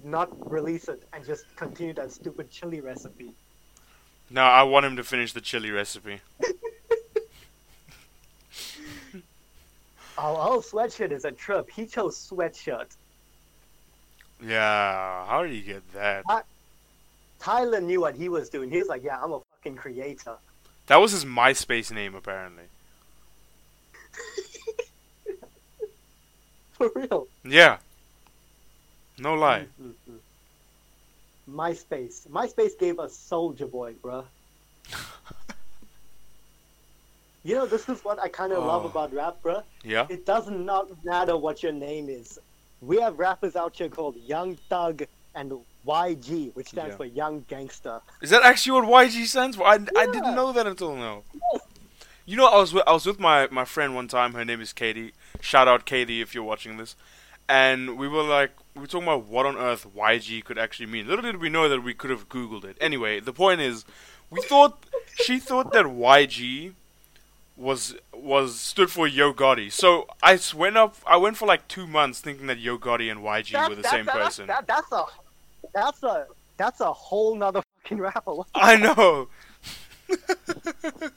[0.04, 3.32] not release it and just continue that stupid chili recipe.
[4.30, 6.22] No, I want him to finish the chili recipe.
[10.18, 11.70] Oh, oh, sweatshirt is a trip.
[11.70, 12.96] He chose sweatshirt.
[14.42, 15.26] Yeah.
[15.26, 16.24] How did he get that?
[17.40, 18.70] Tyler knew what he was doing.
[18.72, 20.38] He was like, "Yeah, I'm a fucking creator."
[20.88, 22.64] That was his MySpace name, apparently.
[26.74, 27.28] For real.
[27.44, 27.78] Yeah.
[29.18, 29.68] No lie.
[29.82, 30.20] Mhm.
[31.50, 32.28] MySpace.
[32.28, 34.26] MySpace gave us Soulja Boy, bruh.
[37.46, 38.90] you know, this is what I kind of love Oh.
[38.90, 39.64] about rap, bruh.
[39.84, 40.08] Yeah.
[40.10, 42.40] It does not matter what your name is.
[42.82, 45.04] We have rappers out here called Young Thug
[45.36, 45.54] and
[45.86, 46.98] YG, which stands Yeah.
[46.98, 48.02] for Young Gangster.
[48.22, 49.64] Is that actually what YG stands for?
[49.68, 51.22] I, I didn't know that until now.
[52.26, 54.34] You know, I was with, I was with my, my friend one time.
[54.34, 55.14] Her name is Katie.
[55.40, 56.96] Shout out Katie if you're watching this.
[57.48, 61.08] And we were like, we were talking about what on earth YG could actually mean.
[61.08, 62.76] Little did we know that we could have Googled it.
[62.82, 63.86] Anyway, the point is,
[64.32, 64.84] we thought
[65.24, 66.74] she thought that YG
[67.58, 69.72] was was stood for Yo Gotti.
[69.72, 70.96] So I went up.
[71.08, 73.82] I went for like two months thinking that Yo Gotti and YG That- were the
[73.84, 74.48] that- same that- person.
[74.48, 75.06] That, that's a,
[75.74, 76.28] that's a,
[76.58, 78.36] that's a whole nother fucking rapper.
[78.54, 79.28] I know.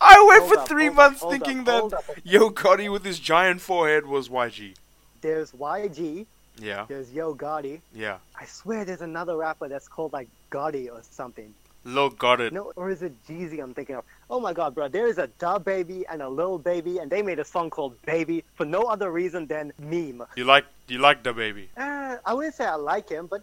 [0.00, 2.04] I went Hold for up, three months up, thinking hold that up.
[2.22, 4.74] Yo Gotti with his giant forehead was YG.
[5.20, 6.26] There's YG.
[6.60, 7.80] Yeah, There's Yo Gotti.
[7.94, 8.18] yeah.
[8.38, 11.54] I swear there's another rapper that's called like Gotti or something.
[11.88, 12.52] Lil it.
[12.52, 14.04] No, or is it Jeezy I'm thinking of?
[14.28, 14.88] Oh my god, bro.
[14.88, 18.44] There is a DaBaby and a Lil Baby, and they made a song called Baby
[18.56, 20.22] for no other reason than meme.
[20.36, 21.68] You like you like the baby?
[21.76, 23.42] Uh, I wouldn't say I like him, but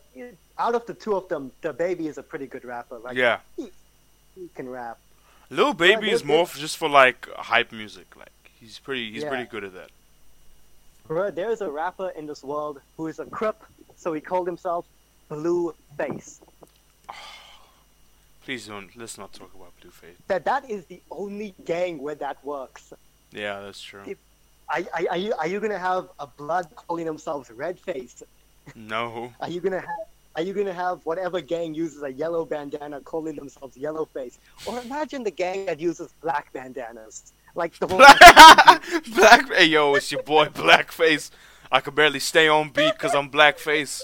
[0.59, 2.99] out of the two of them, the Baby is a pretty good rapper.
[2.99, 3.39] Like, yeah.
[3.55, 3.69] he
[4.55, 4.97] can rap.
[5.49, 8.07] Lil Baby is more f- just for like hype music.
[8.15, 8.29] Like
[8.59, 9.29] he's pretty he's Yeah.
[9.29, 9.89] pretty good at that.
[11.07, 13.61] Bro, there is a rapper in this world who is a crip,
[13.95, 14.85] so he called himself
[15.29, 16.41] Blue Face.
[18.45, 18.95] Please don't.
[18.95, 20.15] Let's not talk about Blueface.
[20.27, 22.93] That that is the only gang where that works.
[23.31, 24.03] Yeah, that's true.
[24.05, 24.19] If-
[24.69, 28.23] Are, are, are you are you gonna have a blood calling themselves Red Face?
[28.75, 29.31] No.
[29.41, 30.05] Are you gonna have
[30.35, 34.39] are you gonna have whatever gang uses a yellow bandana calling themselves Yellow Face?
[34.65, 37.99] Or imagine the gang that uses black bandanas, like the whole.
[39.15, 39.53] Black.
[39.53, 41.29] Hey yo, it's your boy Blackface.
[41.71, 44.01] I can barely stay on beat because I'm Blackface.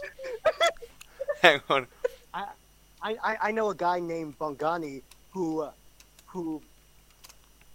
[1.42, 1.88] Hang on.
[3.02, 5.02] I, I, I know a guy named Bongani
[5.32, 5.72] who uh,
[6.28, 6.62] who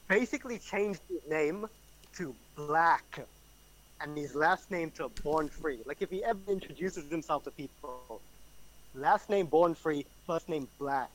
[0.09, 1.66] basically changed his name
[2.16, 3.20] to Black
[4.01, 5.81] and his last name to Born Free.
[5.85, 8.20] Like if he ever introduces himself to people,
[8.94, 11.11] last name Born Free, first name Black.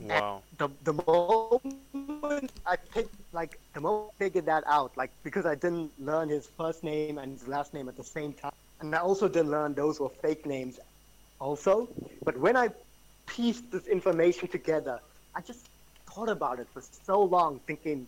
[0.00, 0.42] Wow.
[0.58, 5.54] The the moment I picked like the moment I figured that out, like because I
[5.54, 8.98] didn't learn his first name and his last name at the same time, and I
[8.98, 10.80] also didn't learn those were fake names,
[11.38, 11.88] also.
[12.24, 12.70] But when I
[13.26, 15.00] pieced this information together,
[15.34, 15.68] I just
[16.06, 18.06] thought about it for so long, thinking,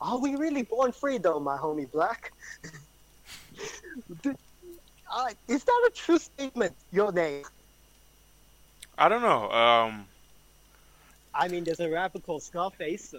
[0.00, 2.32] are we really born free though, my homie Black?
[4.22, 4.36] Did-
[5.12, 6.74] uh, is that a true statement?
[6.92, 7.44] Your name?
[8.96, 9.50] I don't know.
[9.50, 10.06] Um.
[11.34, 13.14] I mean, there's a rapper called Scarface.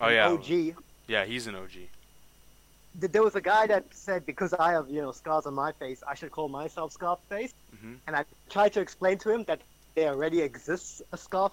[0.00, 0.28] Oh yeah.
[0.28, 0.74] OG.
[1.06, 1.70] Yeah, he's an OG.
[2.98, 6.02] There was a guy that said because I have you know scars on my face,
[6.08, 7.54] I should call myself Scarface.
[7.76, 7.98] Mhm.
[8.06, 9.60] And I tried to explain to him that
[9.96, 11.52] there already exists a Scarf,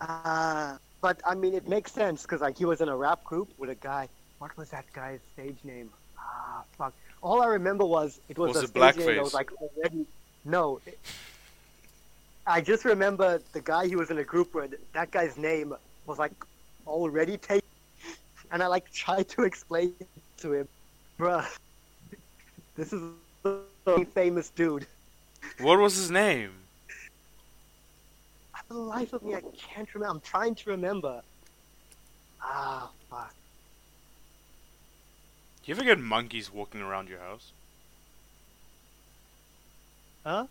[0.00, 3.48] Uh, but I mean, it makes sense because like he was in a rap group
[3.58, 4.08] with a guy.
[4.38, 5.90] What was that guy's stage name?
[6.18, 6.94] Ah, fuck.
[7.22, 9.24] All I remember was it was, Was a stage name that Blackface?
[9.24, 10.06] was like already.
[10.44, 10.80] No.
[10.86, 11.00] it-
[12.46, 14.74] I just remember the guy he was in a group with.
[14.94, 15.74] That guy's name
[16.06, 16.34] was like
[16.86, 17.68] already taken,
[18.50, 19.96] and I like tried to explain
[20.38, 20.68] to him,
[21.20, 21.46] bruh.
[22.76, 23.02] This is
[23.86, 24.86] a famous dude.
[25.60, 26.50] What was his name?
[28.68, 30.14] For the life of me, I can't remember.
[30.14, 31.22] I'm trying to remember.
[32.40, 33.34] Ah, fuck.
[35.62, 37.52] Do you ever get monkeys walking around your house?
[40.24, 40.46] Huh?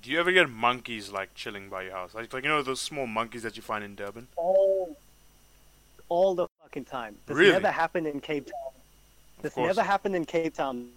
[0.00, 2.14] Do you ever get monkeys like chilling by your house?
[2.14, 4.28] Like, like you know those small monkeys that you find in Durban?
[4.36, 4.96] all
[6.08, 7.16] all the fucking time.
[7.26, 7.52] This Really?
[7.52, 8.72] never happened in Cape Town.
[9.42, 10.88] This never happened in Cape Town.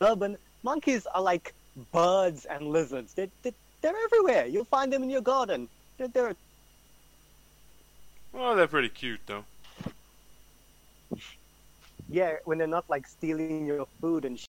[0.00, 1.54] Durban monkeys are like
[1.92, 3.14] birds and lizards.
[3.14, 4.46] They, they, they're everywhere.
[4.46, 5.68] You'll find them in your garden.
[5.98, 6.34] They're, they're
[8.32, 9.44] Well, they're pretty cute though.
[12.08, 14.48] yeah, when they're not like stealing your food and shit.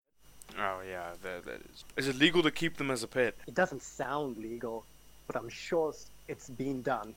[0.58, 1.84] Oh yeah, that that is.
[1.98, 3.36] Is it legal to keep them as a pet?
[3.48, 4.86] It doesn't sound legal,
[5.28, 5.94] but I'm sure
[6.28, 7.14] it's being done.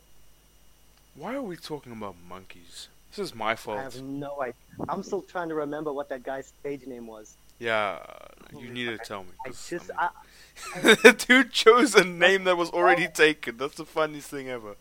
[1.15, 2.89] Why are we talking about monkeys?
[3.11, 3.79] This is my fault.
[3.79, 4.55] I have no idea.
[4.89, 7.37] I'm still trying to remember what that guy's stage name was.
[7.59, 7.99] Yeah,
[8.57, 9.31] you need to tell me.
[9.45, 10.09] I just, I
[10.77, 13.57] I, mean- dude chose a name that was already taken.
[13.57, 14.77] That's the funniest thing ever.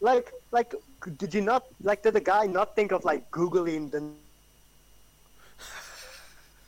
[0.00, 0.74] like, like,
[1.18, 4.02] did you not, like, did the guy not think of like googling the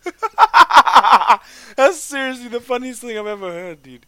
[1.77, 4.05] That's seriously the funniest thing I've ever heard, dude.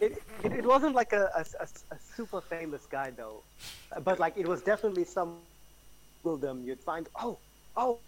[0.00, 3.42] it, it, it wasn't like a, a, a- super famous guy though,
[4.02, 5.36] but like it was definitely some
[6.40, 7.06] them you'd find.
[7.20, 7.36] Oh,
[7.76, 7.98] oh,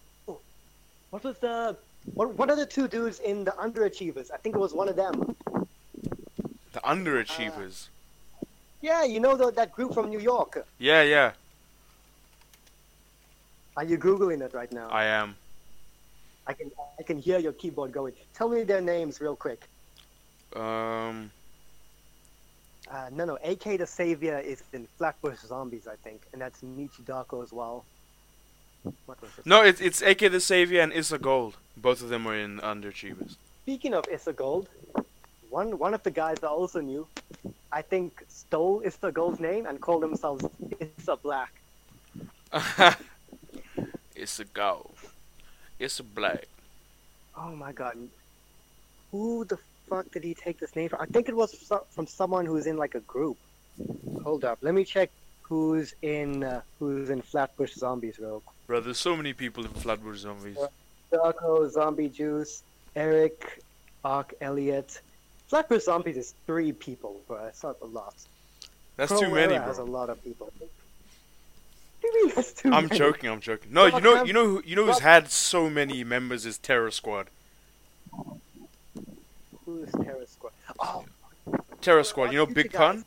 [1.16, 1.76] what was the
[2.12, 2.34] what?
[2.34, 4.30] What are the two dudes in the underachievers?
[4.30, 5.34] I think it was one of them.
[6.72, 7.88] The underachievers.
[8.82, 10.66] Yeah, you know the, that group from New York.
[10.78, 11.32] Yeah, yeah,
[13.78, 14.88] Are you googling it right now?
[14.90, 15.36] I am.
[16.46, 16.70] I can
[17.00, 18.12] I can hear your keyboard going.
[18.34, 19.60] Tell me their names real quick.
[20.54, 21.30] Um,
[22.96, 27.02] Uh, no, no, AK the Savior is in Flatbush Zombies, I think, and that's Meechy
[27.10, 27.84] Darko as well.
[29.06, 29.46] What was it?
[29.46, 31.56] no, it's it's AK the Savior and Issa Gold.
[31.76, 33.36] Both of them are in underachievers.
[33.62, 34.68] Speaking of Issa Gold,
[35.50, 37.06] one one of the guys I also knew,
[37.72, 40.44] I think stole Issa Gold's name and called themselves
[40.80, 41.52] Issa Black.
[44.14, 44.94] Issa Gold.
[45.78, 46.46] Issa Black.
[47.36, 47.96] Oh my god.
[49.12, 49.58] Who the
[49.88, 51.00] fuck did he take this name from?
[51.00, 51.54] I think it was
[51.90, 53.36] from someone who's in like a group.
[54.22, 55.10] Hold up, let me check
[55.42, 58.55] who's in uh, who's in Flatbush Zombies real quick.
[58.66, 60.56] Bro, there's so many people in Flatbush Zombies.
[61.12, 62.62] Darko, Zombie Juice,
[62.96, 63.62] Eric,
[64.04, 65.00] Ark, Elliot.
[65.46, 67.44] Flatbush Zombies is three people, bro.
[67.46, 68.14] It's not a lot.
[68.96, 70.50] That's Pro too many, Era has a lot of people.
[70.58, 70.68] What
[72.00, 72.98] do you mean that's too I'm many?
[72.98, 73.30] joking.
[73.30, 73.72] I'm joking.
[73.72, 76.90] No, you know, you know, who, you know who's had so many members is Terror
[76.90, 77.28] Squad.
[79.64, 80.52] Who's Terror Squad?
[80.80, 81.04] Oh,
[81.80, 82.32] Terror Squad.
[82.32, 83.04] You know Big Pun?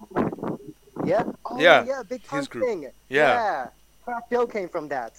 [1.06, 1.23] Yeah.
[1.45, 2.03] Oh, Yeah, yeah.
[2.07, 2.84] Big Pun thing.
[2.84, 2.90] Yeah.
[3.10, 3.68] Yeah.
[4.06, 5.14] Crack Joe came from that.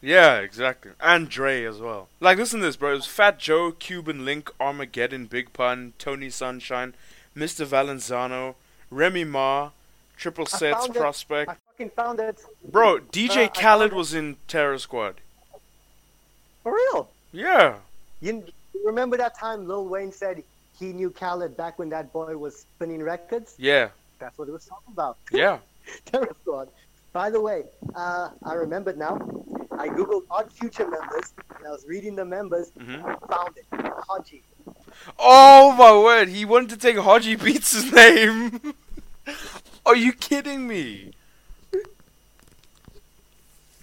[0.00, 0.92] Yeah, exactly.
[1.00, 2.08] And Dre as well.
[2.20, 2.92] Like, listen to this, bro.
[2.92, 6.94] It was Fat Joe, Cuban Link, Armageddon, Big Pun, Tony Sunshine,
[7.36, 7.66] Mr.
[7.66, 8.54] Valenzano,
[8.90, 9.70] Remy Ma,
[10.16, 10.98] Triple Seis, found it.
[10.98, 11.50] Prospect.
[11.50, 12.40] I fucking found it.
[12.70, 15.16] Bro, DJ Uh, Khaled was in Terror Squad.
[16.62, 17.08] For real.
[17.32, 17.76] Yeah.
[18.20, 18.44] You,
[18.74, 20.42] you remember that time Lil Wayne said
[20.78, 23.54] he knew Khaled back when that boy was spinning records?
[23.58, 23.88] Yeah.
[24.18, 25.18] That's what it was talking about.
[25.32, 25.58] Yeah.
[26.06, 26.68] Terror Squad.
[27.12, 27.64] By the way,
[27.94, 29.18] uh, I remembered now.
[29.78, 32.70] I googled Odd Future members, and I was reading the members.
[32.78, 32.94] Mhm.
[33.06, 33.66] and found it.
[34.08, 34.42] Hodgy.
[35.18, 38.74] Oh my word, he wanted to take Hodgy Beats' name.
[39.86, 41.12] Are you kidding me?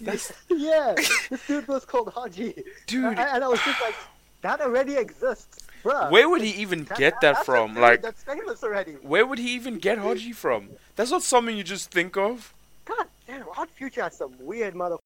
[0.02, 0.94] That's yeah,
[1.30, 2.64] this dude was called Hodgy.
[2.88, 3.06] dude.
[3.06, 3.96] And, and I was just like,
[4.42, 6.12] that already exists, bruh.
[6.12, 7.74] Where would he even That- get that from?
[7.74, 8.94] dude Like, that's famous already.
[9.02, 10.70] where would he even get Hodgy from?
[10.96, 12.54] That's not something you just think of.
[12.84, 15.00] God damn, Odd Future has some weird motherfuckers.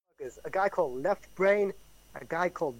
[0.43, 1.71] A guy called Left Brain,
[2.15, 2.75] a guy called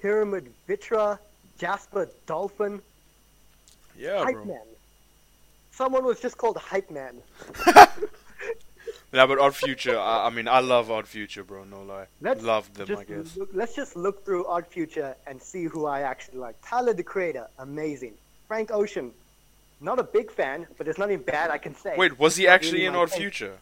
[0.00, 1.18] Pyramid Vritra,
[1.58, 2.80] Jasper Dolphin,
[3.98, 4.44] Yeah, Hype bro.
[4.44, 4.60] Man.
[5.72, 7.16] Someone was just called Hype Man.
[9.12, 9.96] Nah, but Odd Future.
[9.96, 11.62] I, I mean, I love Odd Future, bro.
[11.62, 12.06] No lie.
[12.20, 13.36] Let's Love them, just I guess.
[13.36, 16.56] Look, let's just look through Odd Future and see who I actually like.
[16.66, 18.14] Tyler the Creator, amazing.
[18.48, 19.12] Frank Ocean,
[19.80, 21.94] not a big fan, but there's nothing bad I can say.
[21.96, 23.12] Wait, was he actually really in Odd.
[23.12, 23.56] Future?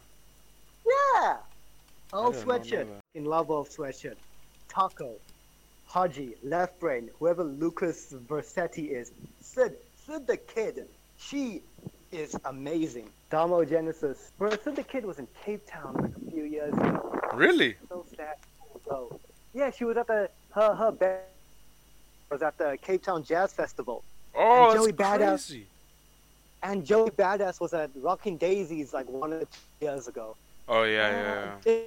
[0.86, 1.36] Yeah.
[2.12, 2.86] Oh, Old did not know Sweatshirt.
[3.14, 4.16] In love of Sweatshirt.
[4.68, 5.14] Taco.
[5.88, 9.12] Hodgy, Left Brain, whoever Lucas Vercetti is,
[9.42, 9.74] Sid,
[10.06, 10.86] Sid the Kid,
[11.18, 11.62] she
[12.10, 13.08] is amazing.
[13.30, 17.20] Domo Genesis, bro, Sid the Kid was in Cape Town like a few years ago.
[17.34, 17.76] Really?
[17.90, 18.36] So sad.
[18.90, 19.18] Oh,
[19.52, 21.20] yeah, she was at the her her band
[22.30, 24.02] was at the Cape Town Jazz Festival,
[24.34, 25.28] Oh, And Joey that's Badass.
[25.48, 25.66] crazy.
[26.62, 29.46] and Joey Badass was at Rockin' Daisies like one or two
[29.82, 30.36] years ago.
[30.68, 31.82] Oh yeah, yeah, yeah.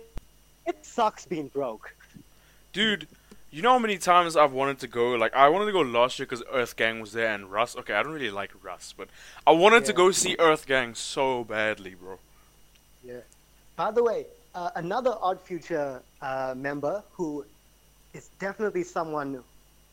[0.65, 1.95] It, sucks being broke.
[2.73, 3.07] Dude,
[3.51, 5.11] you know how many times I've wanted to go?
[5.11, 7.75] Like, I wanted to go last year because Earth Gang was there and Russ.
[7.77, 9.07] Okay, I don't really like Russ, but
[9.45, 12.19] I wanted to go see Earth Gang so badly, bro.
[13.03, 13.19] Yeah.
[13.75, 17.45] By the way, uh, another Odd Future uh, member who
[18.13, 19.43] is definitely someone,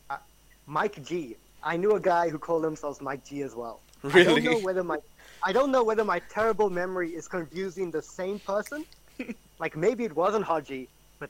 [0.09, 0.17] uh,
[0.65, 1.35] Mike G.
[1.63, 3.79] I knew a guy who called himself Mike G as well.
[4.03, 4.21] Really?
[4.21, 4.97] I don't know whether my
[5.45, 8.85] I don't know whether my terrible memory is confusing the same person.
[9.59, 10.87] like maybe it wasn't Hodgy,
[11.19, 11.29] but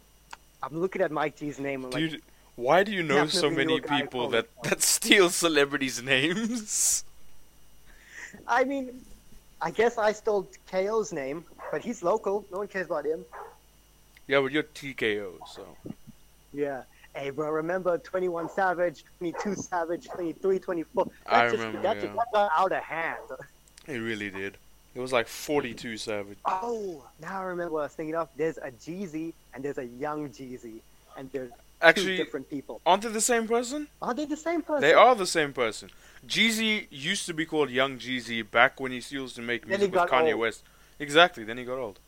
[0.62, 1.84] I'm looking at Mike G's name.
[1.84, 2.22] and like, Dude,
[2.56, 7.04] why do you know so many people that, that steal celebrities' names?
[8.48, 9.02] I mean,
[9.62, 12.46] I guess I stole KO's name, but he's local.
[12.52, 13.26] No one cares about him.
[14.28, 15.66] Yeah, but you're TKO, so.
[16.54, 16.84] Yeah.
[17.16, 21.06] Hey, bro, remember 21 Savage, 22 Savage, 23, 24?
[21.06, 22.02] That I just, remember, That, yeah.
[22.02, 23.20] just, got out of hand.
[23.86, 24.58] It really did.
[24.96, 26.38] It was like 42 Savage.
[26.46, 28.30] Oh, now I remember what I was thinking of.
[28.38, 30.80] There's a Jeezy and there's a young Jeezy.
[31.18, 32.80] And they're two Actually, different people.
[32.86, 33.88] aren't they the same person?
[34.02, 34.82] Are they the same person?
[34.82, 35.90] They are the same person.
[36.28, 40.10] Jeezy used to be called Young Jeezy back when he used to make music with
[40.10, 40.40] Kanye old.
[40.40, 40.64] West.
[41.00, 42.00] Exactly, then he got old.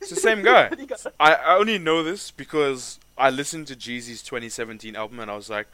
[0.00, 0.70] It's the same guy.
[1.18, 5.50] I, I only know this because I listened to Jeezy's 2017 album and I was
[5.50, 5.66] like,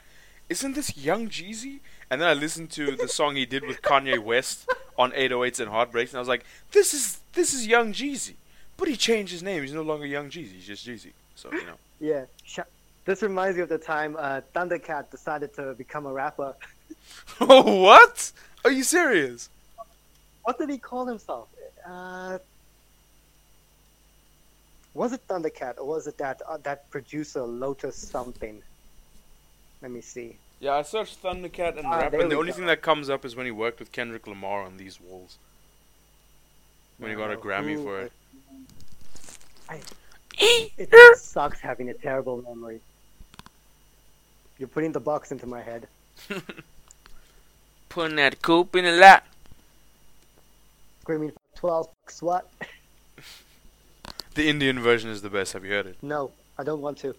[0.48, 1.81] isn't this Young Jeezy?
[2.11, 4.69] And then I listened to the song he did with Kanye West
[4.99, 8.35] on 808s and Heartbreaks and I was like, this is this is Young Jeezy.
[8.77, 9.62] But he changed his name.
[9.62, 10.53] He's no longer Young Jeezy.
[10.53, 11.12] He's just Jeezy.
[11.35, 11.77] So, you know.
[12.01, 12.65] yeah.
[13.05, 16.55] This reminds me of the time uh, Thundercat decided to become a rapper.
[17.41, 18.33] oh, what?
[18.65, 19.49] Are you serious?
[20.43, 21.49] What did he call himself?
[21.87, 22.39] Uh,
[24.95, 28.62] was it Thundercat or was it that uh, that producer Lotus something?
[29.83, 30.37] Let me see.
[30.61, 32.57] Yeah, I searched Thundercat and Ah, rap, and the only go.
[32.57, 35.37] thing that comes up is when he worked with Kendrick Lamar on these walls.
[36.99, 38.12] When he got a Grammy who for it.
[39.69, 39.81] I,
[40.39, 42.81] it sucks having a terrible memory.
[44.59, 45.87] You're putting the box into my head.
[47.91, 49.27] Putting that coop in a lap.
[51.03, 52.51] Screaming 12 bucks what?
[54.35, 55.55] The Indian version is the best.
[55.55, 55.97] Have you heard it?
[56.03, 57.15] No, I don't want to.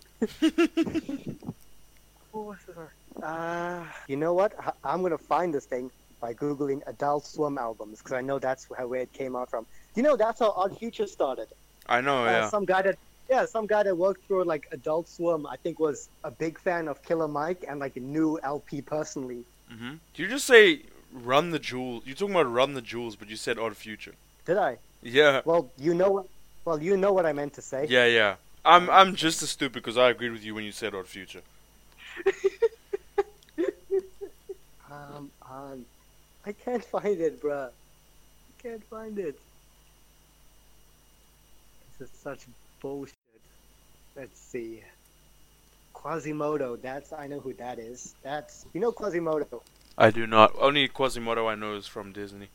[2.32, 2.78] What was this?
[3.24, 4.54] Uh, you know what?
[4.60, 8.70] I- I'm gonna find this thing by googling Adult Swim albums because I know that's
[8.70, 9.66] where where it came out from.
[9.96, 11.48] You know that's how Odd Future started.
[11.88, 12.50] I know, Uh, yeah.
[12.50, 12.98] Some guy that
[13.30, 16.88] yeah, some guy that worked for like Adult Swim, I think was a big fan
[16.88, 19.44] of Killer Mike and like knew El-P personally.
[19.70, 22.04] hmm Did you just say Run the Jewels?
[22.06, 24.14] You're talking about Run the Jewels, but you said Odd Future.
[24.46, 24.78] Did I?
[25.02, 25.42] Yeah.
[25.46, 26.26] Well, you know what?
[26.66, 27.86] Well, you know what I meant to say.
[27.90, 28.36] Yeah, yeah.
[28.66, 31.42] I'm I'm just as stupid because I agreed with you when you said Odd Future.
[35.50, 35.86] Um,
[36.46, 37.70] I can't find it, bruh.
[37.70, 39.40] I can't find it.
[42.00, 42.48] This is such
[42.82, 43.16] bullshit.
[44.16, 44.84] Let's see.
[45.96, 48.16] Quasimoto, that's I know who that is.
[48.24, 49.62] That's you know Quasimoto.
[49.98, 50.54] I do not.
[50.60, 52.50] Only Quasimodo I know is from Disney.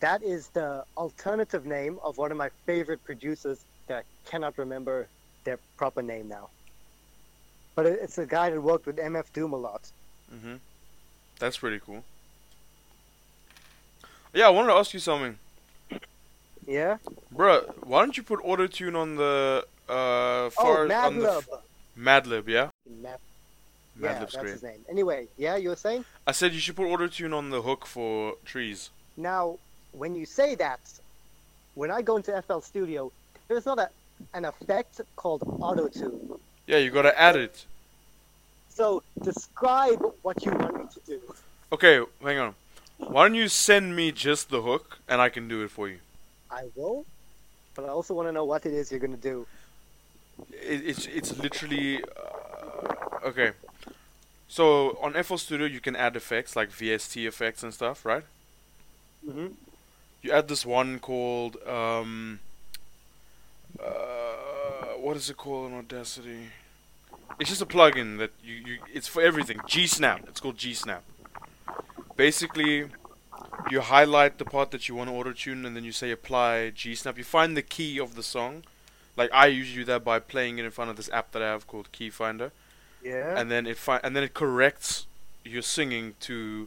[0.00, 5.08] That is the alternative name of one of my favorite producers that I cannot remember
[5.44, 6.50] their proper name now.
[7.76, 9.90] But it's a guy that worked with MF Doom a lot.
[10.30, 10.56] hmm
[11.38, 12.04] That's pretty cool.
[14.32, 15.38] Yeah, I wanted to ask you something.
[16.66, 16.98] Yeah?
[17.34, 21.36] Bruh, why don't you put auto tune on the uh Oh, far on the Madlib.
[21.38, 21.48] f-
[21.98, 22.70] Madlib, yeah?
[23.02, 23.18] Mad-
[24.00, 24.52] yeah, Madlib's that's great.
[24.52, 24.84] his name.
[24.90, 26.04] Anyway, yeah, you were saying?
[26.26, 28.90] I said you should put auto tune on the hook for trees.
[29.16, 29.58] Now,
[29.92, 30.80] when you say that,
[31.74, 33.10] when I go into FL Studio,
[33.48, 33.88] there's not a,
[34.34, 36.32] an effect called auto tune.
[36.66, 37.64] Yeah, you gotta add it.
[38.76, 41.20] So describe what you want me to do.
[41.72, 42.54] Okay, hang on.
[42.98, 46.00] Why don't you send me just the hook and I can do it for you?
[46.50, 47.06] I will,
[47.74, 49.46] but I also want to know what it is you're gonna do.
[50.52, 53.52] It, it's it's literally uh, okay.
[54.46, 58.24] So on FL Studio you can add effects like VST effects and stuff, right?
[59.26, 59.46] Mm-hmm.
[60.20, 62.40] You add this one called um
[63.82, 66.50] uh what is it called on Audacity?
[67.38, 69.60] It's just a plugin that you, you it's for everything.
[69.66, 70.24] G Snap.
[70.28, 71.02] It's called G Snap.
[72.16, 72.86] Basically
[73.70, 76.70] you highlight the part that you want to auto tune and then you say apply
[76.70, 77.18] G Snap.
[77.18, 78.64] You find the key of the song.
[79.16, 81.46] Like I usually do that by playing it in front of this app that I
[81.46, 82.52] have called Key Finder.
[83.02, 83.38] Yeah.
[83.38, 85.06] and then it fi- and then it corrects
[85.44, 86.66] your singing to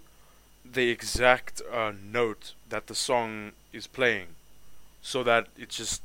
[0.63, 4.27] the exact uh, note that the song is playing,
[5.01, 6.01] so that it just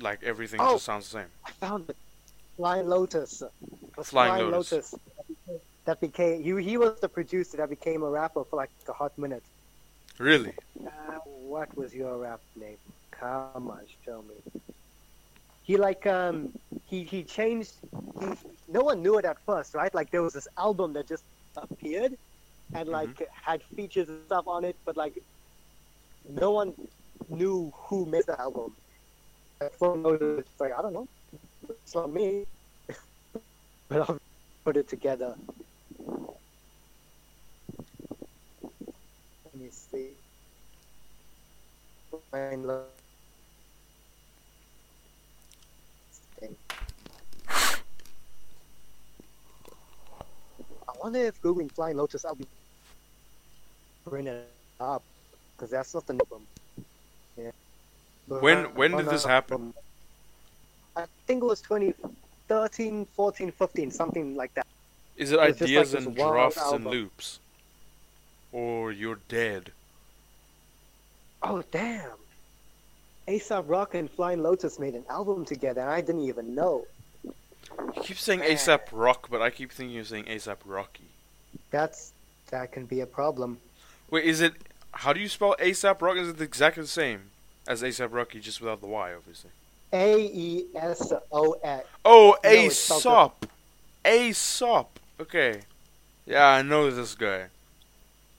[0.00, 0.74] like everything Oh.
[0.74, 1.26] just sounds the same.
[1.44, 1.96] I found it.
[2.56, 3.42] Flying Lotus.
[3.96, 4.94] Was Flying Lotus.
[5.84, 6.62] That became he.
[6.62, 9.44] He was the producer that became a rapper for like a hot minute.
[10.18, 10.54] Really?
[10.84, 12.78] Uh, what was your rap name?
[13.12, 14.62] Come on, show me.
[15.62, 16.52] He like um
[16.86, 17.74] he he changed.
[18.20, 18.26] He,
[18.68, 19.94] no one knew it at first, right?
[19.94, 21.24] Like there was this album that just
[21.56, 22.16] appeared,
[22.74, 25.22] and like had features and stuff on it, but like
[26.28, 26.74] no one
[27.28, 28.72] knew who made the album.
[29.60, 31.08] Like, for no- it's like I don't know.
[31.68, 32.44] It's not me.
[33.88, 34.18] but I'll
[34.64, 35.34] put it together.
[39.44, 40.10] Let me see.
[42.30, 42.84] Flying Lo-
[46.38, 46.56] Thing.
[47.48, 47.78] I
[51.02, 52.46] wonder if googling Flying Lotus I'll be
[54.04, 54.48] bring it
[54.80, 55.02] up
[55.56, 56.46] because that's not the album.
[57.36, 57.50] Yeah.
[58.28, 59.52] But When- when did this happen?
[59.54, 59.74] album-
[60.96, 64.66] I think it was 2013, 14, 15, something like that.
[65.16, 67.40] Is it ideas like and drafts and loops,
[68.52, 69.72] or you're dead?
[71.42, 72.10] Oh damn!
[73.28, 75.82] ASAP Rock and Flying Lotus made an album together.
[75.82, 76.86] and I didn't even know.
[77.24, 81.04] You keep saying ASAP Rock, but I keep thinking you're saying ASAP Rocky.
[81.70, 82.12] That's
[82.50, 83.58] that can be a problem.
[84.10, 84.54] Wait, is it?
[84.92, 86.16] How do you spell ASAP Rock?
[86.16, 87.30] Is it exactly the same
[87.66, 89.50] as ASAP Rocky, just without the Y, obviously?
[89.96, 91.88] A E S O X.
[92.04, 93.46] Oh, No, it's spelled Aesop.
[94.06, 95.00] Aesop.
[95.20, 95.60] Okay.
[96.26, 97.46] Yeah, I know this guy.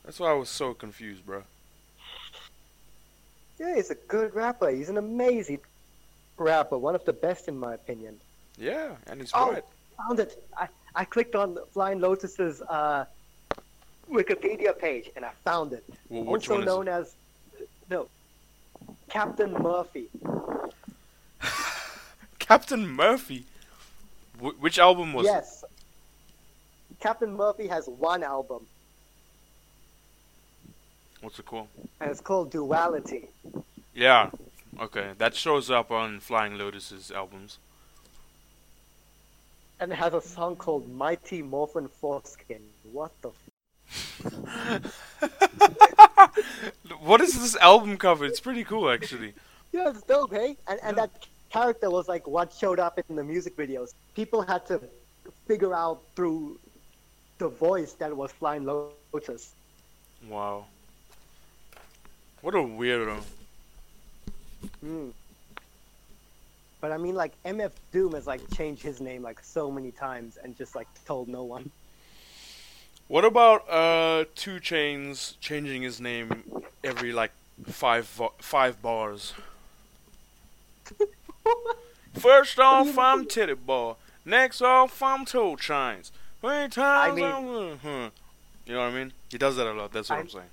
[0.06, 1.44] That's why I was so confused, bro.
[3.60, 4.70] Yeah, he's a good rapper.
[4.70, 5.60] He's an amazing
[6.38, 6.78] rapper.
[6.78, 8.18] One of the best in my opinion.
[8.58, 9.64] Yeah, and he's Oh, right.
[9.98, 10.44] found it.
[10.56, 13.06] I, I clicked on Flying Lotus's uh,
[14.12, 15.84] Wikipedia page and I found it.
[16.10, 17.16] Well, also known as
[17.90, 18.08] no
[19.10, 20.08] Captain Murphy.
[22.48, 23.45] Captain Murphy.
[24.40, 25.30] Wh- which album was it?
[25.30, 25.64] yes.
[26.99, 28.65] Captain Murphy has one album
[31.22, 31.68] What's it called?
[31.99, 33.28] and it's called Duality.
[33.94, 34.30] Yeah.
[34.80, 37.57] Okay, that shows up on Flying Lotus's albums.
[39.80, 42.61] And it has a song called Mighty Morphin Foreskin.
[42.91, 43.32] What the
[46.99, 48.26] what is this album cover?
[48.26, 49.34] It's pretty cool, actually.
[49.74, 50.56] Yeah, it's dope, hey?
[50.65, 51.11] And, and that
[51.58, 53.94] character was like what showed up in the music videos.
[54.16, 54.80] People had to
[55.48, 56.60] figure out through
[57.38, 59.54] the voice that was Flying Lotus.
[60.28, 60.66] Wow.
[62.42, 63.22] What a weirdo.
[64.82, 65.10] Hmm.
[66.80, 70.38] But I mean, like MF Doom has like changed his name like so many times
[70.44, 71.72] and just like told no one.
[73.08, 76.44] What about uh Two Chains changing his name
[76.84, 77.32] every like
[77.66, 79.34] five vo- five bars?
[82.14, 83.94] First off, I'm Titty Boy.
[84.26, 86.11] Next off, I'm Two Chains.
[86.41, 88.10] Three times, mean- I'm- huh.
[88.65, 89.14] you know what I mean?
[89.30, 89.91] He does that a lot.
[89.91, 90.49] That's what I- I'm saying.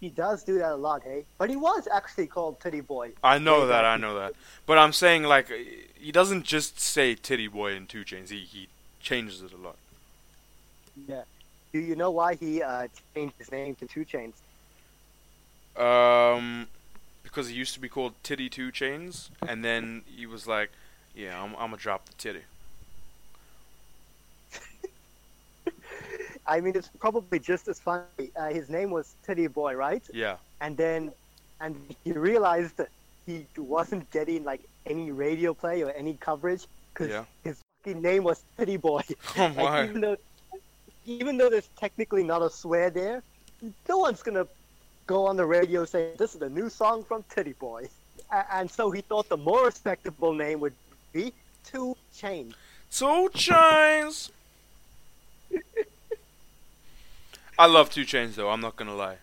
[0.00, 1.24] He does do that a lot, hey?
[1.36, 3.12] But he was actually called Titty Boy.
[3.22, 3.84] I know that.
[3.84, 4.32] I know that.
[4.64, 5.50] But I'm saying like
[5.94, 8.30] he doesn't just say Titty Boy in Two Chains.
[8.30, 8.68] He he
[9.02, 9.76] changes it a lot.
[11.06, 11.22] Yeah.
[11.72, 14.36] Do you know why he uh, changed his name to Two Chains?
[15.76, 16.66] Um,
[17.30, 20.70] because he used to be called Titty Two Chains, and then he was like,
[21.14, 22.42] "Yeah, I'm, I'm gonna drop the titty."
[26.46, 28.30] I mean, it's probably just as funny.
[28.36, 30.02] Uh, his name was Titty Boy, right?
[30.12, 30.36] Yeah.
[30.60, 31.12] and then
[31.60, 32.88] and he realized that
[33.26, 37.24] he wasn't getting like any radio play or any coverage because Yeah.
[37.44, 39.02] his fucking name was Titty Boy.
[39.36, 39.84] Oh Like, my.
[39.84, 40.16] even though
[41.06, 43.22] even though there's technically not a swear there,
[43.88, 44.46] no one's gonna
[45.10, 47.88] go on the radio saying this is a new song from Titty Boy.
[48.52, 50.72] And so he thought the more respectable name would
[51.12, 51.32] be
[51.64, 52.54] Two Chains.
[52.92, 54.30] Two Chains.
[57.58, 58.50] I love Two Chains though.
[58.50, 59.16] I'm not gonna lie.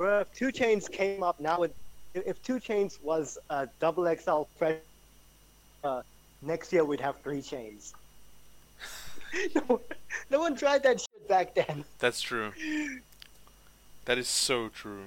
[0.00, 1.74] If Two Chains came up now, with,
[2.14, 4.78] if if Two Chains was a double XL fresh,
[5.84, 6.00] uh,
[6.40, 7.92] next year we'd have Three Chains.
[9.54, 9.82] no,
[10.30, 11.84] no one tried that shit back then.
[11.98, 12.52] That's true.
[14.06, 15.04] That is so true.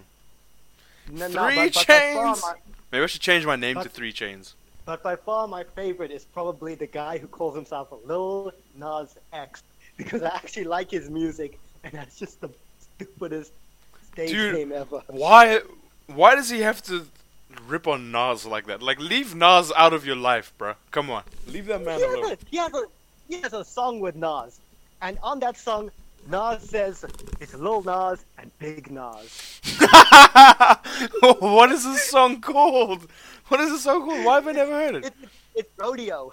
[1.12, 2.42] No, no, Three but, but Chains?
[2.42, 2.54] my-
[2.92, 4.56] Maybe I should change my name to Three Chains.
[4.86, 9.64] But by far my favorite is probably the guy who calls himself Lil Nas X
[9.98, 12.50] because I actually like his music and that's just the
[12.98, 13.52] stupidest
[14.12, 15.02] stage Dude, name ever.
[15.08, 15.62] Why?
[16.08, 17.08] Why does he have to
[17.68, 18.82] rip on Nas like that?
[18.84, 20.74] Like, leave Nas out of your life, bro.
[20.92, 22.24] Come on, leave that man He alone.
[22.30, 22.84] has, a, he has a
[23.30, 24.60] he has a song with Nas,
[25.02, 25.90] and on that song,
[26.28, 27.06] Nas says
[27.40, 29.60] it's Lil Nas and Big Nas.
[31.40, 33.08] what is this song called?
[33.48, 34.26] What is this song called?
[34.26, 35.06] Why have I never heard it?
[35.06, 35.14] It,
[35.56, 36.32] it's rodeo.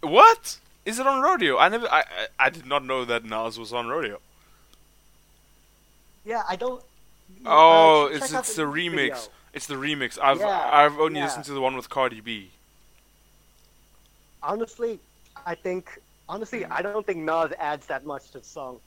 [0.00, 0.58] What?
[0.84, 1.58] Is it on Rodeo?
[1.58, 1.86] I never.
[1.88, 4.18] I, I I did not know that Nas was on Rodeo.
[6.24, 6.82] Yeah, I don't.
[7.46, 8.96] Oh, uh, it's it's the music remix.
[8.96, 9.16] video.
[9.52, 10.18] It's the remix.
[10.20, 11.26] I've Yeah, I've only yeah.
[11.26, 12.50] listened to the one with Cardi B.
[14.42, 14.98] Honestly,
[15.46, 16.00] I think.
[16.28, 18.80] Honestly, I don't think Nas adds that much to the song.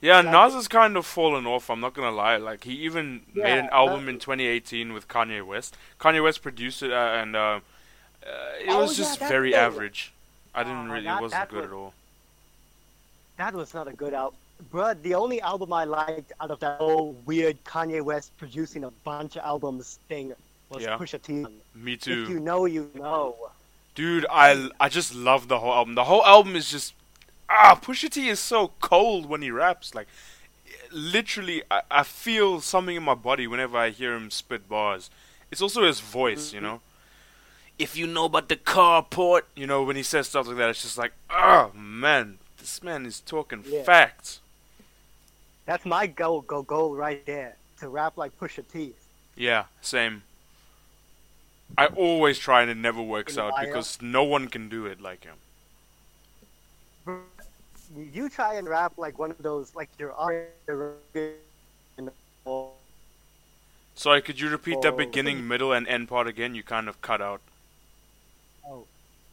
[0.00, 1.68] Yeah, Nas has kind of fallen off.
[1.68, 2.36] I'm not gonna lie.
[2.38, 5.76] Like he even made an album in 2018 with Kanye West.
[6.00, 8.28] Kanye West produced it, uh, and uh, uh,
[8.60, 9.60] it Oh, was yeah, just very thing.
[9.60, 10.12] average.
[10.54, 11.04] I didn't Oh, really.
[11.04, 11.94] that- it wasn't good was- at all.
[13.36, 14.36] That was not a good album.
[14.72, 18.90] Bruh, the only album I liked out of that whole weird Kanye West producing a
[19.04, 20.34] bunch of albums thing
[20.68, 20.98] was Yeah.
[20.98, 21.46] Pusha T.
[21.74, 22.24] Me too.
[22.24, 23.36] If you know, you know.
[23.94, 25.94] Dude, I I just love the whole album.
[25.94, 26.92] The whole album is just
[27.50, 27.78] ah.
[27.82, 29.94] Pusha T is so cold when he raps.
[29.94, 30.08] Like,
[30.92, 35.10] literally, I, I feel something in my body whenever I hear him spit bars.
[35.50, 36.80] It's also his voice, you know.
[37.78, 40.82] If you know about the carport, you know when he says stuff like that, it's
[40.82, 43.82] just like, oh man, this man is talking Yeah.
[43.82, 44.40] facts.
[45.66, 47.56] That's my goal, go goal right there.
[47.78, 48.92] To rap like Pusha T.
[49.34, 50.22] Yeah, same.
[51.78, 55.24] I always try and it never works out because no one can do it like
[55.24, 55.36] him.
[57.96, 60.46] You try and rap like one of those, like your are.
[63.94, 64.96] Sorry, could you repeat that Oh.
[64.96, 66.54] beginning, middle, and end part again?
[66.54, 67.40] You kind of cut out.
[68.66, 68.86] Oh,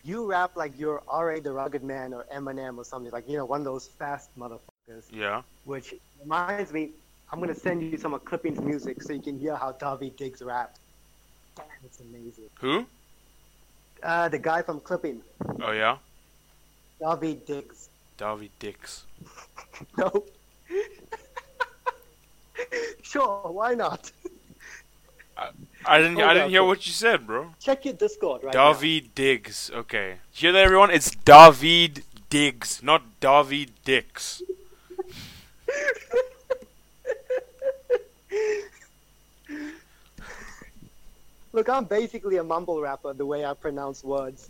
[0.04, 1.40] you rap like you're R.A.
[1.40, 5.06] the Rugged Man or Eminem or something, like, you know, one of those fast motherfuckers.
[5.12, 5.44] Yeah.
[5.66, 6.92] Which reminds me,
[7.32, 10.42] I'm gonna send you some of Clipping's music so you can hear how Daveed Diggs
[10.42, 10.76] rap.
[11.56, 12.50] Damn, it's amazing.
[12.60, 12.86] Who?
[14.02, 15.22] Uh, the guy from Clipping,
[15.62, 15.98] Oh yeah,
[17.02, 17.77] Daveed Diggs.
[18.18, 19.06] Davi Dix.
[19.96, 20.24] No.
[23.04, 24.12] sure, why not?
[25.86, 26.20] I didn't.
[26.20, 26.50] I didn't up.
[26.50, 27.54] hear what you said, bro.
[27.60, 28.74] Check your Discord right now.
[28.74, 29.70] Daveed Diggs.
[29.74, 30.16] Okay.
[30.32, 30.90] Hear that, everyone?
[30.90, 34.42] It's David Diggs, not David Dix.
[41.54, 44.50] Look, I'm basically a mumble rapper the way I pronounce words.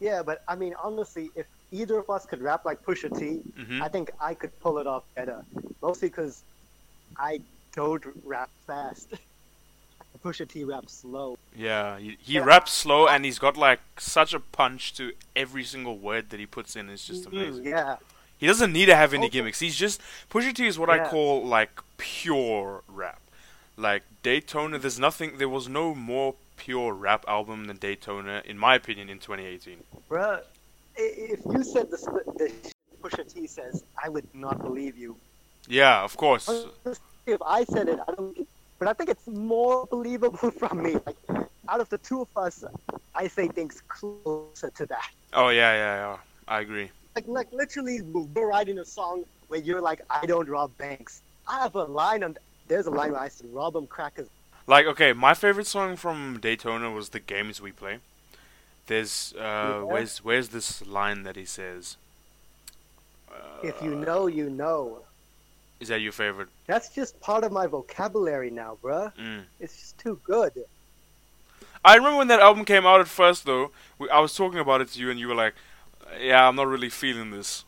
[0.00, 3.82] yeah, but I mean, honestly, if either of us could rap like Pusha T, Mhm.
[3.82, 5.44] I think I could pull it off better.
[5.82, 6.42] Mostly because
[7.16, 7.40] I
[7.74, 9.08] don't rap fast.
[10.24, 11.38] Pusha T raps slow.
[11.54, 12.40] Yeah, he, he Yeah.
[12.44, 16.46] raps slow and he's got like such a punch to every single word that he
[16.46, 16.88] puts in.
[16.90, 17.66] It's just Mm, amazing.
[17.66, 17.96] yeah.
[18.36, 19.60] He doesn't need to have any gimmicks.
[19.60, 20.00] He's just
[20.30, 23.20] Pusha T is what I call like pure rap.
[23.76, 25.38] Like Daytona, there's nothing.
[25.38, 29.84] There was no more pure rap album than Daytona, in my opinion, in 2018.
[30.10, 30.42] Bruh,
[30.98, 31.96] if you said the,
[32.36, 32.52] the
[33.00, 35.16] Pusha T says, I would not believe you.
[35.68, 36.48] Yeah, of course.
[37.26, 38.48] If I said it, I don't.
[38.78, 40.96] But I think it's more believable from me.
[41.06, 41.16] Like,
[41.68, 42.64] out of the two of us,
[43.14, 45.10] I say things closer to that.
[45.32, 46.16] Oh yeah, yeah, yeah.
[46.46, 46.90] I agree.
[47.14, 51.22] Like, like literally, we're writing a song where you're like, I don't rob banks.
[51.46, 52.36] I have a line on.
[52.68, 54.28] There's a line where I said, rob them crackers.
[54.66, 57.98] Like, okay, my favorite song from Daytona was "The Games We Play."
[58.88, 61.96] There's, uh, where's where's this line that he says?
[63.30, 65.00] Uh, If you know, you know.
[65.78, 66.48] is that your favorite?
[66.66, 69.12] That's just part of my vocabulary now, bruh.
[69.16, 69.42] Mm.
[69.60, 70.52] It's just too good.
[71.84, 73.70] I remember when that album came out at first, though.
[73.98, 75.54] We, I was talking about it to you, and you were like,
[76.20, 77.64] "Yeah, I'm not really feeling this."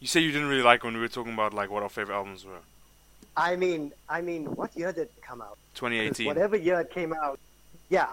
[0.00, 2.16] You say you didn't really like when we were talking about like what our favorite
[2.16, 2.62] albums were.
[3.36, 5.58] I mean, I mean, what year did it come out?
[5.74, 6.26] 2018.
[6.26, 7.38] Whatever year it came out,
[7.90, 8.08] yeah,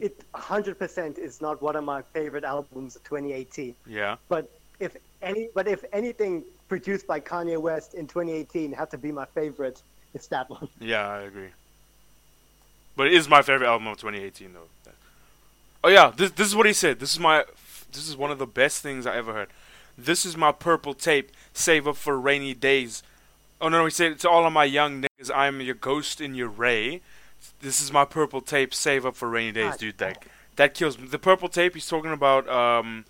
[0.00, 3.74] it 100% is not one of my favorite albums of 2018.
[3.86, 4.16] Yeah.
[4.28, 4.50] But
[4.80, 9.24] if any, but if anything produced by Kanye West in 2018 had to be my
[9.26, 9.82] favorite,
[10.14, 10.68] it's that one.
[10.80, 11.48] Yeah, I agree.
[12.96, 14.92] But it is my favorite album of 2018, though.
[15.84, 16.98] Oh yeah, this this is what he said.
[16.98, 17.44] This is my,
[17.92, 19.50] this is one of the best things I ever heard.
[19.96, 21.30] This is my purple tape.
[21.52, 23.02] Save up for rainy days.
[23.60, 26.34] Oh no, no, he said to all of my young niggas, I'm your ghost in
[26.34, 27.00] your Rae.
[27.60, 28.74] This is my purple tape.
[28.74, 29.98] Save up for rainy days, God dude.
[29.98, 30.24] That
[30.56, 31.06] that kills me.
[31.06, 31.74] The purple tape.
[31.74, 33.04] He's talking about um,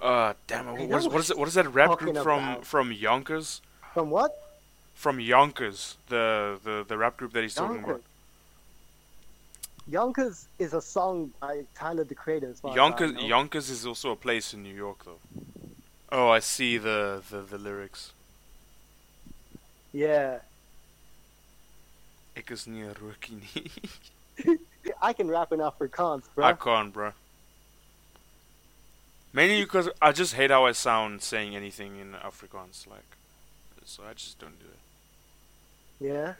[0.00, 0.88] uh, damn it.
[0.88, 1.38] What is, what is it?
[1.38, 2.66] What is that rap group from about.
[2.66, 3.60] from Yonkers?
[3.94, 4.32] From what?
[4.94, 8.02] From Yonkers, the the the rap group that he's talking about.
[9.88, 12.50] Yonkers is a song by Tyler the Creator.
[12.50, 13.12] As Yonkers.
[13.22, 15.20] Yonkers is also a place in New York, though.
[16.10, 18.12] Oh, I see the the, the lyrics.
[19.92, 20.38] Yeah,
[22.36, 23.72] Ik is niet een rookie nie.
[25.08, 26.48] I can rap in Afrikaans, bro.
[26.48, 27.12] I can't, bro.
[29.30, 33.16] Mainly because I just hate how I sound saying anything in Afrikaans, like,
[33.84, 34.78] so I just don't do it.
[35.98, 36.34] Yeah.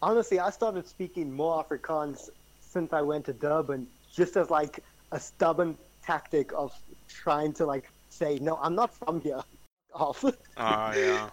[0.00, 2.30] Honestly, I started speaking more Afrikaans
[2.60, 6.72] since I went to Durban, just as like a stubborn tactic of
[7.08, 9.42] trying to like say, no, I'm not from here.
[9.94, 10.24] Off.
[10.56, 11.28] Ah, yeah,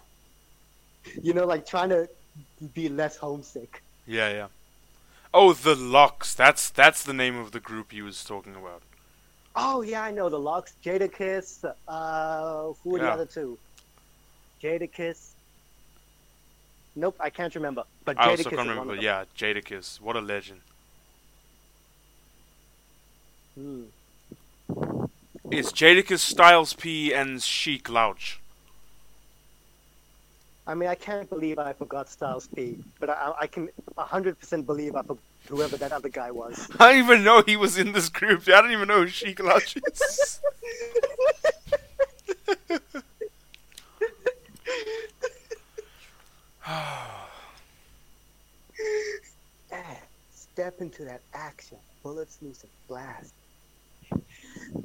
[1.21, 2.09] you know, like trying to
[2.73, 3.81] be less homesick.
[4.05, 4.47] yeah, yeah.
[5.33, 6.33] Oh, the LOX.
[6.33, 8.81] That's that's the name of the group he was talking about.
[9.55, 11.63] Oh yeah, I know the LOX, Jadakiss.
[11.87, 13.57] Uh, who are the other two?
[14.63, 15.31] Jadakiss.
[16.95, 17.83] Nope, I can't remember.
[18.05, 18.81] But I also can't remember.
[18.81, 19.03] of But them.
[19.03, 20.01] yeah, Jadakiss.
[20.01, 20.61] What a legend.
[23.55, 23.83] Hmm.
[25.51, 28.39] It's Jadakiss, Styles P, and Sheek Louch.
[30.69, 34.95] I mean, I can't believe I forgot Styles P, but I, I can 100% believe
[34.95, 36.69] I forgot whoever that other guy was.
[36.79, 38.47] I don't even know he was in this group.
[38.47, 40.39] I don't even know who Sheek Louch is.
[50.35, 51.77] Step into that action.
[52.03, 53.33] Bullets loose and blast.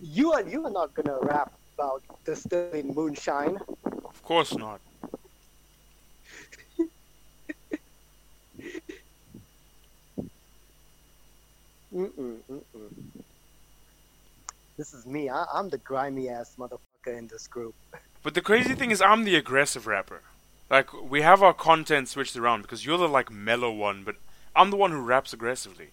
[0.01, 3.59] You are you are not gonna rap about distilling moonshine.
[3.85, 4.81] of course not.
[11.95, 13.23] Mm-mm, mm-mm.
[14.77, 15.29] This is me.
[15.29, 17.75] I, I'm the grimy ass motherfucker in this group.
[18.23, 20.23] But the crazy thing is, I'm the aggressive rapper.
[20.71, 24.17] Like, we have our content switched around because you're the, like, mellow one, but
[24.57, 25.89] I'm the one who raps aggressively.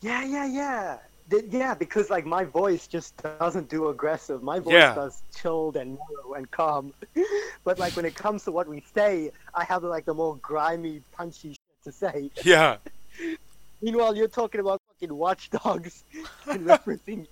[0.00, 0.98] Yeah, yeah, yeah.
[1.30, 4.42] Th- yeah, because like my voice just doesn't do aggressive.
[4.42, 4.94] My voice Yeah.
[4.96, 6.92] does chilled and mellow and calm.
[7.64, 11.00] but like when it comes to what we say, I have like the more grimy,
[11.12, 12.30] punchy shit to say.
[12.44, 12.78] Yeah.
[13.82, 16.04] Meanwhile, you're talking about fucking watchdogs
[16.48, 17.26] and referencing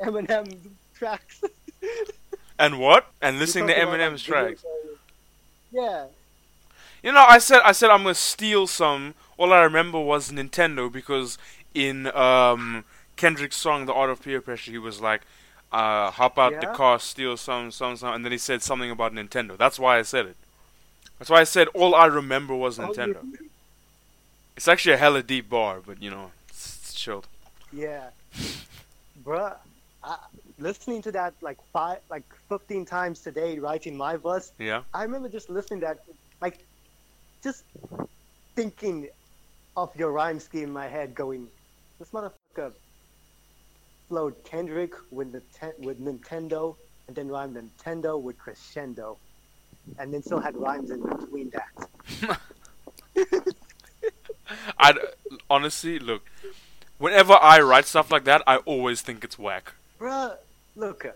[0.00, 0.56] Eminem
[0.94, 1.42] tracks.
[2.58, 3.06] And what?
[3.20, 4.64] And listening to Eminem's tracks.
[5.70, 6.06] Yeah.
[7.02, 9.14] You know, I said I said I'm gonna steal some.
[9.36, 11.36] All I remember was Nintendo because
[11.74, 12.84] in um,
[13.16, 15.22] Kendrick's song "The Art of Peer Pressure," he was like,
[15.72, 19.12] uh, "Hop out the car, steal some, some, some," and then he said something about
[19.12, 19.56] Nintendo.
[19.56, 20.36] That's why I said it.
[21.18, 23.18] That's why I said all I remember was Oh, Nintendo.
[24.56, 27.26] It's actually a hella deep bar, but you know, it's, it's chilled.
[27.72, 28.08] Yeah,
[29.24, 29.54] bruh.
[30.02, 30.16] I,
[30.58, 34.52] listening to that like five, like fifteen times today, writing my verse.
[34.58, 34.82] Yeah.
[34.94, 35.98] I remember just listening to that,
[36.40, 36.64] like,
[37.42, 37.64] just
[38.54, 39.08] thinking
[39.76, 41.48] of your rhyme scheme in my head, going,
[41.98, 42.72] "This motherfucker
[44.08, 46.76] flowed Kendrick with Nite- with Nintendo,
[47.08, 49.18] and then rhymed Nintendo with crescendo,
[49.98, 52.40] and then still had rhymes in between that."
[54.78, 54.94] I
[55.50, 56.22] honestly look.
[56.98, 59.74] Whenever I write stuff like that, I always think it's whack.
[60.00, 60.36] Bruh,
[60.76, 61.06] look,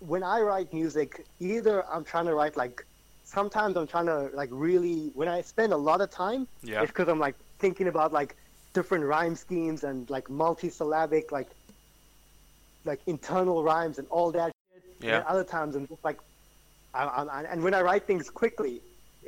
[0.00, 2.84] when I write music, either I'm trying to write like,
[3.24, 6.82] sometimes I'm trying to like really, when I spend a lot of time, Yeah.
[6.82, 8.34] it's because I'm like thinking about like
[8.72, 11.48] different rhyme schemes and like multisyllabic, like,
[12.84, 14.82] like internal rhymes and all that shit.
[15.00, 15.10] Yeah.
[15.18, 16.18] then other times I'm just like,
[16.94, 18.80] I, I, and when I write things quickly,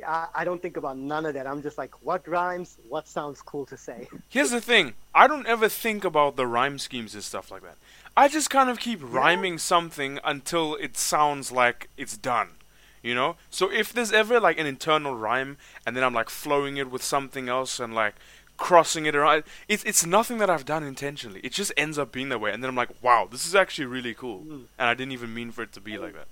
[0.05, 1.47] I, I don't think about none of that.
[1.47, 2.77] I'm just like, what rhymes?
[2.87, 4.07] What sounds cool to say?
[4.29, 4.93] Here's the thing.
[5.13, 7.77] I don't ever think about the rhyme schemes and stuff like that.
[8.15, 12.49] I just kind of keep rhyming something until it sounds like it's done.
[13.01, 13.37] You know?
[13.49, 17.01] So if there's ever like an internal rhyme and then I'm like flowing it with
[17.01, 18.15] something else and like
[18.57, 21.39] crossing it around, it's it's nothing that I've done intentionally.
[21.41, 23.85] It just ends up being that way and then I'm like, "Wow, this is actually
[23.85, 24.65] really cool." Mm.
[24.77, 26.27] And I didn't even mean for it to be like that.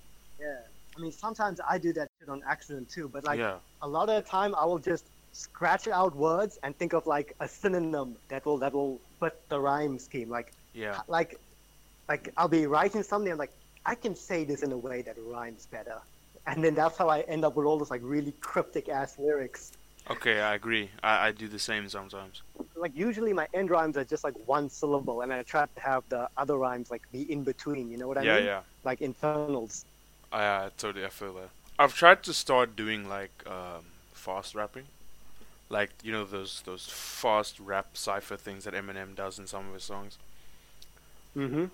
[0.97, 1.01] Yeah.
[1.01, 3.55] I mean, sometimes I do that shit on accident too, but like, yeah.
[3.81, 7.35] a lot of the time I will just scratch out words and think of like
[7.39, 10.29] a synonym that will that will fit the rhyme scheme.
[10.29, 11.01] Like Yeah.
[11.07, 11.39] like
[12.09, 13.51] like I'll be writing something I'm like
[13.85, 15.99] I can say this in a way that rhymes better.
[16.47, 19.73] And then that's how I end up with all those like really cryptic ass lyrics.
[20.09, 20.89] Okay, I agree.
[21.03, 22.41] I, I do the same sometimes.
[22.75, 26.03] Like usually my end rhymes are just like one syllable and I try to have
[26.09, 28.45] the other rhymes like be in between, you know what I yeah, mean?
[28.45, 28.61] yeah.
[28.83, 29.85] Like internals.
[30.31, 31.49] I uh, totally I feel that.
[31.79, 34.87] I've tried to start doing like um, fast rapping,
[35.69, 39.73] like you know those those fast rap cipher things that Eminem does in some of
[39.73, 40.19] his songs.
[41.35, 41.65] Mm-hmm.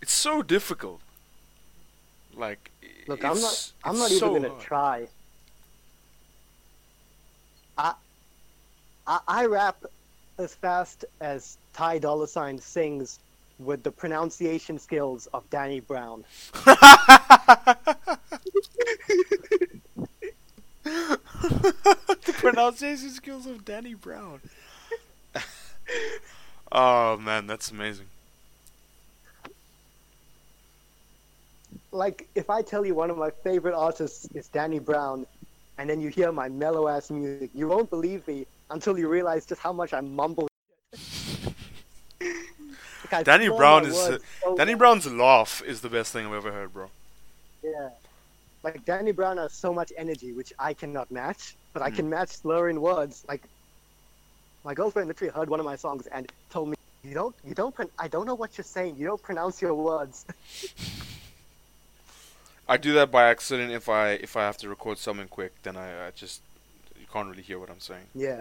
[0.00, 1.02] It's so difficult.
[2.32, 4.60] Like i- Look, I'm not I'm not even so gonna hard.
[4.60, 5.08] try.
[7.78, 7.94] I,
[9.06, 9.84] I I rap
[10.38, 13.18] as fast as Ty Dolla Sign sings
[13.58, 16.24] with the pronunciation skills of Danny Brown.
[20.84, 24.40] the pronunciation skills of Danny Brown.
[26.72, 28.06] oh man, that's amazing.
[31.96, 35.26] like if I tell you one of my favorite artists is Danny Brown,
[35.78, 39.46] and then you hear my mellow ass music, you won't believe me until you realize
[39.46, 40.48] just how much I mumble.
[43.12, 44.18] Like, Danny Brown is so
[44.56, 44.78] Danny much.
[44.78, 46.90] Brown's laugh is the best thing I've ever heard, bro.
[47.62, 47.90] Yeah.
[48.62, 51.96] Like Danny Brown has so much energy, which I cannot match, but I Hmm.
[51.96, 53.24] can match slurring words.
[53.28, 53.42] Like
[54.64, 57.74] my girlfriend literally heard one of my songs and told me, "You don't, you don't,
[57.74, 58.96] pron- I don't know what you're saying.
[58.98, 60.24] You don't pronounce your words."
[62.68, 65.76] I do that by accident if I if I have to record something quick, then
[65.76, 66.40] I, I just
[66.98, 68.06] you can't really hear what I'm saying.
[68.14, 68.40] yeah.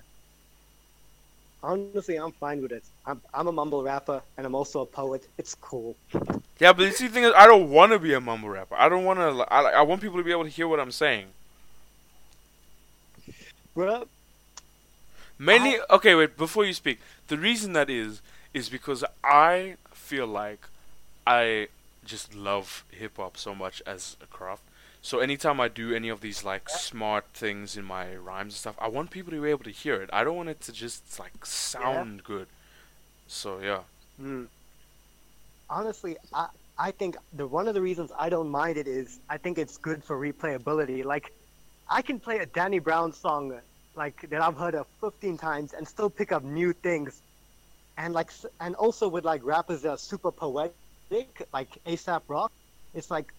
[1.64, 2.84] Honestly, I'm fine with it.
[3.06, 5.28] I'm, I'm a mumble rapper and I'm also a poet.
[5.38, 5.96] It's cool.
[6.60, 8.76] Yeah, but the see, thing is, I don't want to be a mumble rapper.
[8.76, 9.54] I don't want to.
[9.54, 11.28] I, I want people to be able to hear what I'm saying.
[13.76, 14.08] Bruh,
[15.38, 16.38] Mainly, okay, wait.
[16.38, 18.22] Before you speak, the reason that is
[18.54, 20.68] is because I feel like
[21.28, 21.68] I
[22.06, 24.64] just love hip hop so much as a craft.
[25.06, 28.76] So anytime I do any of these like smart things in my rhymes and stuff,
[28.80, 30.10] I want people to be able to hear it.
[30.12, 32.48] I don't want it to just like sound good.
[33.28, 33.82] So yeah.
[34.20, 34.48] Mm.
[35.70, 36.48] Honestly, I
[36.80, 39.78] I think the one of the reasons I don't mind it is I think it's
[39.78, 41.06] good for replayability.
[41.06, 41.32] Like,
[41.88, 43.54] I can play a Danny Brown song
[43.96, 47.22] like that I've heard of 15 times and still pick up new things,
[47.96, 52.52] and like and also with like rappers that are super poetic, like ASAP Rock,
[52.96, 53.32] it's like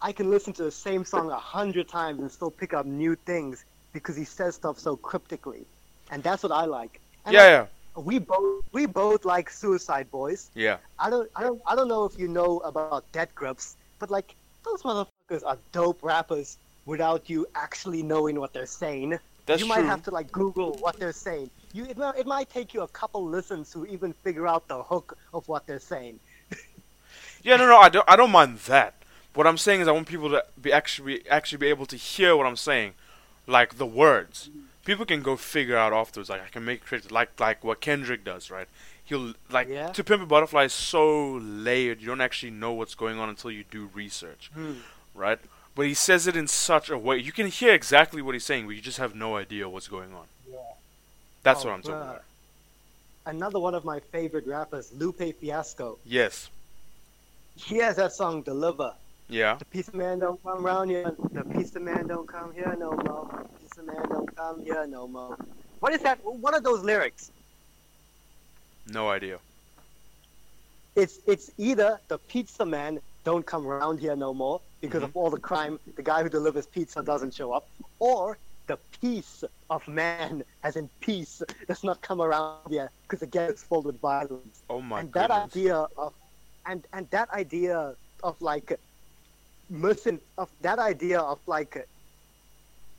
[0.00, 3.16] I can listen to the same song a hundred times and still pick up new
[3.16, 5.66] things because he says stuff so cryptically,
[6.10, 7.00] and that's what I like.
[7.24, 7.50] And yeah, like,
[7.96, 10.50] yeah, we both we both like Suicide Boys.
[10.54, 10.76] yeah.
[10.98, 14.34] I don't I don't I don't know if you know about Death Grips, but like
[14.64, 19.18] those motherfuckers are dope rappers without you actually knowing what they're saying.
[19.46, 19.76] That's you true.
[19.76, 21.50] might have to like Google what they're saying.
[21.72, 24.82] You it, might- it might take you a couple listens to even figure out the
[24.82, 26.20] hook of what they're saying.
[27.42, 28.04] Yeah, no, no, I don't.
[28.08, 28.94] I don't mind that.
[29.36, 32.34] What I'm saying is, I want people to be actually actually be able to hear
[32.36, 32.94] what I'm saying,
[33.46, 34.50] like the words.
[34.84, 36.30] People can go figure out afterwards.
[36.30, 38.68] Like I can make critics like like what Kendrick does, right?
[39.04, 39.88] He'll like Yeah.
[39.92, 42.00] to Pimp a Butterfly is so layered.
[42.00, 44.74] You don't actually know what's going on until you do research, hmm.
[45.14, 45.38] right?
[45.74, 48.66] But he says it in such a way you can hear exactly what he's saying,
[48.66, 50.26] but you just have no idea what's going on.
[50.50, 50.56] Yeah.
[51.42, 52.22] That's Oh, what I'm talking about.
[53.26, 55.98] Another one of my favorite rappers, Lupe Fiasco.
[56.06, 56.48] Yes.
[57.56, 58.94] He has that song Deliver.
[59.28, 59.56] Yeah.
[59.56, 61.14] The piece of man don't come round here.
[61.32, 63.46] The piece of man don't come here no more.
[63.52, 65.36] The piece of man don't come here no more.
[65.80, 66.18] What is that?
[66.24, 67.32] What are those lyrics?
[68.92, 69.38] No idea.
[70.94, 75.18] It's it's either the pizza man don't come around here no more because of mm-hmm.
[75.18, 75.80] all the crime.
[75.96, 78.38] The guy who delivers pizza doesn't show up, or
[78.68, 83.64] the piece of man, as in peace, does not come around here because again it's
[83.64, 84.62] filled with violence.
[84.70, 86.14] Oh my and that idea of
[86.64, 88.78] and and that idea of like
[89.72, 91.86] misin of that idea of like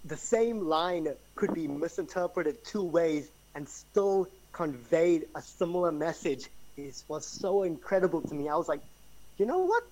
[0.05, 7.03] the same line could be misinterpreted two ways and still conveyed a similar message is
[7.07, 8.49] was so incredible to me.
[8.49, 8.81] I was like,
[9.37, 9.83] you know what?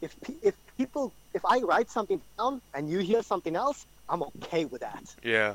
[0.00, 4.22] If pe- if people if I write something down and you hear something else, I'm
[4.22, 5.04] okay with that.
[5.22, 5.54] Yeah.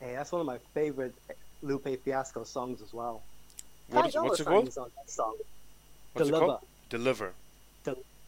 [0.00, 1.14] Hey, that's one of my favorite
[1.62, 3.22] Lupe Fiasco songs as well.
[3.88, 4.68] What Ty what's it called?
[4.68, 5.34] is on that song.
[6.12, 6.46] What's it Deliver.
[6.46, 6.60] called?
[6.88, 7.32] Deliver.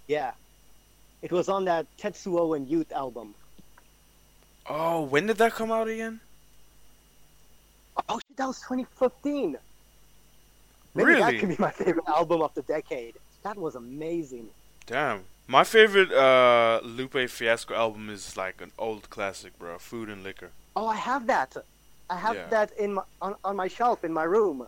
[0.07, 0.33] Yeah.
[1.23, 3.35] It was on that Tetsuo and Youth album.
[4.69, 6.21] Oh, when did that come out again?
[8.09, 9.57] Oh shit, that was 2015.
[10.95, 13.15] Maybe that could be my favorite album of the decade.
[13.43, 14.49] That was amazing.
[14.87, 15.25] Damn.
[15.49, 19.79] My favorite uh, Lupe Fiasco album is like an old classic, bro.
[19.79, 20.51] Food and Liquor.
[20.77, 21.57] Oh, I have that.
[22.09, 22.47] I have Yeah.
[22.49, 24.67] that in my, on, on my shelf in my room.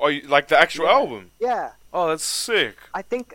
[0.00, 0.92] Oh, you, like the actual Yeah.
[0.92, 1.30] album?
[1.38, 2.76] Yeah, Oh, that's sick.
[2.92, 3.34] I think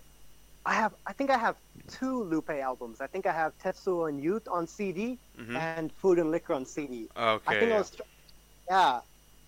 [0.66, 0.94] I have.
[1.08, 1.56] I think I have
[1.92, 3.02] two Lupe albums.
[3.02, 6.66] I think I have Tetsuo and Youth on CD hmm and Food and Liquor on
[6.66, 7.08] CD.
[7.18, 7.44] Okay.
[7.48, 7.78] I think I yeah.
[7.78, 7.92] was.
[8.70, 9.00] Yeah.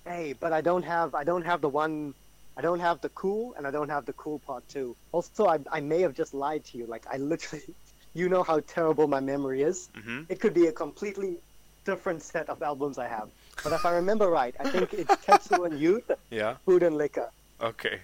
[0.05, 1.15] Hey, but I don't have.
[1.15, 2.13] I don't have the one.
[2.57, 4.95] I don't have the cool, and I don't have the cool part two.
[5.11, 6.85] Also, I, I may have just lied to you.
[6.85, 7.63] Like I literally,
[8.13, 9.89] you know how terrible my memory is.
[9.97, 10.25] Mhm.
[10.29, 11.37] It could be a completely
[11.85, 13.29] different set of albums I have.
[13.63, 16.55] But if I remember right, I think it's Tetsuo and Youth, Yeah.
[16.65, 17.29] Food and Liquor.
[17.61, 18.01] Okay.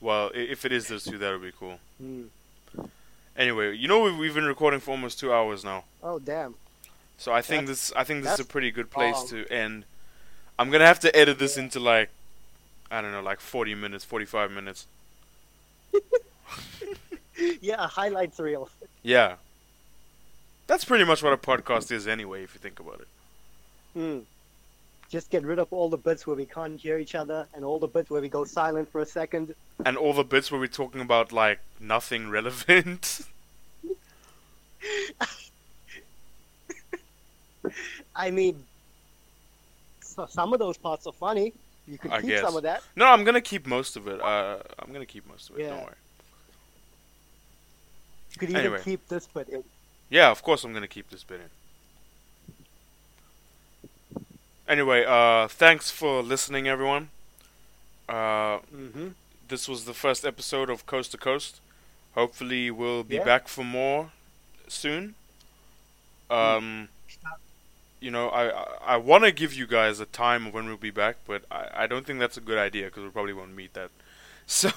[0.00, 1.78] Well, if it is those two, that would be cool.
[1.98, 2.24] Hmm.
[3.36, 6.54] Anyway, you know we've, we've been recording for almost two hours now, Oh damn.
[7.16, 9.28] so I think That's- this I think this is a pretty good place long.
[9.28, 9.84] to end.
[10.58, 12.10] I'm gonna have to edit this into like
[12.90, 14.86] I don't know, like 40 minutes, 45 minutes.
[17.60, 18.68] Yeah, highlights reel.
[19.02, 19.36] Yeah.
[20.68, 23.08] That's pretty much what a podcast is anyway, if you think about it.
[23.94, 24.18] Hmm.
[25.12, 27.78] Just get rid of all the bits where we can't hear each other, and all
[27.78, 29.54] the bits where we go silent for a second.
[29.84, 33.20] And all the bits where we're talking about like nothing relevant.
[38.16, 38.64] I mean,
[40.00, 41.52] so some of those parts are funny.
[41.86, 42.40] You could I keep guess.
[42.42, 42.82] some of that.
[42.96, 44.18] No, I'm gonna keep most of it.
[44.18, 45.62] Uh, I'm gonna keep most of it.
[45.64, 45.68] Yeah.
[45.70, 45.94] Don't worry.
[48.32, 48.80] You could even Anyway.
[48.82, 49.62] keep this bit in.
[50.08, 51.50] Yeah, of course I'm gonna keep this bit in.
[54.68, 57.10] Anyway, uh, thanks for listening, everyone.
[58.08, 59.08] Uh, Mm-hmm.
[59.48, 61.60] this was the first episode of Coast to Coast.
[62.14, 63.24] Hopefully, we'll be Yeah.
[63.24, 64.12] back for more
[64.68, 65.16] soon.
[66.30, 66.88] Um,
[68.00, 68.64] you know, I I,
[68.94, 71.84] I want to give you guys a time of when we'll be back, but I,
[71.84, 73.90] I don't think that's a good idea because we probably won't meet that.
[74.46, 74.70] So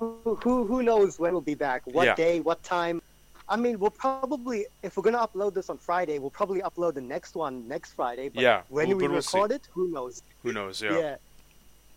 [0.00, 1.82] Who, who who knows when we'll be back?
[1.86, 2.14] What Yeah.
[2.14, 2.40] day?
[2.40, 3.00] What time?
[3.48, 7.00] I mean, we'll probably if we're gonna upload this on Friday, we'll probably upload the
[7.00, 8.28] next one next Friday.
[8.28, 9.36] But Yeah, when we'll- we we'll see.
[9.38, 10.22] record it, who knows?
[10.42, 10.80] who knows?
[10.82, 10.98] Yeah.
[10.98, 11.16] Yeah,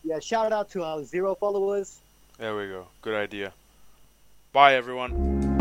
[0.04, 0.20] yeah.
[0.20, 2.00] Shout out to our zero followers.
[2.38, 2.88] there we go.
[3.02, 3.54] Good idea.
[4.52, 5.55] Bye, everyone.